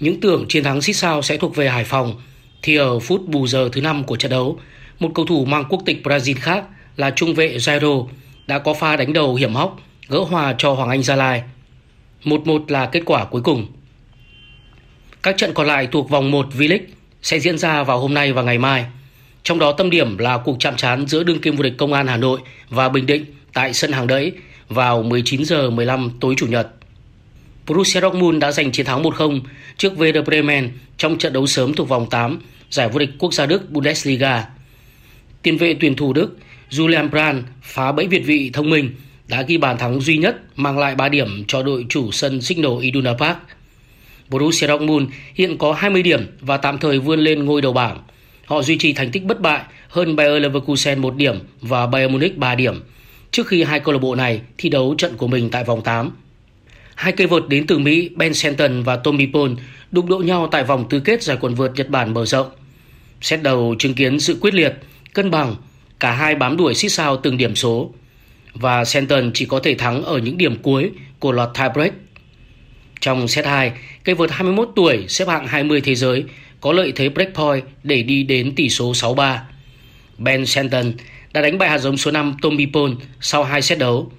Những 0.01 0.21
tưởng 0.21 0.45
chiến 0.49 0.64
thắng 0.64 0.83
xích 0.83 0.97
sao 0.97 1.23
sẽ 1.23 1.37
thuộc 1.37 1.57
về 1.57 1.68
Hải 1.68 1.85
Phòng 1.85 2.14
thì 2.62 2.77
ở 2.77 2.99
phút 2.99 3.29
bù 3.29 3.47
giờ 3.47 3.68
thứ 3.73 3.81
năm 3.81 4.05
của 4.05 4.16
trận 4.16 4.31
đấu, 4.31 4.61
một 4.99 5.11
cầu 5.14 5.27
thủ 5.27 5.45
mang 5.45 5.64
quốc 5.68 5.83
tịch 5.87 6.01
Brazil 6.05 6.37
khác 6.40 6.64
là 6.97 7.11
trung 7.11 7.35
vệ 7.35 7.57
Jairo 7.57 8.09
đã 8.47 8.59
có 8.59 8.75
pha 8.75 8.97
đánh 8.97 9.12
đầu 9.12 9.35
hiểm 9.35 9.55
hóc 9.55 9.81
gỡ 10.09 10.18
hòa 10.18 10.55
cho 10.59 10.73
Hoàng 10.75 10.90
Anh 10.90 11.03
Gia 11.03 11.16
Lai. 11.16 11.42
1-1 12.25 12.64
là 12.68 12.87
kết 12.87 13.03
quả 13.07 13.25
cuối 13.25 13.42
cùng. 13.42 13.66
Các 15.23 15.37
trận 15.38 15.55
còn 15.55 15.66
lại 15.66 15.87
thuộc 15.87 16.11
vòng 16.11 16.31
1 16.31 16.47
V-League 16.53 16.87
sẽ 17.23 17.38
diễn 17.38 17.59
ra 17.59 17.83
vào 17.83 18.01
hôm 18.01 18.14
nay 18.14 18.33
và 18.33 18.42
ngày 18.42 18.59
mai. 18.59 18.87
Trong 19.44 19.59
đó 19.59 19.72
tâm 19.72 19.90
điểm 19.90 20.18
là 20.18 20.38
cuộc 20.38 20.57
chạm 20.61 20.76
trán 20.76 21.07
giữa 21.07 21.22
đương 21.22 21.40
kim 21.40 21.57
vô 21.57 21.62
địch 21.62 21.74
Công 21.78 21.92
an 21.92 22.07
Hà 22.07 22.16
Nội 22.16 22.40
và 22.68 22.88
Bình 22.88 23.07
Định 23.07 23.24
tại 23.52 23.72
sân 23.72 23.92
hàng 23.92 24.07
đẫy 24.07 24.33
vào 24.68 25.02
19 25.02 25.44
giờ 25.44 25.70
15 25.70 26.11
tối 26.20 26.35
chủ 26.37 26.46
nhật. 26.46 26.68
Borussia 27.66 28.00
Dortmund 28.00 28.38
đã 28.38 28.52
giành 28.52 28.72
chiến 28.72 28.87
thắng 28.87 29.02
1-0 29.02 29.40
trước 29.76 29.92
Werder 29.96 30.24
Bremen 30.24 30.70
trong 30.96 31.18
trận 31.18 31.33
đấu 31.33 31.46
sớm 31.46 31.74
thuộc 31.74 31.88
vòng 31.88 32.11
8 32.11 32.38
giải 32.70 32.88
vô 32.88 32.98
địch 32.98 33.11
quốc 33.18 33.35
gia 33.35 33.46
Đức 33.46 33.70
Bundesliga. 33.70 34.46
Tiền 35.42 35.59
vệ 35.59 35.74
tuyển 35.81 35.96
thủ 35.96 36.12
Đức 36.12 36.37
Julian 36.70 37.11
Brand 37.11 37.38
phá 37.62 37.92
bẫy 37.92 38.07
Việt 38.07 38.22
vị 38.26 38.50
thông 38.52 38.70
minh 38.70 38.90
đã 39.28 39.42
ghi 39.42 39.59
bàn 39.59 39.78
thắng 39.78 40.00
duy 40.00 40.16
nhất 40.16 40.37
mang 40.57 40.78
lại 40.78 40.94
3 40.94 41.09
điểm 41.09 41.44
cho 41.48 41.62
đội 41.62 41.87
chủ 41.88 42.11
sân 42.12 42.42
Signal 42.42 42.72
Iduna 42.81 43.14
Park. 43.14 43.38
Borussia 44.28 44.66
Dortmund 44.66 45.09
hiện 45.35 45.59
có 45.59 45.72
20 45.72 46.02
điểm 46.02 46.26
và 46.40 46.57
tạm 46.57 46.78
thời 46.78 46.98
vươn 46.98 47.20
lên 47.20 47.44
ngôi 47.44 47.62
đầu 47.62 47.72
bảng. 47.72 48.02
Họ 48.46 48.62
duy 48.62 48.78
trì 48.78 48.92
thành 48.92 49.11
tích 49.11 49.24
bất 49.24 49.40
bại 49.40 49.62
hơn 49.88 50.16
Bayer 50.16 50.42
Leverkusen 50.42 50.98
1 50.98 51.16
điểm 51.16 51.38
và 51.61 51.87
Bayern 51.87 52.12
Munich 52.12 52.38
3 52.38 52.55
điểm 52.55 52.83
trước 53.31 53.46
khi 53.46 53.62
hai 53.62 53.81
câu 53.81 53.92
lạc 53.92 53.98
bộ 53.98 54.14
này 54.14 54.40
thi 54.59 54.68
đấu 54.68 54.94
trận 54.98 55.16
của 55.16 55.26
mình 55.26 55.50
tại 55.50 55.64
vòng 55.64 55.83
8. 55.83 56.11
Hai 56.94 57.12
cây 57.12 57.26
vợt 57.26 57.42
đến 57.48 57.66
từ 57.66 57.78
Mỹ 57.78 58.11
Ben 58.16 58.35
Shelton 58.35 58.83
và 58.83 58.96
Tommy 58.96 59.26
Paul 59.33 59.50
đụng 59.90 60.09
độ 60.09 60.18
nhau 60.18 60.48
tại 60.50 60.64
vòng 60.64 60.88
tứ 60.90 61.00
kết 61.00 61.22
giải 61.22 61.37
quần 61.40 61.55
vợt 61.55 61.70
Nhật 61.76 61.88
Bản 61.88 62.14
mở 62.14 62.26
rộng. 62.26 62.50
Xét 63.20 63.42
đầu 63.42 63.74
chứng 63.78 63.94
kiến 63.94 64.20
sự 64.20 64.38
quyết 64.40 64.55
liệt, 64.55 64.74
cân 65.12 65.31
bằng, 65.31 65.57
cả 66.00 66.12
hai 66.12 66.35
bám 66.35 66.57
đuổi 66.57 66.74
xích 66.74 66.92
sao 66.92 67.16
từng 67.16 67.37
điểm 67.37 67.57
số. 67.57 67.92
Và 68.55 68.85
Shelton 68.85 69.31
chỉ 69.35 69.46
có 69.46 69.61
thể 69.61 69.74
thắng 69.74 70.02
ở 70.02 70.18
những 70.18 70.38
điểm 70.38 70.57
cuối 70.62 70.90
của 71.18 71.33
loạt 71.33 71.48
tiebreak. 71.59 71.92
Trong 73.00 73.28
set 73.28 73.46
2, 73.46 73.72
cây 74.05 74.14
vợt 74.14 74.31
21 74.31 74.68
tuổi 74.76 75.05
xếp 75.09 75.28
hạng 75.28 75.46
20 75.46 75.81
thế 75.81 75.94
giới 75.94 76.24
có 76.62 76.72
lợi 76.72 76.92
thế 76.96 77.09
breakpoint 77.09 77.64
để 77.83 78.03
đi 78.03 78.22
đến 78.22 78.55
tỷ 78.55 78.68
số 78.68 78.92
6-3. 78.92 79.38
Ben 80.18 80.46
Shelton 80.46 80.92
đã 81.33 81.40
đánh 81.40 81.59
bại 81.59 81.70
hạt 81.70 81.79
giống 81.79 81.96
số 81.96 82.11
5 82.11 82.37
Tommy 82.42 82.66
Paul 82.66 82.90
sau 83.20 83.44
hai 83.44 83.62
set 83.62 83.79
đấu. 83.79 84.12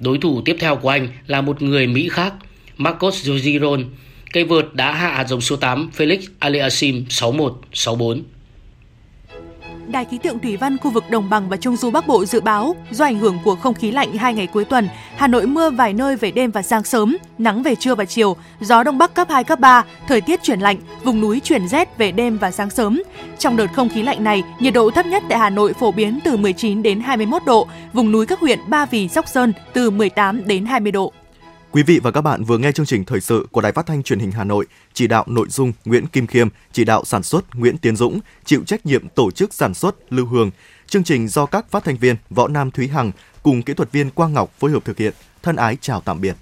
Đối 0.00 0.18
thủ 0.18 0.42
tiếp 0.44 0.56
theo 0.60 0.76
của 0.76 0.88
anh 0.88 1.08
là 1.26 1.40
một 1.40 1.62
người 1.62 1.86
Mỹ 1.86 2.08
khác, 2.08 2.34
Marcos 2.76 3.24
Giron. 3.24 3.84
Cây 4.32 4.44
vợt 4.44 4.74
đã 4.74 4.92
hạ 4.92 5.10
hạt 5.10 5.24
giống 5.28 5.40
số 5.40 5.56
8 5.56 5.90
Felix 5.96 6.18
Aliasim 6.38 7.04
6-1, 7.08 7.54
6-4. 7.72 8.22
Đài 9.88 10.04
khí 10.04 10.18
tượng 10.18 10.38
thủy 10.38 10.56
văn 10.56 10.78
khu 10.78 10.90
vực 10.90 11.10
đồng 11.10 11.30
bằng 11.30 11.48
và 11.48 11.56
trung 11.56 11.76
du 11.76 11.90
Bắc 11.90 12.06
Bộ 12.06 12.24
dự 12.24 12.40
báo 12.40 12.76
do 12.90 13.04
ảnh 13.04 13.18
hưởng 13.18 13.38
của 13.44 13.56
không 13.56 13.74
khí 13.74 13.90
lạnh 13.90 14.16
hai 14.16 14.34
ngày 14.34 14.46
cuối 14.46 14.64
tuần, 14.64 14.88
Hà 15.16 15.26
Nội 15.26 15.46
mưa 15.46 15.70
vài 15.70 15.92
nơi 15.92 16.16
về 16.16 16.30
đêm 16.30 16.50
và 16.50 16.62
sáng 16.62 16.84
sớm, 16.84 17.16
nắng 17.38 17.62
về 17.62 17.74
trưa 17.74 17.94
và 17.94 18.04
chiều, 18.04 18.36
gió 18.60 18.82
đông 18.82 18.98
bắc 18.98 19.14
cấp 19.14 19.28
2 19.30 19.44
cấp 19.44 19.60
3, 19.60 19.84
thời 20.08 20.20
tiết 20.20 20.42
chuyển 20.42 20.60
lạnh, 20.60 20.76
vùng 21.04 21.20
núi 21.20 21.40
chuyển 21.44 21.68
rét 21.68 21.98
về 21.98 22.12
đêm 22.12 22.38
và 22.38 22.50
sáng 22.50 22.70
sớm. 22.70 23.02
Trong 23.38 23.56
đợt 23.56 23.66
không 23.74 23.88
khí 23.88 24.02
lạnh 24.02 24.24
này, 24.24 24.42
nhiệt 24.60 24.74
độ 24.74 24.90
thấp 24.90 25.06
nhất 25.06 25.22
tại 25.28 25.38
Hà 25.38 25.50
Nội 25.50 25.72
phổ 25.72 25.92
biến 25.92 26.18
từ 26.24 26.36
19 26.36 26.82
đến 26.82 27.00
21 27.00 27.42
độ, 27.46 27.66
vùng 27.92 28.12
núi 28.12 28.26
các 28.26 28.40
huyện 28.40 28.58
Ba 28.66 28.86
Vì, 28.86 29.08
Sóc 29.08 29.28
Sơn 29.28 29.52
từ 29.72 29.90
18 29.90 30.46
đến 30.46 30.66
20 30.66 30.92
độ. 30.92 31.12
Quý 31.72 31.82
vị 31.82 32.00
và 32.02 32.10
các 32.10 32.20
bạn 32.20 32.44
vừa 32.44 32.58
nghe 32.58 32.72
chương 32.72 32.86
trình 32.86 33.04
thời 33.04 33.20
sự 33.20 33.46
của 33.52 33.60
Đài 33.60 33.72
Phát 33.72 33.86
thanh 33.86 34.02
Truyền 34.02 34.18
hình 34.18 34.30
Hà 34.32 34.44
Nội, 34.44 34.66
chỉ 34.92 35.06
đạo 35.06 35.24
nội 35.28 35.46
dung 35.48 35.72
Nguyễn 35.84 36.06
Kim 36.06 36.26
Khiêm, 36.26 36.48
chỉ 36.72 36.84
đạo 36.84 37.04
sản 37.04 37.22
xuất 37.22 37.54
Nguyễn 37.54 37.78
Tiến 37.78 37.96
Dũng, 37.96 38.20
chịu 38.44 38.62
trách 38.66 38.86
nhiệm 38.86 39.08
tổ 39.08 39.30
chức 39.30 39.54
sản 39.54 39.74
xuất 39.74 40.12
Lưu 40.12 40.26
Hương. 40.26 40.50
Chương 40.86 41.04
trình 41.04 41.28
do 41.28 41.46
các 41.46 41.70
phát 41.70 41.84
thanh 41.84 41.96
viên 41.96 42.16
Võ 42.30 42.48
Nam 42.48 42.70
Thúy 42.70 42.88
Hằng 42.88 43.12
cùng 43.42 43.62
kỹ 43.62 43.74
thuật 43.74 43.92
viên 43.92 44.10
Quang 44.10 44.32
Ngọc 44.32 44.52
phối 44.58 44.70
hợp 44.70 44.84
thực 44.84 44.98
hiện. 44.98 45.14
Thân 45.42 45.56
ái 45.56 45.76
chào 45.80 46.00
tạm 46.00 46.20
biệt. 46.20 46.36